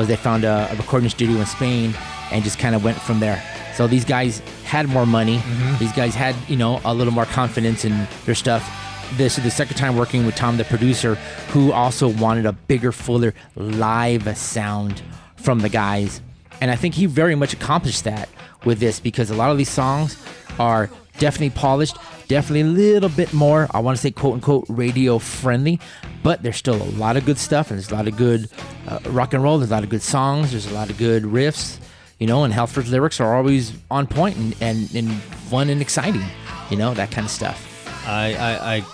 was 0.00 0.08
they 0.08 0.16
found 0.16 0.42
a, 0.42 0.68
a 0.72 0.74
recording 0.74 1.08
studio 1.08 1.38
in 1.38 1.46
Spain 1.46 1.94
and 2.32 2.42
just 2.42 2.58
kind 2.58 2.74
of 2.74 2.82
went 2.82 3.00
from 3.00 3.20
there. 3.20 3.40
So 3.76 3.86
these 3.86 4.04
guys 4.04 4.40
had 4.64 4.88
more 4.88 5.06
money. 5.06 5.40
These 5.78 5.92
guys 5.92 6.16
had 6.16 6.34
you 6.48 6.56
know 6.56 6.80
a 6.84 6.92
little 6.92 7.12
more 7.12 7.26
confidence 7.26 7.84
in 7.84 8.08
their 8.24 8.34
stuff. 8.34 8.68
This 9.16 9.36
is 9.36 9.44
the 9.44 9.50
second 9.50 9.76
time 9.76 9.96
working 9.96 10.24
with 10.24 10.36
Tom, 10.36 10.56
the 10.56 10.64
producer, 10.64 11.16
who 11.50 11.70
also 11.70 12.08
wanted 12.08 12.46
a 12.46 12.52
bigger, 12.52 12.92
fuller 12.92 13.34
live 13.56 14.36
sound 14.38 15.02
from 15.36 15.58
the 15.58 15.68
guys. 15.68 16.22
And 16.60 16.70
I 16.70 16.76
think 16.76 16.94
he 16.94 17.06
very 17.06 17.34
much 17.34 17.52
accomplished 17.52 18.04
that 18.04 18.28
with 18.64 18.78
this 18.78 19.00
because 19.00 19.30
a 19.30 19.34
lot 19.34 19.50
of 19.50 19.58
these 19.58 19.68
songs 19.68 20.16
are 20.58 20.88
definitely 21.18 21.50
polished, 21.50 21.96
definitely 22.28 22.62
a 22.62 22.64
little 22.64 23.08
bit 23.08 23.32
more, 23.34 23.68
I 23.72 23.80
want 23.80 23.96
to 23.96 24.00
say 24.00 24.10
quote 24.10 24.34
unquote 24.34 24.64
radio 24.68 25.18
friendly, 25.18 25.78
but 26.22 26.42
there's 26.42 26.56
still 26.56 26.80
a 26.80 26.90
lot 26.92 27.16
of 27.16 27.26
good 27.26 27.38
stuff 27.38 27.70
and 27.70 27.78
there's 27.78 27.90
a 27.90 27.94
lot 27.94 28.08
of 28.08 28.16
good 28.16 28.48
uh, 28.88 28.98
rock 29.06 29.34
and 29.34 29.42
roll, 29.42 29.58
there's 29.58 29.70
a 29.70 29.74
lot 29.74 29.84
of 29.84 29.90
good 29.90 30.02
songs, 30.02 30.52
there's 30.52 30.66
a 30.66 30.74
lot 30.74 30.88
of 30.88 30.96
good 30.98 31.24
riffs, 31.24 31.78
you 32.18 32.26
know, 32.26 32.44
and 32.44 32.54
Halford's 32.54 32.90
lyrics 32.90 33.20
are 33.20 33.36
always 33.36 33.72
on 33.90 34.06
point 34.06 34.36
and, 34.36 34.56
and, 34.60 34.94
and 34.94 35.12
fun 35.50 35.68
and 35.68 35.82
exciting, 35.82 36.24
you 36.70 36.76
know, 36.76 36.94
that 36.94 37.10
kind 37.10 37.26
of 37.26 37.30
stuff. 37.30 37.68
I, 38.06 38.34
I, 38.34 38.76
I, 38.76 38.84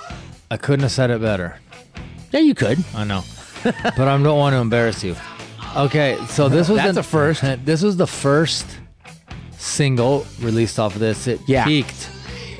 I 0.50 0.56
couldn't 0.56 0.82
have 0.82 0.92
said 0.92 1.10
it 1.10 1.20
better. 1.20 1.58
Yeah, 2.32 2.40
you 2.40 2.54
could. 2.54 2.82
I 2.94 3.04
know, 3.04 3.22
but 3.64 3.98
I 4.00 4.04
don't 4.22 4.24
want 4.38 4.54
to 4.54 4.58
embarrass 4.58 5.02
you. 5.04 5.16
Okay, 5.76 6.18
so 6.28 6.48
this 6.48 6.68
was 6.68 6.78
That's 6.78 6.94
the 6.94 7.00
a 7.00 7.02
first. 7.02 7.42
This 7.64 7.82
was 7.82 7.96
the 7.96 8.06
first 8.06 8.66
single 9.58 10.26
released 10.40 10.78
off 10.78 10.94
of 10.94 11.00
this. 11.00 11.26
It 11.26 11.40
Yeah. 11.46 11.64
peaked 11.64 12.10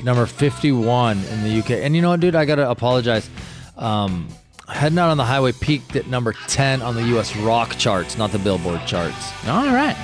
number 0.03 0.25
fifty-one 0.25 1.17
in 1.23 1.43
the 1.43 1.59
UK. 1.59 1.71
And 1.83 1.95
you 1.95 2.01
know 2.01 2.09
what, 2.09 2.19
dude? 2.19 2.35
I 2.35 2.45
gotta 2.45 2.69
apologize. 2.69 3.29
Um, 3.77 4.27
Heading 4.67 4.99
Out 4.99 5.09
on 5.09 5.17
the 5.17 5.25
Highway 5.25 5.51
peaked 5.51 5.95
at 5.95 6.05
number 6.07 6.33
ten 6.47 6.81
on 6.83 6.93
the 6.95 7.03
U.S. 7.15 7.35
rock 7.37 7.75
charts, 7.77 8.17
not 8.19 8.31
the 8.31 8.37
Billboard 8.39 8.85
charts. 8.85 9.33
All 9.47 9.65
right. 9.73 9.95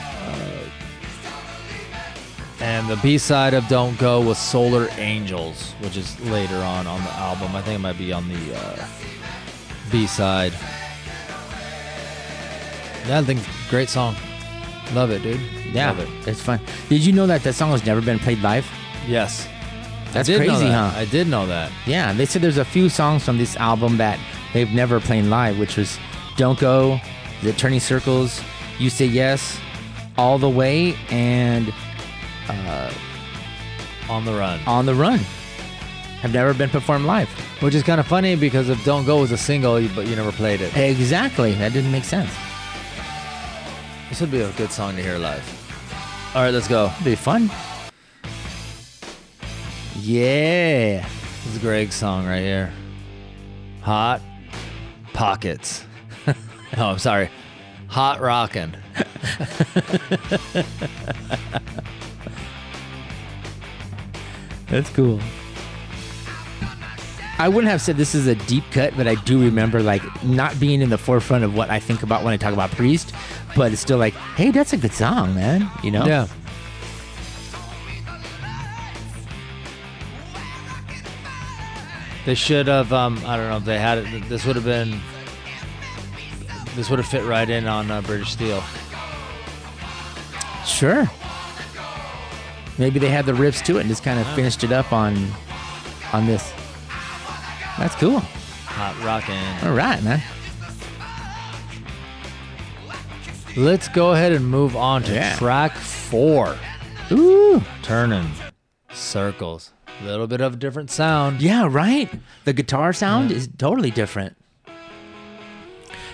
And 2.85 2.95
the 2.95 3.01
B 3.01 3.17
side 3.17 3.55
of 3.55 3.67
Don't 3.67 3.97
Go 3.97 4.21
was 4.21 4.37
Solar 4.37 4.87
Angels, 4.97 5.71
which 5.79 5.97
is 5.97 6.19
later 6.29 6.57
on 6.57 6.85
on 6.85 7.03
the 7.03 7.09
album. 7.13 7.55
I 7.55 7.61
think 7.63 7.79
it 7.79 7.81
might 7.81 7.97
be 7.97 8.13
on 8.13 8.27
the 8.29 8.55
uh, 8.55 8.85
B 9.91 10.05
side. 10.05 10.53
Yeah, 13.07 13.17
I 13.17 13.23
think 13.23 13.39
great 13.71 13.89
song. 13.89 14.15
Love 14.93 15.09
it, 15.09 15.23
dude. 15.23 15.41
Yeah, 15.73 15.93
Love 15.93 16.01
it. 16.01 16.27
it's 16.27 16.43
fun. 16.43 16.59
Did 16.87 17.03
you 17.03 17.11
know 17.11 17.25
that 17.25 17.41
that 17.41 17.53
song 17.53 17.71
has 17.71 17.83
never 17.87 18.01
been 18.01 18.19
played 18.19 18.43
live? 18.43 18.67
Yes. 19.07 19.47
That's 20.11 20.29
I 20.29 20.33
did 20.33 20.41
know 20.41 20.53
crazy, 20.53 20.65
that. 20.67 20.93
huh? 20.93 20.99
I 20.99 21.05
did 21.05 21.27
know 21.27 21.47
that. 21.47 21.71
Yeah, 21.87 22.13
they 22.13 22.27
said 22.27 22.43
there's 22.43 22.59
a 22.59 22.65
few 22.65 22.89
songs 22.89 23.25
from 23.25 23.39
this 23.39 23.55
album 23.55 23.97
that 23.97 24.19
they've 24.53 24.69
never 24.71 24.99
played 24.99 25.25
live, 25.25 25.57
which 25.57 25.75
was 25.75 25.97
Don't 26.37 26.59
Go, 26.59 26.99
The 27.41 27.51
Turning 27.53 27.79
Circles, 27.79 28.43
You 28.77 28.91
Say 28.91 29.07
Yes, 29.07 29.59
All 30.19 30.37
the 30.37 30.47
Way, 30.51 30.95
and 31.09 31.73
Uh, 32.47 32.91
On 34.09 34.25
the 34.25 34.33
Run. 34.33 34.59
On 34.65 34.85
the 34.85 34.95
Run. 34.95 35.19
Have 36.21 36.33
never 36.33 36.53
been 36.53 36.69
performed 36.69 37.05
live. 37.05 37.29
Which 37.61 37.75
is 37.75 37.83
kind 37.83 37.99
of 37.99 38.07
funny 38.07 38.35
because 38.35 38.69
if 38.69 38.83
Don't 38.83 39.05
Go 39.05 39.21
was 39.21 39.31
a 39.31 39.37
single, 39.37 39.73
but 39.89 40.07
you 40.07 40.15
never 40.15 40.31
played 40.31 40.61
it. 40.61 40.75
Exactly. 40.75 41.53
That 41.53 41.73
didn't 41.73 41.91
make 41.91 42.03
sense. 42.03 42.31
This 44.09 44.21
would 44.21 44.31
be 44.31 44.41
a 44.41 44.51
good 44.53 44.71
song 44.71 44.95
to 44.95 45.03
hear 45.03 45.17
live. 45.17 45.43
All 46.35 46.41
right, 46.41 46.53
let's 46.53 46.67
go. 46.67 46.91
It'd 46.93 47.05
be 47.05 47.15
fun. 47.15 47.49
Yeah. 49.99 51.07
This 51.43 51.53
is 51.53 51.57
Greg's 51.59 51.95
song 51.95 52.25
right 52.25 52.41
here. 52.41 52.73
Hot 53.81 54.21
Pockets. 55.13 55.85
oh, 56.27 56.33
I'm 56.77 56.99
sorry. 56.99 57.29
Hot 57.87 58.19
Rockin'. 58.19 58.75
That's 64.75 64.89
cool. 64.89 65.21
I 67.39 67.47
wouldn't 67.47 67.71
have 67.71 67.79
said 67.79 67.95
this 67.95 68.13
is 68.13 68.27
a 68.27 68.35
deep 68.35 68.65
cut, 68.71 68.93
but 68.97 69.07
I 69.07 69.15
do 69.15 69.39
remember 69.39 69.81
like 69.81 70.03
not 70.21 70.59
being 70.59 70.81
in 70.81 70.89
the 70.89 70.97
forefront 70.97 71.45
of 71.45 71.55
what 71.55 71.69
I 71.69 71.79
think 71.79 72.03
about 72.03 72.25
when 72.25 72.33
I 72.33 72.37
talk 72.37 72.51
about 72.51 72.71
Priest, 72.71 73.13
but 73.55 73.71
it's 73.71 73.81
still 73.81 73.97
like, 73.97 74.13
hey, 74.35 74.51
that's 74.51 74.73
a 74.73 74.77
good 74.77 74.91
song, 74.91 75.33
man. 75.33 75.71
You 75.81 75.91
know? 75.91 76.05
Yeah. 76.05 76.27
They 82.25 82.35
should 82.35 82.67
have. 82.67 82.91
Um, 82.91 83.17
I 83.25 83.37
don't 83.37 83.49
know 83.49 83.57
if 83.57 83.63
they 83.63 83.79
had 83.79 83.99
it. 83.99 84.27
This 84.27 84.45
would 84.45 84.57
have 84.57 84.65
been. 84.65 84.99
This 86.75 86.89
would 86.89 86.99
have 86.99 87.07
fit 87.07 87.23
right 87.23 87.49
in 87.49 87.65
on 87.65 87.89
uh, 87.89 88.01
British 88.01 88.33
Steel. 88.33 88.61
Sure. 90.65 91.09
Maybe 92.77 92.99
they 92.99 93.09
had 93.09 93.25
the 93.25 93.31
riffs 93.31 93.63
to 93.65 93.77
it 93.77 93.81
and 93.81 93.89
just 93.89 94.03
kind 94.03 94.19
of 94.19 94.27
finished 94.35 94.63
it 94.63 94.71
up 94.71 94.91
on 94.91 95.15
on 96.13 96.25
this. 96.25 96.51
That's 97.77 97.95
cool. 97.95 98.19
Hot 98.19 98.95
rockin'. 99.05 99.67
All 99.69 99.75
right, 99.75 100.01
man. 100.03 100.21
Let's 103.57 103.87
go 103.87 104.11
ahead 104.11 104.33
and 104.33 104.45
move 104.45 104.75
on 104.75 105.03
to 105.03 105.13
Yeah. 105.13 105.35
track 105.37 105.75
four. 105.77 106.57
Ooh. 107.11 107.63
Turning 107.81 108.29
circles. 108.91 109.71
A 110.01 110.05
little 110.05 110.27
bit 110.27 110.41
of 110.41 110.55
a 110.55 110.57
different 110.57 110.91
sound. 110.91 111.41
Yeah, 111.41 111.67
right. 111.69 112.09
The 112.43 112.51
guitar 112.51 112.91
sound 112.91 113.31
is 113.31 113.47
totally 113.57 113.91
different. 113.91 114.35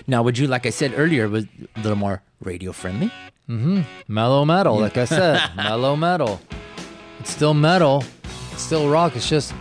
Now, 0.06 0.22
would 0.22 0.38
you, 0.38 0.46
like 0.46 0.66
I 0.66 0.70
said 0.70 0.92
earlier, 0.96 1.28
was 1.28 1.46
a 1.76 1.80
little 1.80 1.96
more 1.98 2.22
radio 2.40 2.70
friendly? 2.72 3.10
Mellow 3.48 4.44
metal, 4.44 4.78
like 4.78 4.96
I 4.96 5.04
said. 5.04 5.40
mellow 5.56 5.96
metal. 5.96 6.40
It's 7.20 7.30
still 7.30 7.54
metal. 7.54 8.04
It's 8.52 8.62
still 8.62 8.88
rock. 8.88 9.14
It's 9.16 9.28
just 9.28 9.52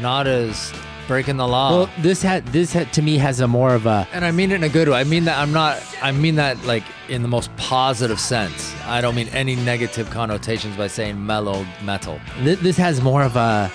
not 0.00 0.26
as 0.26 0.72
breaking 1.06 1.36
the 1.36 1.46
law. 1.46 1.70
Well, 1.70 1.90
this 2.00 2.22
had 2.22 2.46
this 2.48 2.72
had, 2.72 2.92
to 2.94 3.02
me 3.02 3.16
has 3.18 3.40
a 3.40 3.46
more 3.48 3.74
of 3.74 3.86
a 3.86 4.06
and 4.12 4.24
I 4.24 4.30
mean 4.32 4.50
it 4.50 4.56
in 4.56 4.64
a 4.64 4.68
good 4.68 4.88
way. 4.88 4.98
I 5.00 5.04
mean 5.04 5.24
that 5.26 5.38
I'm 5.38 5.52
not. 5.52 5.80
I 6.02 6.12
mean 6.12 6.36
that 6.36 6.62
like 6.64 6.82
in 7.08 7.22
the 7.22 7.28
most 7.28 7.54
positive 7.56 8.18
sense. 8.20 8.74
I 8.84 9.00
don't 9.00 9.14
mean 9.14 9.28
any 9.28 9.54
negative 9.56 10.10
connotations 10.10 10.76
by 10.76 10.88
saying 10.88 11.24
mellow 11.24 11.64
metal. 11.84 12.20
Th- 12.42 12.58
this 12.58 12.76
has 12.76 13.00
more 13.00 13.22
of 13.22 13.36
a 13.36 13.70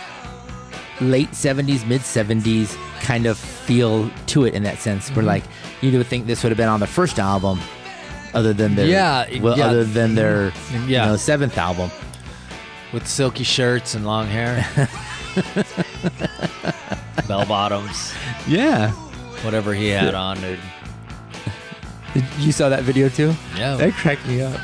late 1.00 1.32
70s 1.32 1.88
mid 1.88 2.02
70s 2.02 2.78
kind 3.02 3.26
of 3.26 3.36
feel 3.38 4.10
to 4.28 4.46
it 4.46 4.54
in 4.54 4.62
that 4.64 4.78
sense 4.78 5.06
Mm-hmm. 5.08 5.16
where 5.16 5.26
like 5.26 5.44
you 5.82 5.98
would 5.98 6.06
think 6.06 6.28
this 6.28 6.44
would 6.44 6.52
have 6.52 6.58
been 6.58 6.70
on 6.70 6.80
the 6.80 6.86
first 6.86 7.18
album 7.18 7.60
other 8.34 8.54
than 8.54 8.76
their 8.76 8.86
Yeah, 8.88 9.26
well, 9.42 9.58
yeah. 9.58 9.68
other 9.68 9.84
than 9.84 10.16
their 10.16 10.54
Yeah. 10.72 10.80
you 11.06 11.12
know, 11.12 11.16
seventh 11.18 11.58
album 11.58 11.92
with 12.94 13.08
silky 13.08 13.44
shirts 13.44 13.96
and 13.96 14.06
long 14.06 14.28
hair, 14.28 14.66
bell 17.28 17.46
bottoms, 17.46 18.14
yeah 18.48 18.92
whatever 19.44 19.74
he 19.74 19.90
had 19.90 20.14
on, 20.14 20.40
dude. 20.40 20.60
you 22.40 22.52
saw 22.52 22.70
that 22.70 22.84
video 22.84 23.10
too 23.10 23.34
Yeah. 23.58 23.76
that 23.76 23.94
cracked 23.94 24.26
me 24.28 24.42
up 24.42 24.60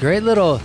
Great 0.00 0.24
little. 0.24 0.60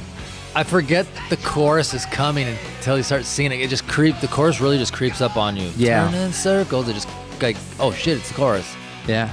I 0.56 0.64
forget 0.64 1.06
the 1.30 1.38
chorus 1.38 1.94
is 1.94 2.08
coming 2.08 2.48
until 2.78 2.98
you 2.98 3.04
start 3.04 3.24
seeing 3.24 3.52
it. 3.52 3.60
It 3.62 3.70
just 3.70 3.88
creep. 3.88 4.20
The 4.20 4.28
chorus 4.28 4.60
really 4.60 4.80
just 4.80 4.94
creeps 4.94 5.22
up 5.22 5.38
on 5.38 5.56
you. 5.56 5.70
Yeah. 5.78 6.06
Turn 6.10 6.16
in 6.16 6.34
circles. 6.34 6.90
It 6.90 6.94
just 6.94 7.08
like, 7.40 7.56
oh 7.80 7.92
shit, 7.92 8.18
it's 8.18 8.30
the 8.30 8.34
chorus. 8.34 8.66
yeah 9.06 9.30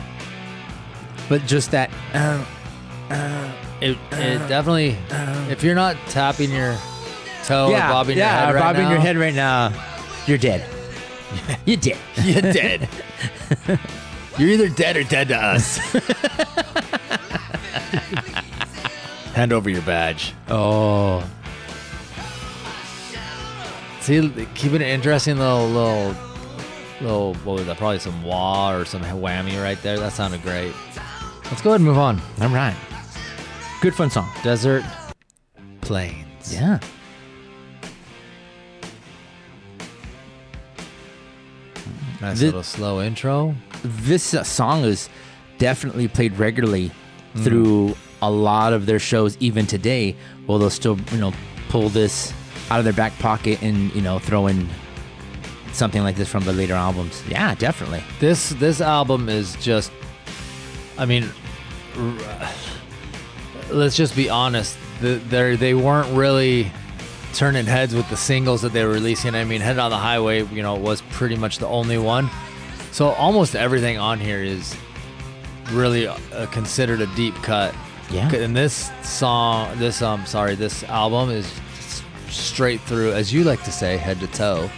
but 1.28 1.44
just 1.46 1.70
that 1.70 1.90
uh, 2.14 2.44
uh 3.10 3.52
It, 3.80 3.98
it 4.12 4.40
uh, 4.40 4.48
definitely. 4.48 4.96
Uh. 5.10 5.46
if 5.50 5.62
you're 5.62 5.74
not 5.74 5.96
tapping 6.08 6.50
your 6.50 6.76
toe 7.44 7.70
yeah 7.70 7.88
or 7.88 7.92
bobbing 7.92 8.16
yeah 8.18 8.46
your 8.46 8.46
head 8.46 8.54
right 8.54 8.60
bobbing 8.62 8.82
now, 8.84 8.90
your 8.90 9.00
head 9.00 9.16
right 9.16 9.34
now 9.34 9.72
you're 10.26 10.38
dead 10.38 10.64
you're 11.66 11.76
dead 11.76 11.98
you're 12.22 12.40
dead. 12.52 12.88
you're 14.38 14.48
either 14.48 14.68
dead 14.68 14.96
or 14.96 15.04
dead 15.04 15.28
to 15.28 15.36
us. 15.36 15.76
Hand 19.34 19.52
over 19.52 19.68
your 19.68 19.82
badge. 19.82 20.32
oh 20.48 21.24
See, 24.00 24.30
keeping 24.54 24.82
it 24.82 24.88
interesting, 24.88 25.38
little, 25.38 25.66
little, 25.66 26.14
little. 27.00 27.34
What 27.36 27.54
was 27.54 27.66
that? 27.66 27.78
Probably 27.78 27.98
some 27.98 28.22
wah 28.22 28.74
or 28.74 28.84
some 28.84 29.00
whammy 29.00 29.58
right 29.62 29.80
there. 29.82 29.98
That 29.98 30.12
sounded 30.12 30.42
great. 30.42 30.74
Let's 31.50 31.62
go 31.62 31.70
ahead 31.70 31.80
and 31.80 31.88
move 31.88 31.98
on. 31.98 32.20
all 32.40 32.48
right 32.48 32.76
good 33.80 33.94
fun 33.94 34.08
song 34.10 34.28
Desert 34.42 34.82
Plains. 35.82 36.54
yeah 36.54 36.78
Nice 42.20 42.38
Thi- 42.40 42.46
little 42.46 42.62
slow 42.62 43.00
intro. 43.02 43.54
this 43.82 44.32
uh, 44.34 44.42
song 44.42 44.84
is 44.84 45.08
definitely 45.58 46.08
played 46.08 46.36
regularly 46.38 46.90
through 47.36 47.96
a 48.22 48.30
lot 48.30 48.72
of 48.72 48.86
their 48.86 49.00
shows 49.00 49.36
even 49.40 49.66
today, 49.66 50.14
well, 50.46 50.56
they'll 50.58 50.70
still 50.70 50.96
you 51.10 51.18
know 51.18 51.32
pull 51.68 51.88
this 51.88 52.32
out 52.70 52.78
of 52.78 52.84
their 52.84 52.94
back 52.94 53.12
pocket 53.18 53.60
and 53.62 53.92
you 53.94 54.00
know 54.00 54.18
throw 54.20 54.46
in 54.46 54.68
something 55.72 56.02
like 56.02 56.14
this 56.16 56.28
from 56.28 56.44
the 56.44 56.52
later 56.52 56.74
albums. 56.74 57.22
Yeah, 57.28 57.54
definitely. 57.56 58.02
This 58.20 58.50
this 58.50 58.80
album 58.80 59.28
is 59.28 59.56
just 59.56 59.90
I 60.98 61.06
mean 61.06 61.28
r- 61.96 62.50
let's 63.70 63.96
just 63.96 64.14
be 64.16 64.30
honest. 64.30 64.76
The, 65.00 65.14
they 65.16 65.56
they 65.56 65.74
weren't 65.74 66.14
really 66.16 66.70
turning 67.34 67.66
heads 67.66 67.94
with 67.94 68.08
the 68.08 68.16
singles 68.16 68.62
that 68.62 68.72
they 68.72 68.84
were 68.84 68.92
releasing. 68.92 69.34
I 69.34 69.44
mean, 69.44 69.60
Head 69.60 69.78
on 69.78 69.90
the 69.90 69.98
Highway, 69.98 70.44
you 70.46 70.62
know, 70.62 70.76
was 70.76 71.02
pretty 71.10 71.36
much 71.36 71.58
the 71.58 71.66
only 71.66 71.98
one. 71.98 72.30
So 72.92 73.08
almost 73.08 73.56
everything 73.56 73.98
on 73.98 74.20
here 74.20 74.42
is 74.42 74.76
really 75.72 76.06
uh, 76.06 76.46
considered 76.52 77.00
a 77.00 77.06
deep 77.16 77.34
cut. 77.36 77.74
Yeah. 78.10 78.32
And 78.32 78.54
this 78.54 78.92
song, 79.02 79.76
this 79.78 80.00
um, 80.00 80.24
sorry, 80.26 80.54
this 80.54 80.84
album 80.84 81.30
is 81.30 81.52
straight 82.28 82.80
through, 82.82 83.12
as 83.12 83.32
you 83.32 83.44
like 83.44 83.62
to 83.64 83.72
say, 83.72 83.96
head 83.96 84.20
to 84.20 84.26
toe. 84.28 84.70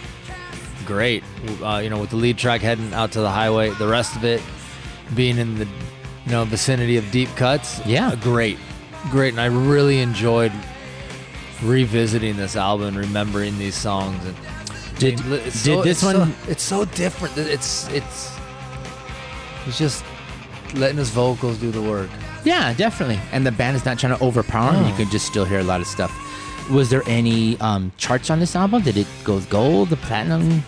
Great. 0.85 1.23
Uh, 1.61 1.79
you 1.83 1.89
know, 1.89 1.99
with 1.99 2.09
the 2.09 2.15
lead 2.15 2.37
track 2.37 2.61
heading 2.61 2.93
out 2.93 3.11
to 3.11 3.19
the 3.19 3.29
highway, 3.29 3.69
the 3.71 3.87
rest 3.87 4.15
of 4.15 4.23
it 4.23 4.41
being 5.15 5.37
in 5.37 5.59
the 5.59 5.67
you 6.27 6.33
know 6.33 6.43
vicinity 6.45 6.97
of 6.97 7.09
deep 7.09 7.29
cuts. 7.35 7.83
Yeah. 7.85 8.13
great, 8.21 8.57
great, 9.09 9.33
and 9.33 9.39
I 9.41 9.45
really 9.45 9.99
enjoyed 10.01 10.51
revisiting 11.63 12.37
this 12.37 12.55
album, 12.55 12.87
and 12.89 12.97
remembering 12.97 13.57
these 13.57 13.75
songs, 13.75 14.23
and 14.25 14.35
Did- 14.99 15.19
it's 15.31 15.63
did 15.63 15.79
this 15.83 16.03
it's 16.03 16.11
so- 16.11 16.19
one- 16.19 16.35
it's 16.47 16.63
so 16.63 16.85
different. 16.85 17.37
It's 17.37 17.87
it's 17.89 18.31
it's 19.65 19.77
just 19.77 20.03
letting 20.75 20.97
his 20.97 21.09
vocals 21.09 21.57
do 21.57 21.71
the 21.71 21.81
work. 21.81 22.09
Yeah, 22.43 22.73
definitely. 22.73 23.19
And 23.31 23.45
the 23.45 23.51
band 23.51 23.75
is 23.75 23.85
not 23.85 23.97
trying 23.99 24.15
to 24.17 24.23
overpower 24.23 24.71
them. 24.73 24.87
You 24.87 24.93
can 24.95 25.09
just 25.09 25.25
still 25.25 25.45
hear 25.45 25.59
a 25.59 25.63
lot 25.63 25.81
of 25.81 25.87
stuff. 25.87 26.11
Was 26.69 26.89
there 26.89 27.03
any 27.07 27.57
um, 27.59 27.91
charts 27.97 28.29
on 28.29 28.39
this 28.39 28.55
album? 28.55 28.83
Did 28.83 28.97
it 28.97 29.07
go 29.23 29.39
gold, 29.41 29.89
the 29.89 29.97
platinum? 29.97 30.63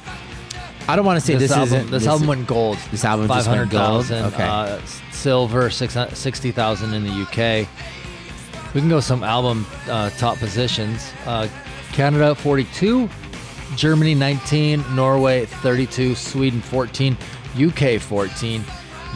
I 0.90 0.96
don't 0.96 1.06
want 1.06 1.20
to 1.20 1.26
say 1.26 1.36
this, 1.36 1.52
album, 1.52 1.66
isn't. 1.66 1.92
this, 1.92 2.08
album 2.08 2.28
went 2.28 2.48
gold. 2.48 2.80
This 2.90 3.06
album 3.06 3.28
Five 3.28 3.46
just 3.46 3.50
went 3.50 3.70
gold. 3.70 4.12
Okay. 4.12 4.44
Uh, 4.44 4.80
silver, 5.12 5.70
six 5.70 5.96
60,000 6.14 6.94
in 6.96 7.04
the 7.04 7.12
UK. 7.12 7.68
We 8.74 8.82
can 8.82 8.90
go 8.90 9.00
some 9.00 9.24
album 9.24 9.68
uh, 9.88 10.10
top 10.12 10.38
positions. 10.38 11.12
Uh, 11.28 11.48
Canada 11.92 12.34
42, 12.34 13.08
Germany 13.76 14.16
19, 14.16 14.84
Norway 14.96 15.46
32, 15.46 16.16
Sweden 16.16 16.60
14, 16.60 17.16
UK 17.56 18.02
14, 18.02 18.64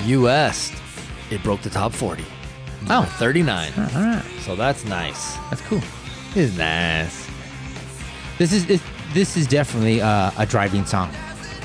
US. 0.06 0.80
It 1.32 1.42
broke 1.42 1.64
the 1.64 1.72
top 1.72 1.92
40. 1.92 2.24
Oh. 2.88 3.04
39. 3.18 3.74
All 3.76 3.84
right. 3.84 4.24
So 4.42 4.56
that's 4.56 4.86
nice. 4.86 5.38
That's 5.50 5.62
cool. 5.62 5.82
It's 6.36 6.56
nice. 6.56 7.28
This 8.38 8.54
is 8.54 8.68
this, 8.68 8.84
this 9.14 9.38
is 9.38 9.48
definitely 9.48 10.02
uh, 10.02 10.30
a 10.38 10.46
driving 10.46 10.86
song. 10.86 11.12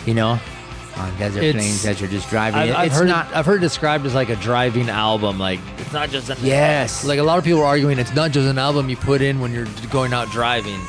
You 0.09 0.14
know, 0.14 0.40
oh, 0.40 1.00
on 1.02 1.18
desert 1.18 1.42
It's- 1.42 1.62
plains 1.62 1.84
as 1.84 2.00
you're 2.00 2.09
just 2.09 2.30
driving. 2.30 2.59
I've, 2.61 2.68
it. 2.70 2.74
I've 2.76 2.86
it's 2.86 2.96
heard 2.96 3.09
not. 3.09 3.26
I've 3.34 3.44
heard 3.44 3.59
it 3.59 3.61
described 3.61 4.06
as 4.06 4.14
like 4.14 4.30
a 4.30 4.36
driving 4.36 4.88
album. 4.88 5.38
Like 5.38 5.61
it's 5.76 5.92
not 5.92 6.09
just 6.09 6.30
an 6.30 6.38
Yes. 6.40 7.04
Like 7.04 7.18
a 7.18 7.22
lot 7.22 7.36
of 7.36 7.44
people 7.44 7.61
are 7.61 7.66
arguing 7.66 7.98
it's 7.98 8.14
not 8.14 8.30
just 8.30 8.48
an 8.48 8.56
album 8.56 8.88
you 8.88 8.96
put 8.96 9.20
in 9.20 9.38
when 9.38 9.52
you're 9.52 9.66
going 9.90 10.14
out 10.14 10.30
driving, 10.30 10.80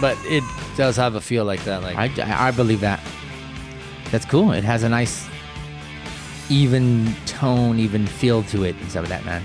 but 0.00 0.18
it 0.24 0.42
does 0.76 0.96
have 0.96 1.14
a 1.14 1.20
feel 1.20 1.44
like 1.44 1.62
that. 1.66 1.82
Like 1.84 1.96
I, 2.18 2.48
I 2.48 2.50
believe 2.50 2.80
that. 2.80 3.00
That's 4.10 4.24
cool. 4.24 4.50
It 4.50 4.64
has 4.64 4.82
a 4.82 4.88
nice, 4.88 5.28
even 6.50 7.14
tone, 7.26 7.78
even 7.78 8.08
feel 8.08 8.42
to 8.44 8.64
it, 8.64 8.74
and 8.74 8.90
stuff 8.90 9.08
like 9.08 9.22
that, 9.22 9.24
man. 9.24 9.44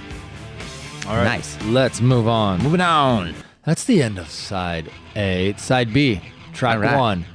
all 1.07 1.17
right, 1.17 1.23
nice. 1.25 1.61
Let's 1.65 2.01
move 2.01 2.27
on. 2.27 2.63
Moving 2.63 2.81
on. 2.81 3.35
That's 3.63 3.83
the 3.83 4.01
end 4.01 4.17
of 4.17 4.27
side 4.29 4.89
A. 5.15 5.49
It's 5.49 5.61
Side 5.63 5.93
B, 5.93 6.19
track 6.53 6.77
All 6.77 6.81
right. 6.81 6.97
one, 6.97 7.25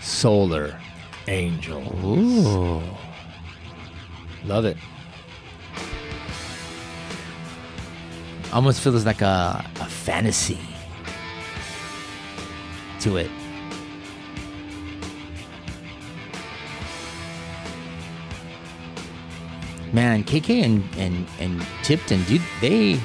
Solar 0.00 0.78
Angel. 1.28 1.82
Ooh. 2.04 2.82
Love 4.44 4.64
it. 4.64 4.76
Almost 8.52 8.80
feels 8.80 9.04
like 9.04 9.22
a, 9.22 9.64
a 9.80 9.86
fantasy 9.86 10.58
to 13.00 13.16
it. 13.16 13.30
Man, 19.92 20.24
KK 20.24 20.62
and, 20.64 20.84
and, 20.96 21.26
and 21.38 21.66
Tipton, 21.82 22.22
dude, 22.24 22.42
they 22.60 23.00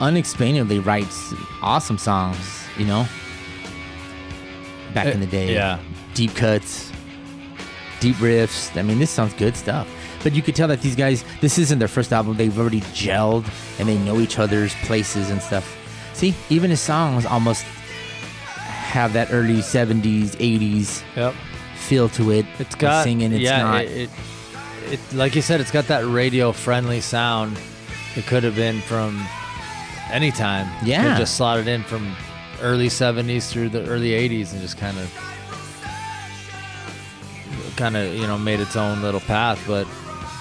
unexplainably 0.00 0.78
writes 0.78 1.34
awesome 1.62 1.98
songs, 1.98 2.66
you 2.76 2.84
know? 2.84 3.06
Back 4.94 5.06
uh, 5.06 5.10
in 5.10 5.20
the 5.20 5.26
day. 5.26 5.54
Yeah. 5.54 5.78
Deep 6.14 6.34
cuts, 6.34 6.90
deep 8.00 8.16
riffs. 8.16 8.76
I 8.78 8.82
mean, 8.82 8.98
this 8.98 9.10
sounds 9.10 9.32
good 9.34 9.56
stuff. 9.56 9.88
But 10.22 10.34
you 10.34 10.42
could 10.42 10.54
tell 10.54 10.68
that 10.68 10.82
these 10.82 10.94
guys, 10.94 11.24
this 11.40 11.58
isn't 11.58 11.78
their 11.78 11.88
first 11.88 12.12
album. 12.12 12.36
They've 12.36 12.56
already 12.56 12.80
gelled 12.92 13.44
and 13.78 13.88
they 13.88 13.98
know 13.98 14.20
each 14.20 14.38
other's 14.38 14.74
places 14.84 15.30
and 15.30 15.42
stuff. 15.42 15.76
See, 16.14 16.34
even 16.50 16.70
his 16.70 16.80
songs 16.80 17.26
almost 17.26 17.64
have 17.64 19.14
that 19.14 19.32
early 19.32 19.56
70s, 19.58 20.36
80s 20.36 21.02
Yep. 21.16 21.34
feel 21.76 22.08
to 22.10 22.30
it. 22.30 22.46
It's 22.58 22.74
got 22.74 23.02
singing. 23.04 23.32
It's 23.32 23.40
yeah, 23.40 23.62
not. 23.62 23.84
It, 23.84 23.90
it, 23.90 24.10
it 24.92 25.00
like 25.14 25.34
you 25.34 25.42
said, 25.42 25.60
it's 25.60 25.70
got 25.72 25.86
that 25.88 26.04
radio 26.06 26.52
friendly 26.52 27.00
sound. 27.00 27.58
It 28.14 28.26
could 28.26 28.44
have 28.44 28.54
been 28.54 28.80
from 28.82 29.26
any 30.10 30.30
time. 30.30 30.68
Yeah. 30.84 31.14
Could 31.14 31.20
just 31.20 31.36
slotted 31.36 31.66
in 31.66 31.82
from 31.82 32.14
early 32.60 32.88
'70s 32.88 33.50
through 33.50 33.70
the 33.70 33.84
early 33.88 34.10
'80s 34.10 34.52
and 34.52 34.60
just 34.60 34.76
kind 34.76 34.98
of, 34.98 35.10
kind 37.82 37.96
of 37.96 38.14
you 38.14 38.28
know 38.28 38.38
made 38.38 38.60
its 38.60 38.76
own 38.76 39.02
little 39.02 39.20
path. 39.20 39.62
But 39.66 39.88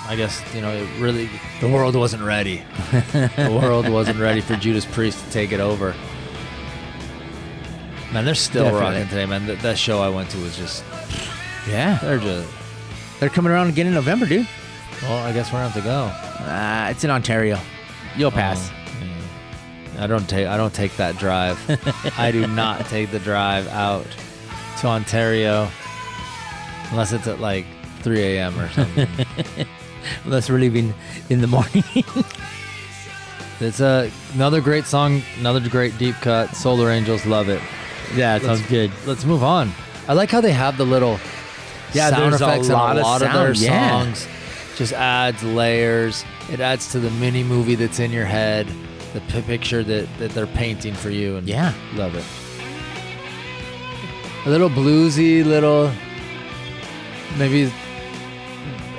I 0.08 0.16
guess 0.16 0.44
you 0.54 0.62
know 0.62 0.70
it 0.70 0.88
really 1.00 1.28
the 1.60 1.68
world 1.68 1.96
wasn't 1.96 2.24
ready. 2.24 2.64
the 2.92 3.60
world 3.62 3.90
wasn't 3.90 4.20
ready 4.20 4.42
for 4.42 4.56
Judas 4.56 4.86
Priest 4.86 5.26
to 5.26 5.32
take 5.32 5.52
it 5.52 5.60
over. 5.60 5.96
Man, 8.14 8.26
they're 8.26 8.36
still 8.36 8.66
Definitely. 8.66 8.86
rocking 8.86 9.10
today, 9.10 9.26
man. 9.26 9.48
That, 9.48 9.60
that 9.62 9.78
show 9.78 10.02
I 10.02 10.10
went 10.10 10.30
to 10.32 10.38
was 10.38 10.56
just 10.56 10.84
yeah. 11.68 11.98
they're 12.02 12.20
just 12.20 12.52
They're 13.20 13.30
coming 13.30 13.52
around 13.52 13.70
again 13.70 13.88
in 13.88 13.94
November, 13.94 14.28
dude. 14.28 14.48
Well, 15.02 15.26
I 15.26 15.34
guess 15.34 15.52
we're 15.52 15.60
gonna 15.60 15.70
have 15.70 15.82
to 15.82 15.90
go. 15.90 16.46
Uh, 16.46 16.90
it's 16.92 17.04
in 17.04 17.10
Ontario. 17.10 17.58
You'll 18.16 18.30
pass. 18.30 18.70
Oh. 18.70 20.04
I 20.04 20.08
don't 20.08 20.30
take 20.30 20.46
I 20.46 20.58
don't 20.58 20.74
take 20.74 20.96
that 20.98 21.18
drive. 21.18 21.58
I 22.20 22.32
do 22.32 22.46
not 22.46 22.86
take 22.86 23.10
the 23.10 23.20
drive 23.20 23.68
out 23.70 24.06
to 24.82 24.88
Ontario 24.88 25.70
unless 26.92 27.12
it's 27.14 27.28
at 27.28 27.40
like 27.40 27.66
3 28.02 28.22
a.m. 28.22 28.60
or 28.60 28.70
something. 28.70 29.08
Unless 30.26 30.50
we're 30.50 30.58
leaving 30.58 30.94
in 31.30 31.42
the 31.42 31.48
morning. 31.48 31.84
it's 33.60 33.80
a 33.80 34.10
another 34.34 34.60
great 34.60 34.86
song, 34.86 35.22
another 35.40 35.60
great 35.70 35.96
deep 36.00 36.16
cut. 36.16 36.48
Solar 36.56 36.90
Angels, 36.90 37.24
love 37.28 37.50
it. 37.50 37.62
yeah, 38.16 38.36
it 38.36 38.42
Let's- 38.44 38.60
sounds 38.60 38.70
good. 38.72 38.92
Let's 39.06 39.26
move 39.26 39.44
on. 39.44 39.72
I 40.08 40.14
like 40.14 40.32
how 40.32 40.42
they 40.42 40.52
have 40.54 40.78
the 40.78 40.86
little 40.86 41.20
Yeah, 41.94 42.10
sound 42.10 42.32
there's 42.34 42.42
a 42.42 42.46
effects 42.46 42.70
lot 42.70 42.92
in 42.94 42.98
of 42.98 43.04
a 43.04 43.08
lot 43.08 43.22
of, 43.22 43.32
their 43.32 43.54
yeah. 43.54 43.92
songs. 44.04 44.28
Just 44.76 44.94
adds 44.94 45.44
layers. 45.44 46.26
It 46.52 46.60
adds 46.60 46.92
to 46.94 47.00
the 47.00 47.12
mini 47.12 47.44
movie 47.44 47.76
that's 47.76 48.00
in 48.00 48.12
your 48.12 48.26
head, 48.26 48.68
the 49.14 49.22
p- 49.22 49.44
picture 49.44 49.84
that, 49.84 50.08
that 50.18 50.32
they're 50.32 50.48
painting 50.48 50.96
for 50.96 51.12
you. 51.12 51.36
And 51.38 51.48
Yeah. 51.48 51.74
love 51.94 52.16
it. 52.16 52.26
A 54.48 54.50
little 54.50 54.70
bluesy, 54.70 55.46
little 55.46 55.92
maybe 57.38 57.72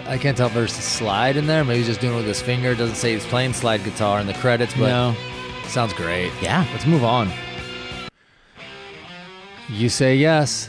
I 0.07 0.19
can't 0.19 0.37
tell 0.37 0.49
if 0.49 0.55
there's 0.55 0.77
a 0.77 0.83
slide 0.83 1.37
in 1.37 1.47
there. 1.47 1.65
Maybe 1.65 1.79
he's 1.79 1.87
just 1.87 2.01
doing 2.01 2.15
it 2.15 2.17
with 2.17 2.27
his 2.27 2.43
finger. 2.43 2.73
It 2.73 2.77
doesn't 2.77 2.97
say 2.97 3.15
he's 3.15 3.27
playing 3.27 3.55
slide 3.55 3.83
guitar 3.85 4.21
in 4.21 4.27
the 4.27 4.35
credits, 4.35 4.75
but 4.75 4.89
no. 4.89 5.15
sounds 5.69 5.93
great. 5.95 6.33
Yeah. 6.43 6.67
Let's 6.73 6.87
move 6.87 7.05
on. 7.05 7.31
You 9.69 9.89
say 9.89 10.17
yes. 10.17 10.69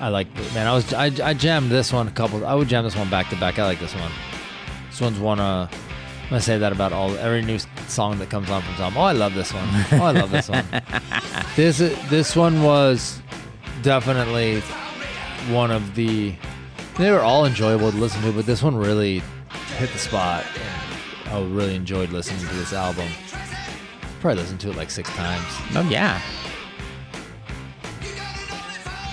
I 0.00 0.08
like 0.08 0.34
man. 0.54 0.66
I 0.66 0.72
was 0.72 0.94
I, 0.94 1.12
I 1.22 1.34
jammed 1.34 1.70
this 1.70 1.92
one 1.92 2.08
a 2.08 2.10
couple. 2.10 2.46
I 2.46 2.54
would 2.54 2.68
jam 2.68 2.84
this 2.84 2.96
one 2.96 3.10
back 3.10 3.28
to 3.28 3.36
back. 3.36 3.58
I 3.58 3.66
like 3.66 3.80
this 3.80 3.94
one. 3.94 4.10
This 4.88 5.00
one's 5.00 5.18
one. 5.18 5.40
Uh, 5.40 5.68
I'm 5.70 6.28
gonna 6.30 6.40
say 6.40 6.56
that 6.56 6.72
about 6.72 6.94
all 6.94 7.14
every 7.18 7.42
new 7.42 7.58
song 7.86 8.18
that 8.20 8.30
comes 8.30 8.48
on 8.48 8.62
from 8.62 8.74
Tom. 8.76 8.96
Oh, 8.96 9.02
I 9.02 9.12
love 9.12 9.34
this 9.34 9.52
one. 9.52 9.68
Oh, 9.92 10.04
I 10.04 10.12
love 10.12 10.30
this 10.30 10.48
one. 10.48 10.64
this 11.56 11.78
this 12.08 12.34
one 12.34 12.62
was 12.62 13.20
definitely 13.82 14.60
one 15.52 15.70
of 15.70 15.94
the. 15.94 16.34
They 16.98 17.10
were 17.10 17.20
all 17.20 17.46
enjoyable 17.46 17.90
to 17.90 17.96
listen 17.96 18.22
to, 18.22 18.32
but 18.32 18.46
this 18.46 18.62
one 18.62 18.76
really 18.76 19.22
hit 19.76 19.90
the 19.90 19.98
spot. 19.98 20.44
I 21.26 21.40
really 21.40 21.74
enjoyed 21.74 22.10
listening 22.10 22.40
to 22.40 22.54
this 22.54 22.72
album. 22.72 23.08
Probably 24.20 24.42
listened 24.42 24.60
to 24.60 24.70
it 24.70 24.76
like 24.76 24.90
six 24.90 25.08
times. 25.10 25.44
Oh 25.74 25.88
yeah. 25.88 26.20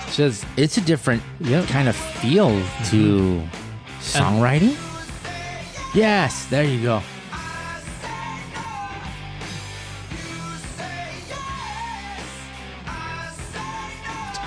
It's 0.08 0.18
just 0.18 0.46
It's 0.58 0.78
a 0.78 0.82
different 0.82 1.22
Yep. 1.40 1.68
kind 1.68 1.88
of 1.88 1.96
feel 1.96 2.50
to 2.90 3.42
mm-hmm. 3.42 4.00
songwriting. 4.00 4.76
Yes, 5.94 6.46
there 6.48 6.64
you 6.64 6.82
go. 6.82 7.02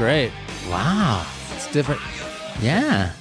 Great. 0.01 0.33
Wow. 0.71 1.27
It's 1.55 1.71
different. 1.73 2.01
Yeah. 2.63 3.13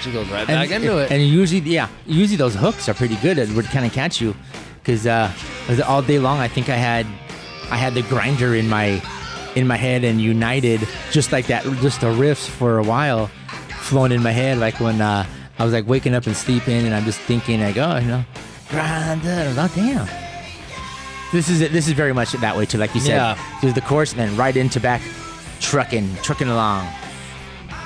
She 0.00 0.10
goes 0.10 0.28
right 0.28 0.44
back 0.44 0.68
into 0.68 0.98
it. 0.98 1.12
And 1.12 1.22
usually, 1.22 1.60
yeah, 1.60 1.88
usually 2.04 2.36
those 2.36 2.56
hooks 2.56 2.88
are 2.88 2.94
pretty 2.94 3.14
good. 3.16 3.38
It 3.38 3.48
would 3.50 3.66
kind 3.66 3.86
of 3.86 3.92
catch 3.92 4.20
you, 4.20 4.34
because 4.80 5.06
uh, 5.06 5.32
all 5.86 6.02
day 6.02 6.18
long 6.18 6.40
I 6.40 6.48
think 6.48 6.68
I 6.68 6.74
had, 6.74 7.06
I 7.70 7.76
had 7.76 7.94
the 7.94 8.02
grinder 8.02 8.56
in 8.56 8.68
my, 8.68 9.00
in 9.54 9.68
my 9.68 9.76
head 9.76 10.02
and 10.02 10.20
United 10.20 10.80
just 11.12 11.30
like 11.30 11.46
that, 11.46 11.62
just 11.80 12.00
the 12.00 12.08
riffs 12.08 12.48
for 12.48 12.78
a 12.78 12.82
while, 12.82 13.28
flowing 13.82 14.10
in 14.10 14.20
my 14.20 14.32
head 14.32 14.58
like 14.58 14.80
when 14.80 15.00
uh, 15.00 15.24
I 15.60 15.64
was 15.64 15.72
like 15.72 15.86
waking 15.86 16.14
up 16.14 16.26
and 16.26 16.36
sleeping 16.36 16.86
and 16.86 16.92
I'm 16.92 17.04
just 17.04 17.20
thinking 17.20 17.60
like, 17.60 17.76
oh, 17.76 17.98
you 17.98 18.08
know, 18.08 18.24
grinder, 18.68 19.54
oh 19.56 19.72
damn. 19.76 20.08
This 21.32 21.48
is 21.48 21.60
it. 21.60 21.70
This 21.70 21.86
is 21.86 21.92
very 21.92 22.12
much 22.12 22.32
that 22.32 22.56
way 22.56 22.66
too, 22.66 22.78
like 22.78 22.92
you 22.96 23.00
said. 23.00 23.14
Yeah. 23.14 23.38
There's 23.62 23.74
the 23.74 23.80
chorus 23.80 24.10
and 24.10 24.20
then 24.20 24.36
right 24.36 24.56
into 24.56 24.80
back, 24.80 25.00
trucking, 25.70 26.16
trucking 26.22 26.48
along. 26.48 26.88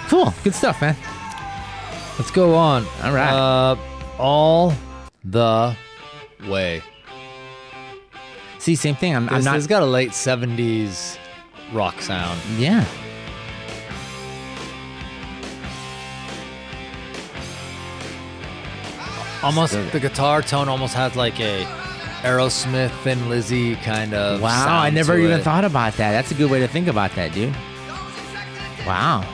Cool, 0.08 0.32
good 0.42 0.54
stuff, 0.54 0.80
man. 0.80 0.96
Let's 2.18 2.30
go 2.30 2.54
on. 2.54 2.86
All 3.02 3.12
right. 3.12 3.32
Uh, 3.32 3.76
all 4.18 4.72
the 5.24 5.76
way. 6.48 6.82
See, 8.58 8.74
same 8.76 8.94
thing. 8.94 9.14
I'm, 9.14 9.28
I'm 9.28 9.36
This 9.36 9.44
not. 9.44 9.54
has 9.56 9.66
got 9.66 9.82
a 9.82 9.86
late 9.86 10.10
'70s 10.10 11.18
rock 11.72 12.00
sound. 12.00 12.40
yeah. 12.58 12.84
Almost 19.42 19.74
the 19.92 20.00
guitar 20.00 20.40
tone 20.40 20.68
almost 20.70 20.94
has 20.94 21.16
like 21.16 21.38
a 21.38 21.64
Aerosmith 22.22 22.90
Thin 23.02 23.28
Lizzy 23.28 23.76
kind 23.76 24.14
of. 24.14 24.40
Wow, 24.40 24.78
I 24.78 24.88
never 24.88 25.18
even 25.18 25.40
it. 25.40 25.42
thought 25.42 25.64
about 25.66 25.92
that. 25.98 26.12
That's 26.12 26.30
a 26.30 26.34
good 26.34 26.50
way 26.50 26.60
to 26.60 26.68
think 26.68 26.88
about 26.88 27.14
that, 27.16 27.34
dude. 27.34 27.54
Wow. 28.86 29.24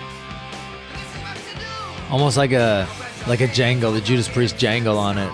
Almost 2.11 2.37
like 2.37 2.53
a 2.53 2.89
like 3.27 3.41
a 3.41 3.49
jangle, 3.49 3.93
the 3.93 4.01
Judas 4.01 4.29
Priest 4.29 4.59
jangle 4.59 4.99
on 4.99 5.19
it. 5.19 5.33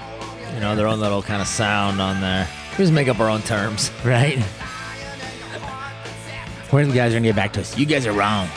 You 0.54 0.60
know, 0.60 0.74
their 0.76 0.86
own 0.86 1.00
little 1.00 1.22
kind 1.22 1.40
of 1.42 1.48
sound 1.48 2.00
on 2.00 2.20
there. 2.20 2.48
We 2.72 2.84
just 2.84 2.92
make 2.92 3.08
up 3.08 3.20
our 3.20 3.28
own 3.30 3.42
terms. 3.42 3.90
Right? 4.04 4.38
When 6.70 6.88
the 6.88 6.94
guys 6.94 7.12
are 7.12 7.16
gonna 7.16 7.28
get 7.28 7.36
back 7.36 7.52
to 7.54 7.60
us? 7.60 7.78
You 7.78 7.86
guys 7.86 8.06
are 8.06 8.12
wrong. 8.12 8.48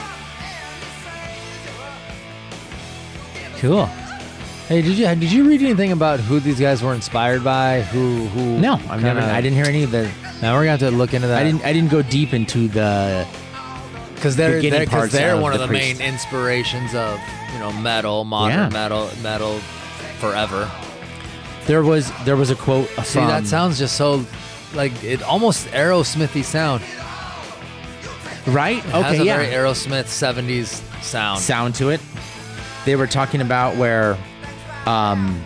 Cool. 3.57 3.86
Hey, 4.68 4.82
did 4.82 4.97
you 4.97 5.05
did 5.16 5.32
you 5.32 5.47
read 5.47 5.62
anything 5.62 5.91
about 5.91 6.20
who 6.20 6.39
these 6.39 6.60
guys 6.60 6.82
were 6.82 6.93
inspired 6.93 7.43
by? 7.43 7.82
Who 7.82 8.26
who? 8.28 8.60
No, 8.60 8.74
I've 8.89 9.01
never. 9.03 9.20
I 9.20 9.41
didn't 9.41 9.57
hear 9.57 9.66
any 9.66 9.84
of 9.84 9.91
the. 9.91 10.12
Now 10.41 10.55
we're 10.55 10.62
gonna 10.66 10.72
have 10.72 10.80
to 10.82 10.91
look 10.91 11.14
into 11.14 11.28
that. 11.28 11.39
I 11.39 11.43
didn't. 11.43 11.64
I 11.66 11.74
didn't 11.74 11.91
go 11.91 12.01
deep 12.01 12.34
into 12.34 12.68
the. 12.68 13.28
Because 14.20 14.36
they're 14.36 14.61
they're, 14.61 14.86
'cause 14.86 15.11
they're 15.11 15.36
of 15.36 15.41
one 15.41 15.53
of 15.53 15.59
the 15.59 15.67
the 15.67 15.74
main 15.74 15.99
inspirations 16.01 16.93
of 16.93 17.20
you 17.53 17.59
know 17.59 17.72
metal, 17.72 18.26
modern 18.26 18.57
Yeah. 18.57 18.70
metal, 18.70 19.09
metal 19.24 19.59
forever. 20.20 20.70
There 21.65 21.84
was 21.84 22.11
there 22.26 22.36
was 22.36 22.49
a 22.51 22.55
quote 22.55 22.88
from. 22.89 23.03
See, 23.05 23.20
that 23.20 23.47
sounds 23.47 23.80
just 23.80 23.95
so 23.95 24.26
like 24.74 24.91
it 25.03 25.24
almost 25.24 25.67
Aerosmithy 25.67 26.43
sound. 26.43 26.82
right. 28.47 28.78
It 28.78 28.84
has 28.91 29.05
Okay. 29.05 29.20
a 29.20 29.24
Yeah. 29.24 29.38
very 29.38 29.47
Aerosmith 29.53 30.05
'70s 30.07 30.82
sound. 31.01 31.39
sound 31.39 31.76
to 31.76 31.89
it. 31.89 32.01
They 32.86 32.95
were 32.95 33.07
talking 33.07 33.41
about 33.41 33.76
where 33.78 34.17
um, 34.86 35.43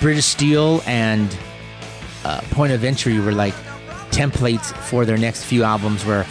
British 0.00 0.24
Steel 0.26 0.82
and 0.86 1.34
uh, 2.24 2.40
Point 2.50 2.72
of 2.72 2.84
Entry 2.84 3.18
were 3.20 3.32
like 3.32 3.54
templates 4.10 4.74
for 4.88 5.04
their 5.04 5.16
next 5.18 5.44
few 5.44 5.62
albums, 5.62 6.04
where 6.04 6.26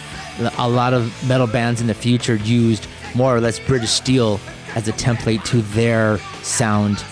a 0.58 0.68
lot 0.68 0.92
of 0.94 1.12
metal 1.28 1.46
bands 1.46 1.80
in 1.80 1.86
the 1.86 1.94
future 1.94 2.36
used 2.36 2.86
more 3.14 3.34
or 3.36 3.40
less 3.40 3.58
British 3.58 3.90
Steel 3.90 4.40
as 4.76 4.86
a 4.88 4.92
template 4.92 5.44
to 5.44 5.62
their 5.62 6.18
sound 6.42 7.04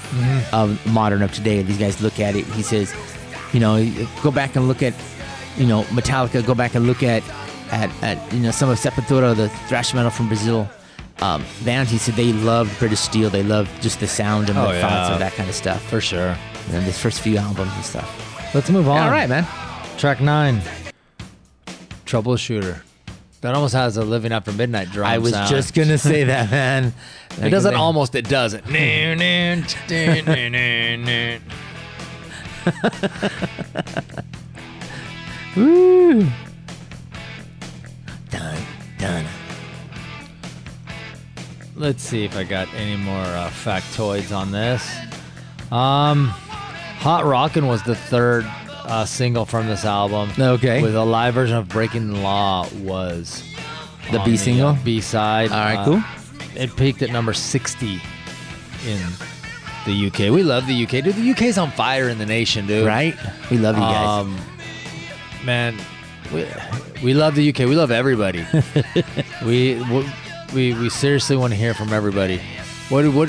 of 0.52 0.84
modern 0.86 1.22
of 1.22 1.32
today. 1.32 1.62
These 1.62 1.78
guys 1.78 2.00
look 2.02 2.20
at 2.20 2.36
it. 2.36 2.44
He 2.46 2.62
says, 2.62 2.94
you 3.52 3.60
know, 3.60 3.84
go 4.22 4.30
back 4.30 4.54
and 4.56 4.68
look 4.68 4.82
at, 4.82 4.94
you 5.56 5.66
know, 5.66 5.82
Metallica. 5.84 6.44
Go 6.46 6.54
back 6.54 6.74
and 6.74 6.86
look 6.86 7.02
at, 7.02 7.22
at, 7.72 7.90
at 8.02 8.32
you 8.32 8.40
know, 8.40 8.50
some 8.52 8.70
of 8.70 8.78
Sepultura, 8.78 9.34
the 9.34 9.48
thrash 9.68 9.92
metal 9.94 10.10
from 10.10 10.28
Brazil. 10.28 10.68
Um, 11.20 11.44
bands. 11.64 11.90
He 11.90 11.98
said 11.98 12.14
they 12.14 12.32
loved 12.32 12.78
British 12.78 13.00
Steel. 13.00 13.28
They 13.28 13.42
loved 13.42 13.82
just 13.82 13.98
the 13.98 14.06
sound 14.06 14.48
and 14.50 14.56
Oh, 14.58 14.72
the 14.72 14.80
thoughts 14.80 15.08
yeah. 15.08 15.12
of 15.14 15.18
that 15.18 15.32
kind 15.32 15.48
of 15.48 15.54
stuff. 15.56 15.82
for 15.88 16.00
sure. 16.00 16.36
And 16.70 16.86
the 16.86 16.92
first 16.92 17.20
few 17.22 17.36
albums 17.38 17.72
and 17.74 17.84
stuff. 17.84 18.54
Let's 18.54 18.70
move 18.70 18.88
on. 18.88 18.98
All 19.02 19.10
right, 19.10 19.28
man. 19.28 19.44
Track 19.96 20.20
nine, 20.20 20.60
Troubleshooter. 22.06 22.82
That 23.41 23.55
almost 23.55 23.74
has 23.74 23.97
a 23.97 24.05
Living 24.05 24.32
After 24.32 24.53
Midnight 24.53 24.91
drum 24.91 25.07
I 25.07 25.18
was 25.18 25.32
sound. 25.32 25.49
just 25.49 25.72
gonna 25.74 25.99
say 25.99 26.24
that, 26.24 26.51
man. 26.51 26.93
It 27.41 27.51
doesn't 27.51 27.74
almost. 27.74 28.14
It 28.16 28.28
doesn't. 28.28 28.68
Woo. 35.57 36.26
Dun, 38.30 38.59
dun. 38.99 39.24
Let's 41.76 42.03
see 42.03 42.24
if 42.24 42.36
I 42.36 42.43
got 42.43 42.66
any 42.74 42.97
more 42.97 43.20
uh, 43.22 43.51
factoids 43.51 44.36
on 44.36 44.51
this. 44.51 44.84
Um, 45.70 46.26
Hot 46.99 47.24
Rockin' 47.24 47.68
was 47.68 47.82
the 47.84 47.95
third 47.95 48.45
uh, 48.89 49.05
single 49.05 49.45
from 49.45 49.66
this 49.66 49.84
album. 49.84 50.30
Okay. 50.39 50.82
With 50.82 50.97
a 50.97 51.05
live 51.05 51.34
version 51.34 51.57
of 51.57 51.68
Breaking 51.68 52.11
the 52.11 52.18
Law 52.18 52.66
was 52.80 53.45
The 54.11 54.20
B 54.24 54.36
single? 54.36 54.76
B 54.84 55.01
side. 55.01 55.53
All 55.53 55.59
right, 55.59 55.84
cool. 55.84 56.03
It 56.61 56.74
peaked 56.76 57.03
at 57.03 57.11
number 57.11 57.32
60 57.32 58.01
in 58.86 59.07
the 59.86 60.07
UK. 60.07 60.32
We 60.32 60.43
love 60.43 60.66
the 60.66 60.82
UK, 60.84 61.05
dude. 61.05 61.14
The 61.14 61.30
UK's 61.30 61.59
on 61.59 61.70
fire 61.70 62.09
in 62.09 62.18
the 62.18 62.26
nation, 62.26 62.66
dude. 62.66 62.86
Right? 62.86 63.14
We 63.51 63.59
love 63.59 63.76
you 63.76 63.82
guys. 63.82 64.07
Um, 64.07 64.36
man, 65.45 65.76
we, 66.32 66.47
we 67.03 67.14
love 67.14 67.34
the 67.34 67.49
UK. 67.49 67.61
We 67.61 67.76
love 67.76 67.91
everybody. 67.91 68.45
we, 69.45 69.82
we 70.55 70.74
we 70.74 70.89
seriously 70.89 71.36
want 71.36 71.53
to 71.53 71.57
hear 71.57 71.74
from 71.74 71.93
everybody. 71.93 72.41
What 72.89 73.07
what 73.12 73.28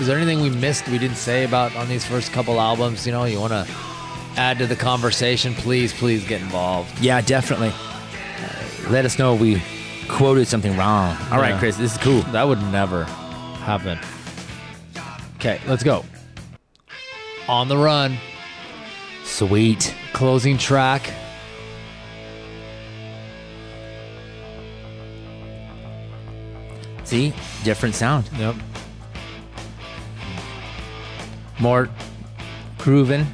is 0.00 0.06
there 0.06 0.16
anything 0.16 0.40
we 0.40 0.50
missed 0.50 0.88
we 0.88 0.98
didn't 0.98 1.16
say 1.16 1.44
about 1.44 1.74
on 1.76 1.88
these 1.88 2.04
first 2.04 2.32
couple 2.32 2.60
albums? 2.60 3.06
You 3.06 3.12
know, 3.12 3.24
you 3.24 3.40
want 3.40 3.52
to 3.52 3.66
add 4.38 4.58
to 4.58 4.66
the 4.66 4.76
conversation? 4.76 5.52
Please, 5.54 5.92
please 5.92 6.24
get 6.26 6.40
involved. 6.40 6.98
yeah, 7.00 7.20
definitely. 7.20 7.72
Let 8.88 9.04
us 9.04 9.18
know 9.18 9.34
if 9.34 9.40
we 9.40 9.62
quoted 10.08 10.46
something 10.48 10.74
wrong. 10.76 11.16
All 11.30 11.38
right, 11.40 11.50
Yeah. 11.50 11.58
Chris, 11.58 11.76
this 11.76 11.92
is 11.92 11.98
cool. 11.98 12.22
That 12.32 12.46
would 12.48 12.62
never 12.72 13.04
happen. 13.04 13.98
Okay, 15.36 15.60
let's 15.66 15.82
go. 15.82 16.04
On 17.48 17.68
the 17.68 17.76
run, 17.76 18.16
Sweet. 19.24 19.94
closing 20.12 20.56
track. 20.58 21.02
See? 27.04 27.32
Different 27.64 27.94
sound. 27.94 28.28
Yep. 28.38 28.54
More 31.58 31.88
grooving. 32.76 33.26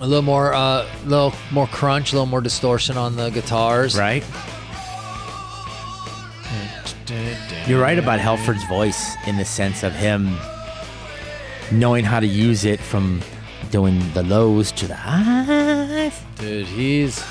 A 0.00 0.06
little 0.06 0.22
more, 0.22 0.54
uh, 0.54 0.88
little 1.04 1.34
more 1.50 1.66
crunch, 1.66 2.12
a 2.12 2.16
little 2.16 2.26
more 2.26 2.40
distortion 2.40 2.96
on 2.96 3.16
the 3.16 3.28
guitars. 3.30 3.98
Right? 3.98 4.24
You're 7.66 7.82
right 7.82 7.98
about 7.98 8.20
Halford's 8.20 8.64
voice 8.64 9.14
in 9.26 9.36
the 9.36 9.44
sense 9.44 9.82
of 9.82 9.92
him 9.92 10.36
knowing 11.70 12.04
how 12.04 12.20
to 12.20 12.26
use 12.26 12.64
it 12.64 12.80
from 12.80 13.20
doing 13.70 14.00
the 14.12 14.22
lows 14.22 14.72
to 14.72 14.88
the 14.88 14.94
highs. 14.94 16.20
Dude, 16.38 16.66
he's 16.66 17.22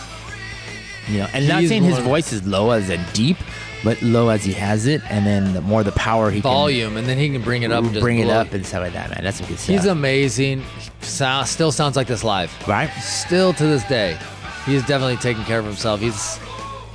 You 1.10 1.20
know, 1.20 1.28
and 1.34 1.48
not 1.48 1.62
He's 1.62 1.70
saying 1.70 1.84
his 1.84 2.00
voice 2.00 2.32
is 2.32 2.46
low 2.46 2.72
as 2.72 2.90
in 2.90 3.04
deep, 3.14 3.38
but 3.84 4.02
low 4.02 4.30
as 4.30 4.44
he 4.44 4.54
has 4.54 4.86
it, 4.88 5.02
and 5.10 5.26
then 5.26 5.54
the 5.54 5.62
more 5.62 5.84
the 5.84 5.92
power 5.94 6.30
he 6.30 6.42
can 6.42 6.52
volume, 6.52 6.98
and 6.98 7.08
then 7.08 7.18
he 7.18 7.30
can 7.30 7.42
bring 7.42 7.64
it 7.64 7.72
up 7.72 7.84
and 7.84 7.94
just 7.94 8.04
bring 8.04 8.20
it 8.20 8.30
up 8.30 8.52
and 8.54 8.66
stuff 8.66 8.82
like 8.82 8.94
that, 8.94 9.10
man. 9.10 9.22
That's 9.24 9.38
some 9.38 9.48
good 9.48 9.58
stuff. 9.60 9.74
He's 9.76 9.86
amazing. 9.86 10.64
Sound, 11.02 11.48
still 11.48 11.72
sounds 11.72 11.96
like 11.96 12.08
this 12.08 12.24
live. 12.24 12.52
right? 12.68 12.90
Still 13.02 13.54
to 13.54 13.64
this 13.64 13.84
day, 13.86 14.18
he's 14.66 14.86
definitely 14.86 15.18
taking 15.18 15.44
care 15.44 15.60
of 15.60 15.66
himself. 15.66 16.00
He's 16.00 16.40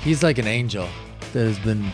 he's 0.03 0.23
like 0.23 0.39
an 0.39 0.47
angel 0.47 0.89
that 1.33 1.45
has 1.47 1.59
been 1.59 1.91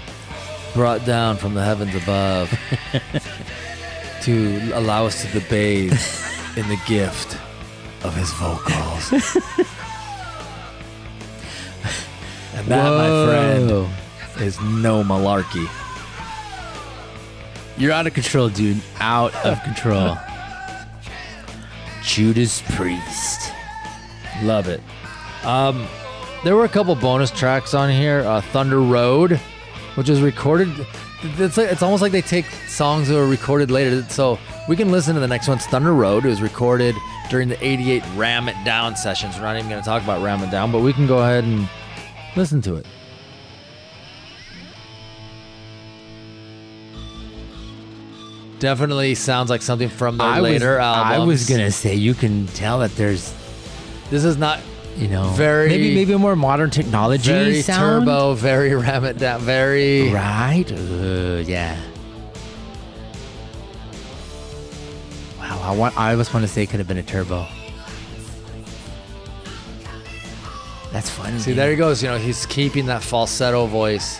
brought 0.74 1.04
down 1.04 1.36
from 1.36 1.54
the 1.54 1.64
heavens 1.64 1.94
above 1.94 2.50
to 4.22 4.70
allow 4.74 5.06
us 5.06 5.22
to 5.32 5.40
bathe 5.48 5.92
in 6.56 6.68
the 6.68 6.80
gift 6.86 7.36
of 8.04 8.14
his 8.16 8.30
vocals. 8.34 9.12
and 12.54 12.66
that, 12.66 12.90
my 12.90 13.26
friend, 13.26 13.88
Is 14.38 14.60
no 14.60 15.02
malarkey. 15.02 15.68
You're 17.76 17.92
out 17.92 18.06
of 18.06 18.14
control, 18.14 18.48
dude. 18.48 18.80
Out 19.00 19.34
of 19.44 19.62
control. 19.62 20.16
Judas 22.02 22.62
Priest. 22.74 23.52
Love 24.42 24.68
it. 24.68 24.80
Um, 25.44 25.86
there 26.44 26.56
were 26.56 26.64
a 26.64 26.68
couple 26.68 26.94
bonus 26.94 27.30
tracks 27.30 27.74
on 27.74 27.90
here. 27.90 28.20
Uh, 28.20 28.40
Thunder 28.40 28.80
Road, 28.80 29.32
which 29.94 30.08
was 30.08 30.20
recorded. 30.20 30.68
It's, 31.22 31.56
like, 31.56 31.70
it's 31.70 31.82
almost 31.82 32.02
like 32.02 32.12
they 32.12 32.22
take 32.22 32.46
songs 32.66 33.08
that 33.08 33.14
were 33.14 33.28
recorded 33.28 33.70
later. 33.70 34.02
So 34.08 34.38
we 34.68 34.76
can 34.76 34.90
listen 34.90 35.14
to 35.14 35.20
the 35.20 35.28
next 35.28 35.48
one's 35.48 35.66
Thunder 35.66 35.92
Road. 35.94 36.24
It 36.24 36.28
was 36.28 36.40
recorded 36.42 36.94
during 37.30 37.48
the 37.48 37.62
88 37.64 38.02
Ram 38.16 38.48
It 38.48 38.56
Down 38.64 38.96
sessions. 38.96 39.36
We're 39.36 39.42
not 39.42 39.56
even 39.56 39.70
going 39.70 39.82
to 39.82 39.86
talk 39.86 40.02
about 40.02 40.22
Ram 40.22 40.42
It 40.42 40.50
Down, 40.50 40.72
but 40.72 40.80
we 40.80 40.92
can 40.92 41.06
go 41.06 41.18
ahead 41.18 41.44
and 41.44 41.68
listen 42.36 42.60
to 42.62 42.76
it. 42.76 42.86
Definitely 48.60 49.14
sounds 49.16 49.50
like 49.50 49.62
something 49.62 49.88
from 49.88 50.18
their 50.18 50.26
I 50.26 50.40
later 50.40 50.76
was, 50.76 50.84
albums. 50.84 51.14
I 51.14 51.18
was 51.24 51.48
gonna 51.48 51.70
say 51.72 51.94
you 51.94 52.14
can 52.14 52.46
tell 52.48 52.78
that 52.80 52.94
there's 52.94 53.32
This 54.10 54.22
is 54.24 54.36
not 54.36 54.60
you 54.96 55.08
know 55.08 55.28
Very- 55.30 55.68
maybe 55.68 55.94
maybe 55.94 56.12
a 56.12 56.18
more 56.18 56.36
modern 56.36 56.68
technology 56.70 57.30
very 57.32 57.62
sound. 57.62 58.04
turbo, 58.04 58.34
very 58.34 58.74
ram 58.86 59.04
it 59.04 59.18
down, 59.18 59.40
very. 59.40 60.10
Right? 60.12 60.70
Uh, 60.70 61.42
yeah. 61.46 61.80
Wow, 65.38 65.60
I 65.62 65.74
want. 65.74 65.96
I 65.98 66.12
always 66.12 66.32
want 66.32 66.44
to 66.44 66.48
say 66.52 66.62
it 66.64 66.70
could 66.70 66.80
have 66.80 66.88
been 66.88 66.98
a 66.98 67.02
turbo. 67.02 67.46
That's 70.92 71.08
funny. 71.08 71.38
See, 71.38 71.52
there 71.52 71.70
he 71.70 71.76
goes. 71.76 72.02
You 72.02 72.08
know, 72.10 72.18
he's 72.18 72.46
keeping 72.46 72.86
that 72.86 73.02
falsetto 73.02 73.66
voice 73.66 74.18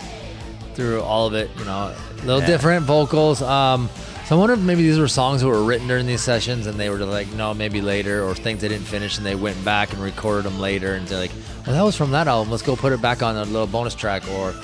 through 0.73 1.01
all 1.01 1.27
of 1.27 1.33
it. 1.33 1.49
You 1.59 1.65
know, 1.65 1.93
a 1.93 2.25
little 2.25 2.39
Yeah. 2.39 2.47
different 2.47 2.85
vocals. 2.85 3.41
Um, 3.41 3.89
so 4.31 4.37
I 4.37 4.39
wonder 4.39 4.53
if 4.53 4.61
maybe 4.61 4.83
these 4.83 4.97
were 4.97 5.09
songs 5.09 5.41
that 5.41 5.47
were 5.49 5.61
written 5.61 5.89
during 5.89 6.05
these 6.05 6.21
sessions, 6.21 6.65
and 6.65 6.79
they 6.79 6.89
were 6.89 6.99
like, 6.99 7.29
no, 7.33 7.53
maybe 7.53 7.81
later, 7.81 8.23
or 8.23 8.33
things 8.33 8.61
they 8.61 8.69
didn't 8.69 8.85
finish, 8.85 9.17
and 9.17 9.25
they 9.25 9.35
went 9.35 9.61
back 9.65 9.91
and 9.91 10.01
recorded 10.01 10.45
them 10.45 10.57
later, 10.57 10.93
and 10.93 11.05
they're 11.05 11.19
like, 11.19 11.33
well, 11.67 11.75
that 11.75 11.81
was 11.81 11.97
from 11.97 12.11
that 12.11 12.29
album. 12.29 12.49
Let's 12.49 12.63
go 12.63 12.77
put 12.77 12.93
it 12.93 13.01
back 13.01 13.21
on 13.21 13.35
a 13.35 13.43
little 13.43 13.67
bonus 13.67 13.93
track, 13.93 14.25
or 14.29 14.55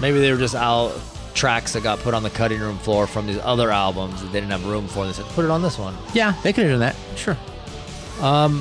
maybe 0.00 0.18
they 0.18 0.32
were 0.32 0.38
just 0.38 0.56
out 0.56 0.92
tracks 1.34 1.74
that 1.74 1.84
got 1.84 2.00
put 2.00 2.14
on 2.14 2.24
the 2.24 2.30
cutting 2.30 2.58
room 2.58 2.78
floor 2.78 3.06
from 3.06 3.28
these 3.28 3.38
other 3.44 3.70
albums 3.70 4.22
that 4.22 4.32
they 4.32 4.40
didn't 4.40 4.50
have 4.50 4.66
room 4.66 4.88
for. 4.88 5.04
And 5.04 5.10
they 5.10 5.14
said, 5.14 5.26
put 5.26 5.44
it 5.44 5.52
on 5.52 5.62
this 5.62 5.78
one. 5.78 5.94
Yeah, 6.12 6.32
they 6.42 6.52
could 6.52 6.64
have 6.64 6.72
done 6.72 6.80
that. 6.80 6.96
Sure. 7.16 7.38
Um, 8.20 8.58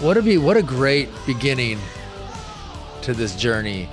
what 0.00 0.18
a 0.18 0.22
be 0.22 0.36
what 0.36 0.58
a 0.58 0.62
great 0.62 1.08
beginning 1.24 1.78
to 3.00 3.14
this 3.14 3.34
journey 3.34 3.88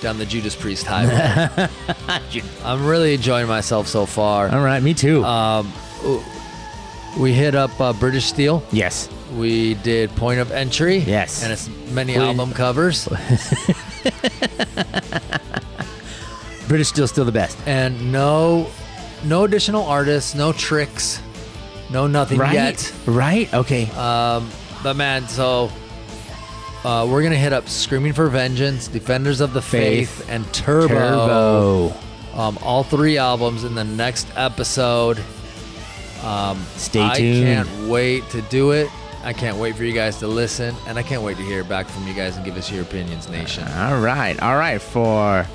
down 0.00 0.18
the 0.18 0.26
Judas 0.26 0.54
Priest 0.56 0.86
highway. 0.86 1.68
I'm 2.64 2.86
really 2.86 3.14
enjoying 3.14 3.46
myself 3.48 3.86
so 3.86 4.06
far. 4.06 4.48
All 4.50 4.62
right, 4.62 4.82
me 4.82 4.94
too. 4.94 5.24
Um, 5.24 5.72
we 7.18 7.32
hit 7.32 7.54
up 7.54 7.78
uh, 7.80 7.92
British 7.92 8.24
Steel. 8.26 8.62
yes. 8.72 9.08
We 9.36 9.74
did 9.74 10.10
Point 10.16 10.40
of 10.40 10.50
Entry. 10.50 10.98
Yes. 10.98 11.44
and 11.44 11.52
it's 11.52 11.68
many 11.92 12.18
We- 12.18 12.24
album 12.24 12.52
covers. 12.52 13.06
British 16.68 16.88
still 16.88 17.06
still 17.08 17.24
the 17.24 17.32
best. 17.32 17.56
and 17.66 18.12
no, 18.12 18.68
no 19.24 19.44
additional 19.44 19.84
artists, 19.86 20.34
no 20.34 20.52
tricks, 20.52 21.20
no 21.90 22.06
nothing 22.06 22.38
Right. 22.38 22.54
yet. 22.54 22.92
Right. 23.06 23.52
Okay. 23.54 23.90
Um, 23.92 24.48
but 24.82 24.94
man, 24.96 25.26
so 25.28 25.70
uh, 26.84 27.06
we're 27.10 27.22
gonna 27.22 27.36
hit 27.36 27.52
up 27.52 27.68
"Screaming 27.68 28.12
for 28.12 28.28
Vengeance," 28.28 28.88
"Defenders 28.88 29.40
of 29.40 29.52
the 29.52 29.62
Faith,", 29.62 30.10
Faith. 30.10 30.30
and 30.30 30.52
Turbo. 30.52 30.88
Turbo. 30.88 31.94
Um, 32.34 32.58
all 32.62 32.82
three 32.84 33.18
albums 33.18 33.64
in 33.64 33.74
the 33.74 33.84
next 33.84 34.26
episode. 34.36 35.18
Um, 36.22 36.64
Stay 36.76 37.08
tuned. 37.14 37.48
I 37.48 37.64
can't 37.64 37.88
wait 37.88 38.28
to 38.30 38.42
do 38.42 38.70
it. 38.72 38.88
I 39.22 39.32
can't 39.32 39.58
wait 39.58 39.76
for 39.76 39.84
you 39.84 39.92
guys 39.92 40.18
to 40.20 40.28
listen, 40.28 40.74
and 40.86 40.98
I 40.98 41.02
can't 41.02 41.22
wait 41.22 41.36
to 41.36 41.42
hear 41.42 41.64
back 41.64 41.86
from 41.86 42.06
you 42.06 42.14
guys 42.14 42.36
and 42.36 42.44
give 42.44 42.56
us 42.56 42.70
your 42.70 42.82
opinions, 42.82 43.28
nation. 43.28 43.66
All 43.76 44.00
right. 44.00 44.40
All 44.40 44.56
right. 44.56 44.80
For 44.80 45.46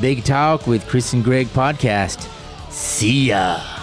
Big 0.00 0.24
Talk 0.24 0.66
with 0.66 0.86
Chris 0.86 1.12
and 1.12 1.24
Greg 1.24 1.48
podcast. 1.48 2.28
See 2.70 3.28
ya. 3.28 3.77